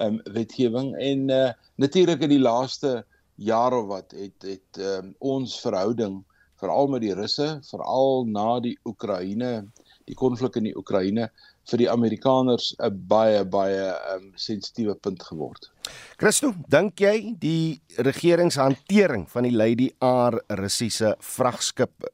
um, 0.00 0.20
wetgewing 0.24 0.96
en 0.96 1.28
uh, 1.28 1.52
natuurlik 1.76 2.20
in 2.20 2.28
die 2.36 2.42
laaste 2.42 3.04
jaar 3.38 3.72
of 3.72 3.86
wat 3.86 4.10
het 4.10 4.42
het 4.42 4.78
um, 4.78 5.14
ons 5.18 5.60
verhouding 5.60 6.24
veral 6.60 6.88
met 6.88 7.04
die 7.04 7.14
Russe, 7.14 7.60
veral 7.70 8.26
na 8.26 8.60
die 8.60 8.76
Oekraïne, 8.88 9.68
die 10.08 10.16
konflik 10.18 10.56
in 10.56 10.68
die 10.68 10.76
Oekraïne 10.76 11.28
vir 11.68 11.82
die 11.82 11.90
Amerikaners 11.90 12.74
'n 12.78 13.00
baie 13.08 13.44
baie 13.44 13.92
um, 14.14 14.32
sensitiewe 14.36 14.94
punt 14.94 15.22
geword. 15.22 15.70
Christo, 16.16 16.54
dink 16.68 17.00
jy 17.00 17.34
die 17.38 17.80
regeringshantering 17.96 19.28
van 19.28 19.44
die 19.44 19.54
Lady 19.54 19.90
R 20.00 20.40
Russiese 20.48 21.14
vragskip 21.20 22.08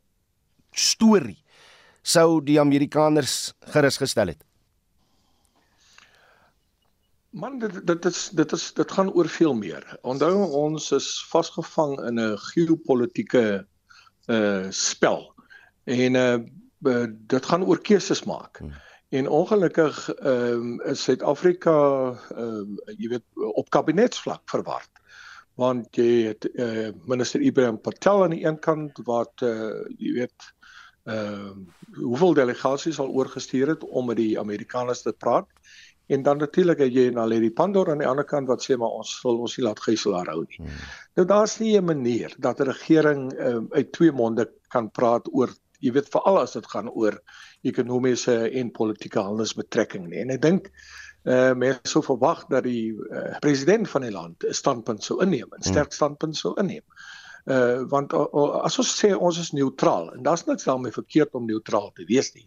storie 0.72 1.38
sou 2.02 2.40
die 2.44 2.58
Amerikaners 2.60 3.54
gerus 3.72 3.96
gestel 3.96 4.34
het? 4.34 4.42
Man 7.34 7.58
dit 7.58 7.86
dit 7.86 8.04
is 8.06 8.28
dit 8.30 8.52
is 8.52 8.72
dit 8.72 8.90
gaan 8.90 9.10
oor 9.10 9.28
veel 9.28 9.54
meer. 9.54 9.86
Onthou 10.02 10.44
ons 10.66 10.92
is 10.92 11.08
vasgevang 11.30 11.98
in 12.08 12.20
'n 12.20 12.38
geopolitiese 12.52 13.66
uh 14.26 14.66
spel. 14.70 15.34
En 15.84 16.14
uh 16.14 17.06
dit 17.26 17.46
gaan 17.46 17.64
oor 17.64 17.80
keuses 17.80 18.24
maak. 18.24 18.58
Hmm. 18.58 18.72
En 19.08 19.28
ongelukkig 19.28 20.14
ehm 20.14 20.52
um, 20.52 20.80
is 20.80 21.02
Suid-Afrika 21.02 21.76
ehm 22.34 22.74
uh, 22.74 22.94
jy 22.98 23.08
weet 23.08 23.24
op 23.34 23.70
kabinetsvlak 23.70 24.42
verward. 24.50 24.90
Want 25.54 25.96
jy 25.96 26.26
het 26.32 26.48
uh 26.52 26.90
minister 27.04 27.40
Ibrahim 27.40 27.80
Patel 27.80 28.24
aan 28.24 28.34
die 28.34 28.44
een 28.46 28.58
kant 28.58 28.98
wat 29.04 29.40
uh 29.42 29.84
jy 29.98 30.12
weet 30.20 30.52
ehm 31.04 31.62
uh, 31.94 32.02
hoeveel 32.02 32.34
delegasies 32.34 32.98
al 32.98 33.12
oorgestuur 33.12 33.68
het 33.68 33.84
om 33.84 34.06
met 34.06 34.16
die 34.16 34.38
Amerikaners 34.38 35.02
te 35.02 35.12
praat 35.12 35.48
En 36.06 36.22
dan 36.22 36.38
natuurlik 36.38 36.78
het 36.78 36.92
jy 36.92 37.08
na 37.10 37.26
Larry 37.26 37.50
Pandor 37.50 37.90
aan 37.90 38.02
die 38.02 38.08
ander 38.08 38.26
kant 38.28 38.48
wat 38.48 38.64
sê 38.64 38.76
maar 38.76 38.92
ons 39.00 39.12
wil 39.24 39.40
ons 39.46 39.56
nie 39.56 39.64
laat 39.64 39.80
gijslaar 39.80 40.28
hou 40.32 40.42
nie. 40.44 40.60
Hmm. 40.60 40.82
Nou 41.16 41.26
daar's 41.26 41.58
nie 41.60 41.76
'n 41.78 41.84
manier 41.84 42.34
dat 42.38 42.60
'n 42.60 42.68
regering 42.70 43.32
um, 43.40 43.66
uit 43.70 43.92
twee 43.92 44.12
monde 44.12 44.50
kan 44.68 44.90
praat 44.90 45.28
oor 45.32 45.50
jy 45.80 45.92
weet 45.92 46.08
veral 46.08 46.38
as 46.38 46.52
dit 46.52 46.66
gaan 46.66 46.88
oor 46.90 47.16
ekonomiese 47.62 48.50
en 48.50 48.70
politieke 48.70 49.20
handelsbetrekkinge 49.20 50.08
nie. 50.08 50.20
En 50.20 50.30
ek 50.30 50.42
dink 50.42 50.70
eh 51.24 51.50
uh, 51.50 51.54
mense 51.56 51.88
sou 51.88 52.02
verwag 52.04 52.46
dat 52.48 52.64
die 52.64 52.92
uh, 52.92 53.38
president 53.40 53.88
van 53.88 54.02
die 54.02 54.12
land 54.12 54.44
'n 54.44 54.52
standpunt 54.52 55.02
sou 55.02 55.22
inneem, 55.22 55.48
'n 55.56 55.62
sterk 55.62 55.92
hmm. 55.92 55.98
standpunt 56.00 56.36
sou 56.36 56.54
inneem. 56.60 56.84
Eh 57.44 57.54
uh, 57.54 57.82
want 57.88 58.12
uh, 58.12 58.26
uh, 58.32 58.64
as 58.64 58.78
ons 58.78 58.92
sê 59.00 59.14
ons 59.16 59.38
is 59.38 59.52
neutraal 59.52 60.12
en 60.14 60.22
daar's 60.22 60.44
niks 60.44 60.64
daarmee 60.64 60.92
verkeerd 60.92 61.34
om 61.34 61.46
neutraal 61.46 61.92
te 61.92 62.04
wees 62.04 62.32
nie. 62.34 62.46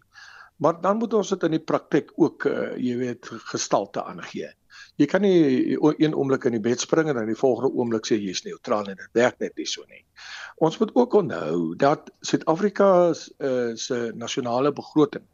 Maar 0.57 0.81
dan 0.81 0.97
moet 0.97 1.13
ons 1.13 1.29
dit 1.29 1.43
in 1.43 1.51
die 1.57 1.63
praktyk 1.63 2.11
ook 2.15 2.45
uh, 2.49 2.71
jy 2.81 2.95
weet 2.97 3.29
gestalte 3.51 4.03
aangee. 4.03 4.49
Jy 4.97 5.05
kan 5.05 5.21
nie 5.21 5.77
een 6.01 6.15
oomblik 6.17 6.47
in 6.49 6.55
die 6.57 6.63
bed 6.63 6.81
spring 6.81 7.09
en 7.09 7.17
dan 7.19 7.29
die 7.29 7.37
volgende 7.37 7.69
oomblik 7.77 8.07
sê 8.09 8.17
jy's 8.17 8.41
neutraal 8.45 8.89
en 8.89 8.97
dit 8.97 9.17
werk 9.17 9.37
net 9.43 9.57
nie 9.57 9.67
so 9.69 9.85
nie. 9.89 10.01
Ons 10.57 10.79
moet 10.81 10.93
ook 10.97 11.13
onthou 11.19 11.75
dat 11.77 12.09
Suid-Afrika 12.25 12.89
uh, 13.13 13.75
se 13.77 13.99
nasionale 14.15 14.73
begroting 14.73 15.25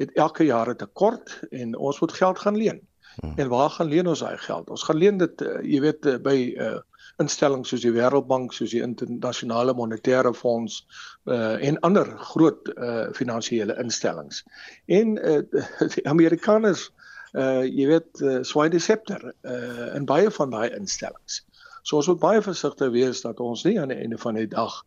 het 0.00 0.14
elke 0.16 0.44
jaar 0.48 0.70
'n 0.72 0.76
tekort 0.76 1.40
en 1.50 1.76
ons 1.76 2.00
moet 2.00 2.12
geld 2.12 2.38
gaan 2.38 2.56
leen. 2.56 2.80
Hmm. 3.20 3.32
En 3.36 3.48
waar 3.48 3.70
gaan 3.70 3.88
leen 3.88 4.06
ons 4.06 4.24
daai 4.24 4.38
geld? 4.38 4.70
Ons 4.70 4.82
gaan 4.82 4.96
leen 4.96 5.18
dit 5.18 5.42
uh, 5.42 5.60
jy 5.62 5.80
weet 5.80 6.22
by 6.22 6.36
uh, 6.56 6.78
instellings 7.20 7.70
soos 7.70 7.84
die 7.84 7.92
Wêreldbank, 7.94 8.54
soos 8.56 8.72
die 8.74 8.82
Internasionale 8.84 9.74
Monetaire 9.76 10.32
Fonds 10.34 10.80
uh 11.26 11.56
en 11.60 11.78
ander 11.86 12.08
groot 12.32 12.70
uh 12.76 13.10
finansiële 13.16 13.76
instellings. 13.82 14.44
En 14.86 15.16
uh 15.18 15.42
die 15.96 16.06
Amerikaners 16.08 16.88
uh 17.34 17.62
jy 17.66 17.86
weet 17.92 18.22
uh, 18.24 18.40
swaai 18.42 18.70
die 18.72 18.82
scepter 18.82 19.32
uh 19.44 19.90
in 19.96 20.08
baie 20.08 20.30
van 20.30 20.54
daai 20.54 20.70
instellings. 20.76 21.42
So 21.82 22.00
ons 22.00 22.08
moet 22.12 22.22
baie 22.22 22.44
versigtig 22.44 22.92
wees 22.96 23.22
dat 23.26 23.40
ons 23.40 23.64
nie 23.64 23.78
aan 23.80 23.92
die 23.92 24.00
einde 24.00 24.18
van 24.18 24.40
die 24.40 24.48
dag 24.50 24.80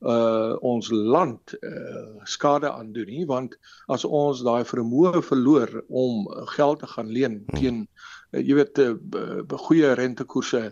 uh 0.00 0.56
ons 0.64 0.88
land 0.90 1.52
uh 1.60 2.24
skade 2.24 2.70
aandoen 2.70 3.10
nie 3.12 3.26
want 3.28 3.58
as 3.92 4.06
ons 4.08 4.40
daai 4.46 4.64
vermoë 4.64 5.20
verloor 5.26 5.82
om 5.88 6.24
geld 6.54 6.80
te 6.80 6.88
gaan 6.94 7.12
leen 7.12 7.42
hmm. 7.42 7.60
teen 7.60 7.82
uh, 7.84 8.10
jy 8.36 8.54
weet 8.54 8.78
uh, 8.78 9.58
goeie 9.66 9.94
rentekoerse 9.98 10.62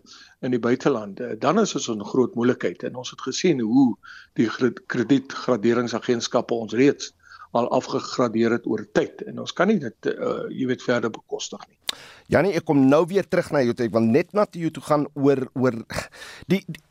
in 0.47 0.55
die 0.55 0.63
buiteland 0.63 1.21
uh, 1.21 1.35
dan 1.41 1.59
is 1.59 1.75
ons 1.75 1.89
'n 1.91 2.05
groot 2.05 2.35
moeilikheid 2.35 2.83
en 2.85 2.97
ons 2.97 3.11
het 3.11 3.21
gesien 3.21 3.61
hoe 3.61 3.95
die 4.35 4.49
kredietgraderingsagentskappe 4.87 6.55
ons 6.55 6.73
reeds 6.73 7.13
al 7.57 7.69
afgegradeer 7.73 8.59
het 8.59 8.67
oor 8.67 8.85
tyd 8.93 9.23
en 9.27 9.41
ons 9.41 9.53
kan 9.53 9.69
nie 9.69 9.79
dit 9.81 10.11
uh, 10.13 10.47
jy 10.53 10.67
weet 10.69 10.85
verder 10.85 11.11
bekostig 11.11 11.63
nie. 11.69 11.79
Janie, 12.29 12.53
ek 12.59 12.67
kom 12.69 12.83
nou 12.89 13.07
weer 13.09 13.25
terug 13.25 13.51
na 13.53 13.63
jou 13.65 13.73
toe. 13.73 13.87
Ek 13.89 13.95
wil 13.95 14.05
net 14.05 14.35
na 14.37 14.45
jou 14.53 14.71
toe 14.71 14.85
gaan 14.85 15.07
oor 15.17 15.47
oor 15.57 15.81
die, 16.53 16.61
die 16.69 16.83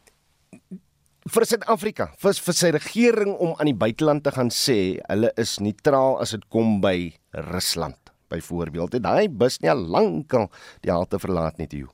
vir 1.28 1.45
Suid-Afrika, 1.45 2.09
vir 2.22 2.38
vir 2.47 2.55
sy 2.55 2.72
regering 2.74 3.34
om 3.36 3.53
aan 3.57 3.70
die 3.70 3.78
buiteland 3.78 4.24
te 4.26 4.34
gaan 4.34 4.51
sê 4.53 4.97
hulle 5.09 5.32
is 5.38 5.57
neutraal 5.63 6.18
as 6.24 6.34
dit 6.36 6.45
kom 6.53 6.80
by 6.82 7.11
Rusland. 7.51 8.07
Byvoorbeeld, 8.28 8.97
het 8.97 9.03
daai 9.03 9.30
bus 9.30 9.59
nie 9.63 9.71
al 9.71 9.84
lankal 9.95 10.49
die 10.84 10.91
halte 10.91 11.19
verlaat 11.19 11.57
nie 11.61 11.69
toe. 11.71 11.88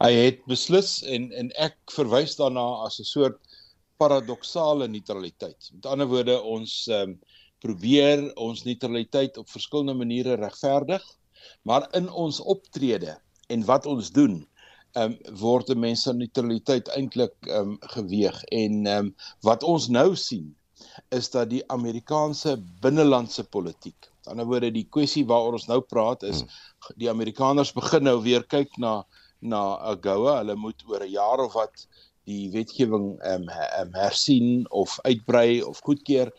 Hy 0.00 0.12
het 0.16 0.44
beslis 0.48 1.00
en 1.04 1.28
en 1.36 1.50
ek 1.60 1.76
verwys 1.92 2.36
daarna 2.38 2.66
as 2.86 2.98
'n 3.00 3.08
soort 3.08 3.38
paradoksale 4.00 4.88
neutraliteit. 4.88 5.70
Met 5.74 5.86
ander 5.86 6.08
woorde, 6.08 6.40
ons 6.42 6.86
ehm 6.88 7.10
um, 7.10 7.18
probeer 7.60 8.22
ons 8.40 8.62
neutraliteit 8.64 9.36
op 9.36 9.50
verskillende 9.52 9.94
maniere 9.94 10.38
regverdig, 10.40 11.02
maar 11.68 11.84
in 11.98 12.08
ons 12.08 12.40
optrede 12.40 13.18
en 13.52 13.64
wat 13.68 13.86
ons 13.86 14.08
doen, 14.10 14.38
ehm 14.96 15.12
um, 15.12 15.36
word 15.42 15.74
mense 15.76 16.12
neutraliteit 16.12 16.88
eintlik 16.96 17.36
ehm 17.46 17.74
um, 17.74 17.76
geweeg 17.96 18.40
en 18.44 18.86
ehm 18.86 19.10
um, 19.10 19.14
wat 19.46 19.62
ons 19.62 19.88
nou 19.88 20.16
sien 20.16 20.48
is 21.08 21.30
dat 21.30 21.50
die 21.50 21.62
Amerikaanse 21.72 22.56
binnelandse 22.80 23.44
politiek. 23.44 24.08
Aan 24.08 24.22
die 24.22 24.30
ander 24.30 24.46
woorde 24.46 24.70
die 24.74 24.86
kwessie 24.90 25.24
waaroor 25.26 25.58
ons 25.58 25.68
nou 25.70 25.80
praat 25.80 26.22
is 26.28 26.42
hmm. 26.42 26.98
die 27.00 27.10
Amerikaners 27.10 27.72
begin 27.72 28.04
nou 28.08 28.20
weer 28.22 28.44
kyk 28.44 28.76
na 28.78 29.00
na 29.40 29.60
AGOA. 29.92 30.36
Hulle 30.42 30.56
moet 30.56 30.82
oor 30.86 31.02
'n 31.04 31.12
jaar 31.12 31.40
of 31.40 31.54
wat 31.56 31.86
die 32.28 32.50
wetgewing 32.52 33.16
ehm 33.24 33.48
um, 33.80 33.94
hersien 33.96 34.66
of 34.70 34.98
uitbrei 35.08 35.62
of 35.62 35.80
goedkeur. 35.86 36.30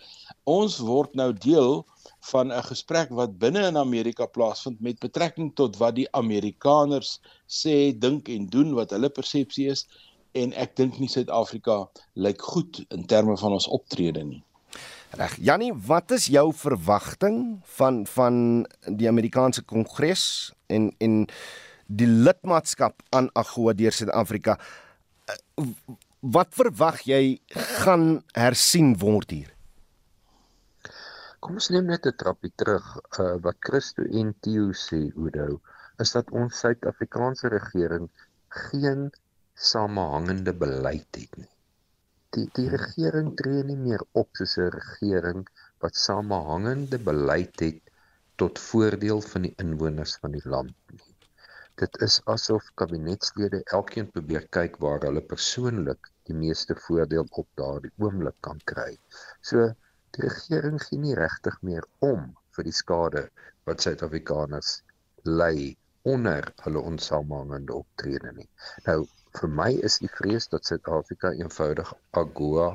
Ons 0.46 0.78
word 0.80 1.16
nou 1.18 1.32
deel 1.34 1.82
van 2.30 2.54
'n 2.54 2.64
gesprek 2.70 3.10
wat 3.10 3.40
binne 3.42 3.66
in 3.68 3.78
Amerika 3.78 4.26
plaasvind 4.26 4.82
met 4.82 5.00
betrekking 5.00 5.56
tot 5.56 5.78
wat 5.78 5.96
die 5.96 6.08
Amerikaners 6.14 7.20
sê, 7.48 7.92
dink 7.98 8.30
en 8.30 8.46
doen 8.46 8.74
wat 8.78 8.92
hulle 8.92 9.10
persepsie 9.10 9.68
is 9.74 9.88
en 10.34 10.54
ek 10.54 10.76
dink 10.80 11.00
nie 11.00 11.10
Suid-Afrika 11.12 11.86
lyk 12.16 12.42
goed 12.42 12.82
in 12.90 13.06
terme 13.06 13.38
van 13.38 13.58
ons 13.58 13.68
optrede 13.68 14.24
nie. 14.24 14.44
Reg. 15.20 15.36
Jannie, 15.44 15.74
wat 15.88 16.12
is 16.16 16.30
jou 16.32 16.54
verwagting 16.56 17.60
van 17.78 18.06
van 18.08 18.36
die 18.88 19.10
Amerikaanse 19.12 19.64
Kongres 19.68 20.54
en 20.72 20.92
en 21.04 21.26
die 21.92 22.08
lidmaatskap 22.08 23.04
aan 23.12 23.28
AGOA 23.36 23.74
deur 23.76 23.92
Suid-Afrika? 23.92 24.56
Eh, 25.28 25.66
wat 26.22 26.54
verwag 26.56 27.02
jy 27.10 27.42
gaan 27.84 28.22
hersien 28.38 28.94
word 29.02 29.36
hier? 29.36 29.50
Kom 31.42 31.58
ons 31.60 31.72
neem 31.74 31.88
net 31.90 32.06
'n 32.06 32.16
trappie 32.16 32.54
terug. 32.56 32.86
Uh 33.20 33.36
wat 33.44 33.58
Christo 33.60 34.04
en 34.04 34.34
Theo 34.40 34.72
sê, 34.72 35.12
Oudo, 35.18 35.60
is 36.00 36.12
dat 36.12 36.32
ons 36.32 36.60
Suid-Afrikaanse 36.64 37.50
regering 37.50 38.08
geen 38.48 39.10
samehangende 39.70 40.54
beleid 40.64 41.18
het 41.18 41.38
nie. 41.38 41.50
Die 42.36 42.48
die 42.58 42.70
regering 42.72 43.34
tree 43.42 43.64
nie 43.68 43.78
meer 43.78 44.04
op 44.22 44.40
soos 44.40 44.56
'n 44.58 44.72
regering 44.76 45.42
wat 45.86 46.00
samehangende 46.04 47.00
beleid 47.10 47.64
het 47.66 47.82
tot 48.44 48.62
voordeel 48.70 49.22
van 49.34 49.46
die 49.48 49.54
inwoners 49.66 50.16
van 50.24 50.38
die 50.38 50.48
land 50.56 50.74
nie. 50.96 51.16
Dit 51.82 52.02
is 52.08 52.18
asof 52.36 52.72
kabinetslede 52.82 53.62
elkeen 53.78 54.10
probeer 54.16 54.48
kyk 54.58 54.82
waar 54.86 55.06
hulle 55.06 55.22
persoonlik 55.34 56.12
die 56.30 56.38
meeste 56.40 56.76
voordeel 56.88 57.30
op 57.44 57.48
daardie 57.62 57.94
oomblik 58.06 58.38
kan 58.48 58.60
kry. 58.74 58.92
So 59.52 59.70
die 60.18 60.26
regering 60.28 60.82
gee 60.88 61.00
nie 61.06 61.16
regtig 61.22 61.62
meer 61.70 61.88
om 62.12 62.28
vir 62.56 62.70
die 62.72 62.78
skade 62.82 63.28
wat 63.70 63.86
Suid-Afrikaners 63.86 64.76
ly 65.26 65.56
onder 66.16 66.50
hulle 66.66 66.86
onsamehangende 66.92 67.78
optrede 67.84 68.34
nie. 68.42 68.50
Nou 68.90 69.02
vir 69.40 69.54
my 69.60 69.70
is 69.90 69.98
die 70.04 70.12
vrees 70.20 70.48
dat 70.54 70.68
Suid-Afrika 70.70 71.32
eenvoudig 71.40 71.94
AGOA 72.22 72.68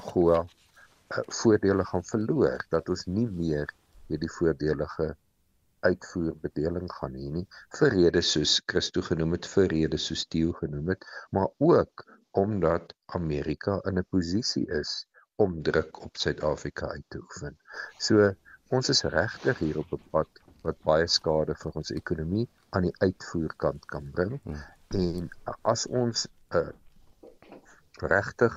AGOA 0.00 0.40
uh, 0.42 1.22
voordele 1.40 1.86
gaan 1.90 2.06
verloor 2.10 2.66
dat 2.74 2.88
ons 2.94 3.06
nie 3.18 3.28
meer 3.40 3.72
hierdie 4.10 4.32
voordelige 4.38 5.08
uitvoerbedeling 5.86 6.88
gaan 6.98 7.18
hê 7.20 7.28
nie 7.38 7.46
vir 7.78 7.92
redes 7.98 8.32
soos 8.36 8.58
Christo 8.72 9.04
genoem 9.08 9.36
het 9.36 9.50
vir 9.54 9.68
redes 9.74 10.08
soos 10.10 10.24
Theo 10.34 10.56
genoem 10.62 10.94
het 10.94 11.10
maar 11.36 11.52
ook 11.72 12.06
omdat 12.44 12.94
Amerika 13.20 13.80
in 13.90 13.98
'n 13.98 14.08
posisie 14.16 14.66
is 14.80 15.06
om 15.44 15.62
druk 15.62 16.02
op 16.04 16.16
Suid-Afrika 16.16 16.86
uit 16.86 17.04
te 17.08 17.18
oefen. 17.20 17.56
So 17.98 18.32
ons 18.76 18.88
is 18.88 19.02
regtig 19.16 19.58
hier 19.58 19.78
op 19.78 19.92
'n 19.92 20.02
pad 20.10 20.40
wat 20.62 20.78
baie 20.88 21.06
skade 21.06 21.54
vir 21.62 21.72
ons 21.80 21.92
ekonomie 22.00 22.48
aan 22.70 22.88
die 22.88 22.96
uitvoerkant 22.98 23.86
kan 23.92 24.10
bring. 24.10 24.40
En 24.94 25.28
as 25.62 25.86
ons 25.86 26.26
'n 26.54 26.56
uh, 26.56 26.72
regtig 28.02 28.54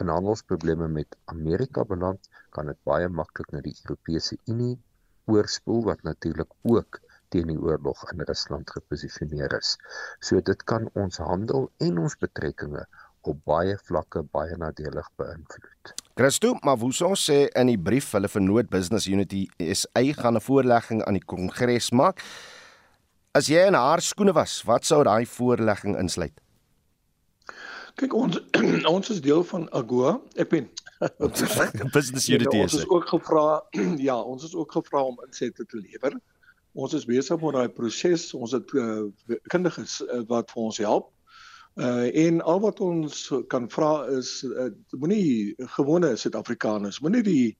in 0.00 0.08
handelsprobleme 0.08 0.88
met 0.88 1.16
Amerika 1.24 1.84
beland, 1.84 2.28
kan 2.50 2.66
dit 2.66 2.78
baie 2.82 3.08
maklik 3.08 3.50
na 3.52 3.60
die 3.60 3.76
Europese 3.84 4.38
Unie 4.44 4.78
oorspoel 5.24 5.84
wat 5.84 6.02
natuurlik 6.02 6.52
ook 6.62 7.00
teen 7.28 7.46
die 7.46 7.58
oorlog 7.58 8.04
in 8.12 8.20
Rusland 8.20 8.70
geposisioneer 8.70 9.52
is. 9.58 9.76
So 10.20 10.40
dit 10.40 10.64
kan 10.64 10.88
ons 10.94 11.18
handel 11.18 11.70
en 11.76 11.98
ons 11.98 12.16
betrekkinge 12.16 12.86
op 13.26 13.38
baie 13.44 13.74
vlakke 13.88 14.22
baie 14.32 14.56
nadelig 14.56 15.08
beïnvloed. 15.18 15.94
Christo 16.16 16.54
Mavuso 16.62 17.14
sê 17.18 17.46
in 17.58 17.72
die 17.72 17.80
brief 17.88 18.12
hulle 18.14 18.30
vir 18.30 18.44
Noord 18.44 18.70
Business 18.70 19.08
Unity 19.10 19.46
SA 19.58 20.04
gaan 20.20 20.38
'n 20.38 20.46
voorlegging 20.48 21.02
aan 21.02 21.18
die 21.18 21.26
Kongres 21.26 21.90
maak. 21.90 22.22
As 23.36 23.50
jy 23.52 23.66
in 23.68 23.76
haar 23.76 24.00
skoene 24.00 24.32
was, 24.32 24.62
wat 24.64 24.86
sou 24.88 25.02
daai 25.04 25.26
voorlegging 25.28 25.98
insluit? 26.00 26.32
Kyk 28.00 28.14
ons 28.16 28.38
ons 28.94 29.10
is 29.12 29.20
deel 29.24 29.42
van 29.50 29.66
AGOA. 29.76 30.14
Ek 30.40 30.48
ben 30.54 30.70
Business 31.96 32.30
Unity. 32.32 32.62
Ons 32.64 32.78
is 32.78 32.86
ook 32.88 33.10
gevra 33.10 33.60
ja, 34.08 34.16
ons 34.16 34.46
is 34.48 34.54
ook 34.56 34.72
gevra 34.78 35.04
om 35.10 35.20
insette 35.26 35.68
te 35.68 35.82
lewer. 35.82 36.16
Ons 36.76 36.96
is 36.96 37.04
besig 37.08 37.40
met 37.42 37.58
daai 37.58 37.68
proses. 37.76 38.24
Ons 38.36 38.56
het 38.56 38.72
uh, 38.72 39.04
kundiges 39.52 39.98
uh, 40.06 40.22
wat 40.32 40.48
vir 40.54 40.64
ons 40.70 40.80
help 40.86 41.12
Uh 41.76 42.08
en 42.16 42.38
al 42.40 42.60
wat 42.64 42.78
ons 42.80 43.16
kan 43.52 43.66
vra 43.68 44.06
is 44.08 44.30
uh, 44.48 44.70
moenie 44.96 45.52
gewone 45.76 46.14
Suid-Afrikaners, 46.16 47.02
moenie 47.04 47.20
die 47.20 47.50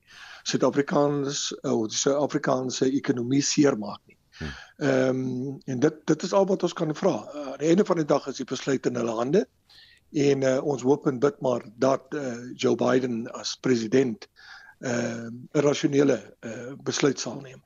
Suid-Afrikaners 0.49 1.51
uh, 1.59 1.75
of 1.75 1.91
die 1.93 1.99
Suid-Afrikaanse 2.01 2.89
ekonomie 2.97 3.43
seermaak 3.45 4.01
nie. 4.09 4.16
Hmm. 4.37 4.55
Ehm 4.77 5.09
um, 5.09 5.61
en 5.65 5.79
dit 5.79 6.01
dit 6.05 6.23
is 6.23 6.33
al 6.33 6.45
wat 6.45 6.63
ons 6.63 6.73
kan 6.73 6.95
vra. 6.95 7.15
Uh, 7.33 7.45
aan 7.51 7.61
die 7.63 7.69
einde 7.73 7.85
van 7.85 7.97
die 8.01 8.05
dag 8.05 8.27
is 8.27 8.37
die 8.37 8.45
besluit 8.45 8.85
in 8.85 8.95
hulle 8.95 9.15
hande 9.17 9.47
en 10.13 10.41
uh, 10.41 10.57
ons 10.63 10.81
hoop 10.81 11.07
en 11.07 11.19
bid 11.19 11.39
maar 11.41 11.65
dat 11.75 12.13
uh, 12.15 12.35
Joe 12.55 12.75
Biden 12.75 13.25
as 13.31 13.55
president 13.55 14.27
'n 14.79 14.87
uh, 15.53 15.61
rasionele 15.63 16.35
uh, 16.45 16.73
besluit 16.83 17.19
sal 17.19 17.41
neem. 17.41 17.63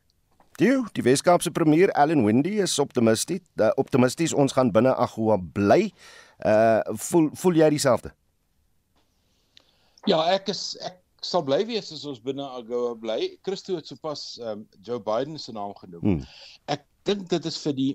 Die 0.62 0.72
die 0.94 1.04
Weskaapse 1.04 1.52
premier 1.52 1.92
Allan 1.92 2.26
Windey 2.26 2.62
is 2.62 2.80
optimisties. 2.80 3.42
Uh, 3.56 3.72
optimisties 3.76 4.34
ons 4.34 4.54
gaan 4.54 4.72
binne 4.72 4.96
AGOA 4.96 5.38
bly. 5.54 5.92
Uh 6.46 6.80
voel 6.98 7.30
voel 7.34 7.54
jy 7.54 7.70
dieselfde? 7.70 8.14
Ja, 10.10 10.24
ek 10.34 10.48
is 10.50 10.78
ek 10.82 11.01
sal 11.22 11.44
bly 11.46 11.62
wees 11.70 11.92
as 11.94 12.06
ons 12.10 12.22
binne 12.24 12.46
AGOA 12.60 12.96
bly. 13.02 13.20
Christo 13.46 13.76
het 13.78 13.88
sopas 13.88 14.40
um, 14.42 14.66
Joe 14.82 15.00
Biden 15.00 15.38
se 15.40 15.54
naam 15.54 15.74
genoem. 15.78 16.02
Hmm. 16.02 16.24
Ek 16.66 16.88
dink 17.06 17.30
dit 17.30 17.46
is 17.46 17.60
vir 17.62 17.78
die 17.78 17.92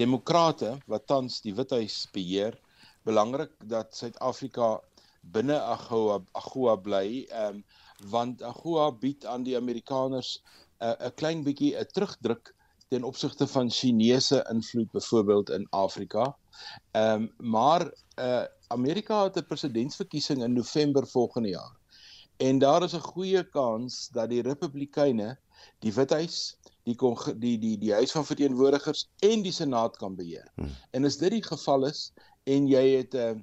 demokrate 0.00 0.74
wat 0.90 1.06
tans 1.06 1.40
die 1.44 1.54
Withuis 1.54 2.04
beheer 2.14 2.58
belangrik 3.04 3.52
dat 3.70 3.94
Suid-Afrika 3.94 4.78
binne 5.34 5.56
AGOA 5.60 6.20
AGOA 6.40 6.76
bly, 6.84 7.06
ehm 7.30 7.60
um, 7.60 7.64
want 8.10 8.42
AGOA 8.42 8.90
bied 9.00 9.24
aan 9.24 9.44
die 9.46 9.56
Amerikaners 9.56 10.40
'n 10.82 10.96
uh, 10.98 11.10
klein 11.20 11.44
bietjie 11.44 11.76
'n 11.78 11.86
terugdruk 11.94 12.54
ten 12.90 13.04
opsigte 13.04 13.46
van 13.46 13.70
Chinese 13.70 14.42
invloed 14.50 14.90
byvoorbeeld 14.92 15.50
in 15.50 15.66
Afrika. 15.70 16.34
Ehm 16.92 17.22
um, 17.22 17.32
maar 17.38 17.86
uh 18.18 18.44
Amerika 18.68 19.22
het 19.24 19.36
'n 19.36 19.46
presidentsverkiesing 19.46 20.42
in 20.42 20.52
November 20.52 21.06
volgende 21.06 21.48
jaar. 21.48 21.72
En 22.36 22.58
daar 22.58 22.82
is 22.82 22.94
'n 22.94 23.08
goeie 23.14 23.48
kans 23.48 24.08
dat 24.08 24.28
die 24.28 24.42
Republikeine 24.42 25.38
die 25.78 25.92
Withuis, 25.92 26.56
die 26.82 26.96
die 27.38 27.58
die 27.58 27.78
die 27.78 27.92
Huis 27.92 28.10
van 28.10 28.24
Verteenwoordigers 28.24 29.08
en 29.18 29.42
die 29.42 29.52
Senaat 29.52 29.96
kan 29.96 30.14
beheer. 30.14 30.50
Hmm. 30.54 30.70
En 30.90 31.04
as 31.04 31.16
dit 31.16 31.30
die 31.30 31.42
geval 31.42 31.86
is 31.86 32.12
en 32.44 32.66
jy 32.68 32.96
het 32.96 33.14
'n 33.14 33.18
uh, 33.18 33.40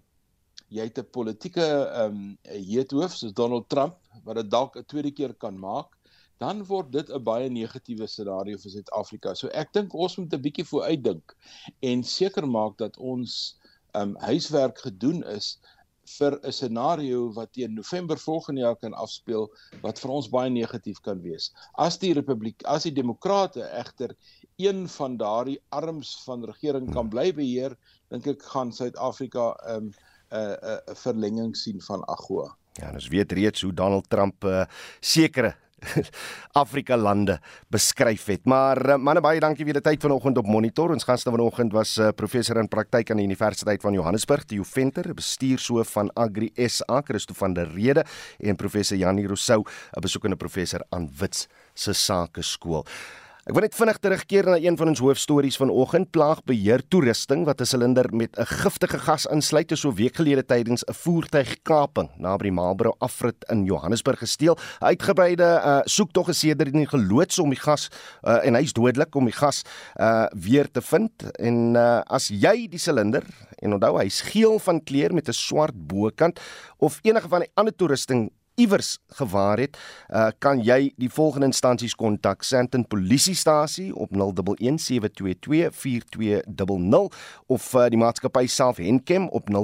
jy 0.68 0.84
het 0.88 1.00
'n 1.00 1.10
politieke 1.12 1.64
ehm 1.64 2.12
um, 2.12 2.38
heethoof 2.42 3.16
soos 3.16 3.34
Donald 3.34 3.70
Trump 3.70 3.98
wat 4.24 4.36
dit 4.36 4.52
dalk 4.52 4.78
'n 4.78 4.86
tweede 4.86 5.12
keer 5.12 5.34
kan 5.34 5.60
maak, 5.60 5.98
dan 6.38 6.64
word 6.66 6.92
dit 6.92 7.10
'n 7.10 7.24
baie 7.24 7.50
negatiewe 7.50 8.08
scenario 8.08 8.58
vir 8.58 8.72
Suid-Afrika. 8.72 9.34
So 9.34 9.48
ek 9.48 9.74
dink 9.74 9.94
ons 9.94 10.18
moet 10.18 10.34
'n 10.34 10.42
bietjie 10.42 10.66
vooruitdink 10.66 11.36
en 11.80 12.04
seker 12.04 12.48
maak 12.48 12.78
dat 12.78 12.98
ons 12.98 13.58
um 13.94 14.16
huiswerk 14.16 14.80
gedoen 14.80 15.24
is 15.24 15.60
vir 16.06 16.40
'n 16.44 16.52
scenario 16.52 17.34
wat 17.34 17.54
teen 17.54 17.74
November 17.76 18.18
volgende 18.18 18.62
jaar 18.62 18.76
kan 18.76 18.94
afspeel 18.94 19.50
wat 19.82 20.00
vir 20.00 20.12
ons 20.12 20.30
baie 20.30 20.50
negatief 20.50 21.00
kan 21.02 21.22
wees. 21.22 21.52
As 21.78 21.98
die 21.98 22.14
Republiek, 22.14 22.62
as 22.66 22.84
die 22.84 22.94
Demokrate 22.94 23.64
egter 23.70 24.16
een 24.58 24.88
van 24.88 25.18
daardie 25.18 25.60
arms 25.70 26.24
van 26.26 26.46
regering 26.46 26.92
kan 26.94 27.10
bly 27.10 27.32
beheer, 27.34 27.78
dink 28.10 28.28
ek 28.28 28.44
gaan 28.44 28.72
Suid-Afrika 28.72 29.56
um 29.76 29.92
'n 30.32 30.58
'n 30.90 30.96
verlenging 30.96 31.56
sien 31.56 31.82
van 31.82 32.04
AGOA. 32.08 32.56
Ja, 32.80 32.94
ons 32.94 33.08
weet 33.08 33.32
reeds 33.32 33.62
hoe 33.62 33.74
Donald 33.74 34.10
Trump 34.10 34.44
'n 34.44 34.48
uh, 34.48 34.66
sekere 35.00 35.56
Afrika 36.64 36.98
lande 36.98 37.40
beskryf 37.70 38.26
het. 38.26 38.46
Maar 38.46 38.82
uh, 38.90 38.98
manne 38.98 39.22
baie 39.24 39.40
dankie 39.42 39.66
vir 39.68 39.80
die 39.80 39.86
tyd 39.86 40.04
vanoggend 40.04 40.38
op 40.42 40.50
Monitor. 40.50 40.94
Ons 40.94 41.08
gaste 41.08 41.34
vanoggend 41.34 41.74
was 41.76 41.98
uh, 41.98 42.12
professor 42.16 42.60
in 42.62 42.70
praktyk 42.72 43.12
aan 43.12 43.22
die 43.22 43.28
Universiteit 43.30 43.82
van 43.82 43.98
Johannesburg, 43.98 44.46
Theo 44.50 44.66
Venter, 44.68 45.14
bestuurshoof 45.18 45.96
van 45.98 46.12
Agri 46.16 46.52
SA, 46.68 47.02
Christo 47.08 47.38
van 47.38 47.56
der 47.58 47.72
Rede 47.74 48.06
en 48.40 48.60
professor 48.60 48.98
Janie 48.98 49.28
Rousseau, 49.28 49.66
'n 49.98 50.02
besoekende 50.02 50.38
professor 50.38 50.84
aan 50.90 51.10
Wits 51.20 51.48
se 51.74 51.94
Sakeskool. 51.94 52.86
Ek 53.42 53.56
wil 53.58 53.64
net 53.66 53.74
vinnig 53.74 53.98
terugkeer 53.98 54.46
na 54.46 54.60
een 54.62 54.76
van 54.78 54.92
ons 54.92 55.00
hoofstories 55.02 55.56
vanoggend, 55.58 56.12
plaagbeheer 56.14 56.84
toerusting 56.94 57.42
wat 57.48 57.62
'n 57.62 57.66
silinder 57.66 58.06
met 58.14 58.38
'n 58.38 58.46
giftige 58.46 59.00
gas 59.00 59.26
insluit, 59.26 59.72
is 59.72 59.80
so 59.80 59.92
week 59.92 60.16
gelede 60.16 60.46
tydens 60.46 60.84
'n 60.86 60.94
voertuigkaping 60.94 62.10
naby 62.20 62.44
die 62.44 62.52
Marlboro 62.52 62.94
afrit 63.00 63.36
in 63.50 63.66
Johannesburg 63.66 64.20
gesteel. 64.20 64.58
Uitgebreide 64.80 65.44
uh, 65.44 65.82
soektog 65.86 66.30
is 66.30 66.40
sedertdien 66.40 66.88
geloods 66.88 67.40
om 67.40 67.50
die 67.50 67.60
gas 67.60 67.90
uh, 68.24 68.46
en 68.46 68.54
hy's 68.54 68.74
dodelik 68.74 69.16
om 69.16 69.26
die 69.26 69.34
gas 69.34 69.64
uh, 69.98 70.28
weer 70.36 70.70
te 70.72 70.82
vind. 70.82 71.12
En 71.40 71.76
uh, 71.76 72.02
as 72.06 72.28
jy 72.28 72.68
die 72.68 72.80
silinder 72.80 73.24
en 73.58 73.74
onthou 73.74 73.98
hy's 73.98 74.22
geel 74.22 74.60
van 74.60 74.84
kleur 74.84 75.14
met 75.14 75.28
'n 75.28 75.34
swart 75.34 75.74
bokant 75.74 76.40
of 76.78 77.00
enige 77.02 77.28
van 77.28 77.40
die 77.40 77.52
ander 77.56 77.76
toerusting 77.76 78.30
iewers 78.56 79.00
gewaar 79.08 79.58
het, 79.60 79.78
uh, 80.10 80.28
kan 80.40 80.60
jy 80.64 80.94
die 80.98 81.10
volgende 81.10 81.46
instansies 81.46 81.96
kontak: 81.96 82.44
Sandton 82.44 82.88
Polisiestasie 82.88 83.96
op 83.96 84.10
0117224200 84.12 84.18
of 87.46 87.74
uh, 87.74 87.86
die 87.92 87.98
maatskappy 88.02 88.46
self 88.48 88.78
Henkem 88.78 89.30
op 89.30 89.50
0219487366. 89.50 89.56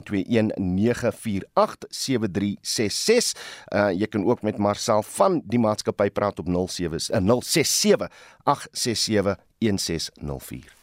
Uh, 3.73 3.91
jy 3.91 4.07
kan 4.07 4.25
ook 4.25 4.41
met 4.41 4.57
Marcel 4.57 5.03
van 5.03 5.41
die 5.45 5.59
maatskappy 5.59 6.09
praat 6.09 6.39
op 6.39 6.47
07 6.69 6.99
uh, 7.11 7.39
067 7.41 8.11
867 8.43 9.35
1604. 9.59 10.76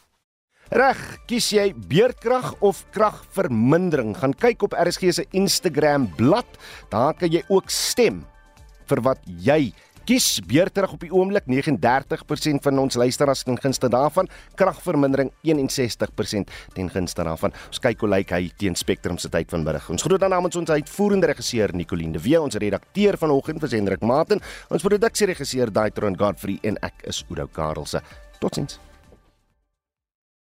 Reg, 0.73 0.97
kies 1.29 1.51
jy 1.53 1.67
beerdkrag 1.77 2.55
of 2.65 2.79
kragvermindering? 2.89 4.15
Gaan 4.17 4.33
kyk 4.33 4.63
op 4.65 4.73
RSG 4.73 5.11
se 5.13 5.25
Instagram 5.37 6.07
bladsy. 6.17 6.57
Daar 6.89 7.13
kan 7.13 7.29
jy 7.29 7.43
ook 7.53 7.69
stem 7.69 8.23
vir 8.89 9.01
wat 9.05 9.21
jy 9.45 9.75
kies. 10.09 10.39
Beerdkrag 10.41 10.95
op 10.95 11.03
die 11.05 11.11
oomblik 11.13 11.45
39% 11.45 12.65
van 12.65 12.81
ons 12.81 12.97
luisteraars 12.97 13.43
ten 13.45 13.59
gunste 13.61 13.91
daarvan, 13.93 14.25
kragvermindering 14.57 15.29
61% 15.45 16.49
ten 16.73 16.89
gunste 16.89 17.27
daarvan. 17.29 17.53
Ons 17.69 17.83
kyk 17.85 18.01
hoe 18.01 18.09
lyk 18.15 18.33
hy 18.33 18.49
teen 18.57 18.73
Spectrum 18.73 19.21
se 19.21 19.29
tyd 19.29 19.53
vanmiddag. 19.53 19.91
Ons 19.93 20.07
groet 20.07 20.25
dan 20.25 20.33
namens 20.33 20.57
ons 20.57 20.73
uitvoerende 20.73 21.29
regisseur 21.29 21.75
Nicoline 21.77 22.17
de 22.17 22.23
Wee, 22.25 22.41
ons 22.41 22.57
redakteur 22.57 23.21
vanoggend 23.21 23.61
vir 23.61 23.77
Hendrik 23.77 24.01
Maten, 24.01 24.41
ons 24.73 24.89
produksieregisseur 24.89 25.69
Daitron 25.69 26.17
Godfrey 26.17 26.57
en 26.65 26.81
ek 26.89 27.05
is 27.13 27.21
Udo 27.29 27.45
Karelse. 27.53 28.01
Totsiens. 28.41 28.81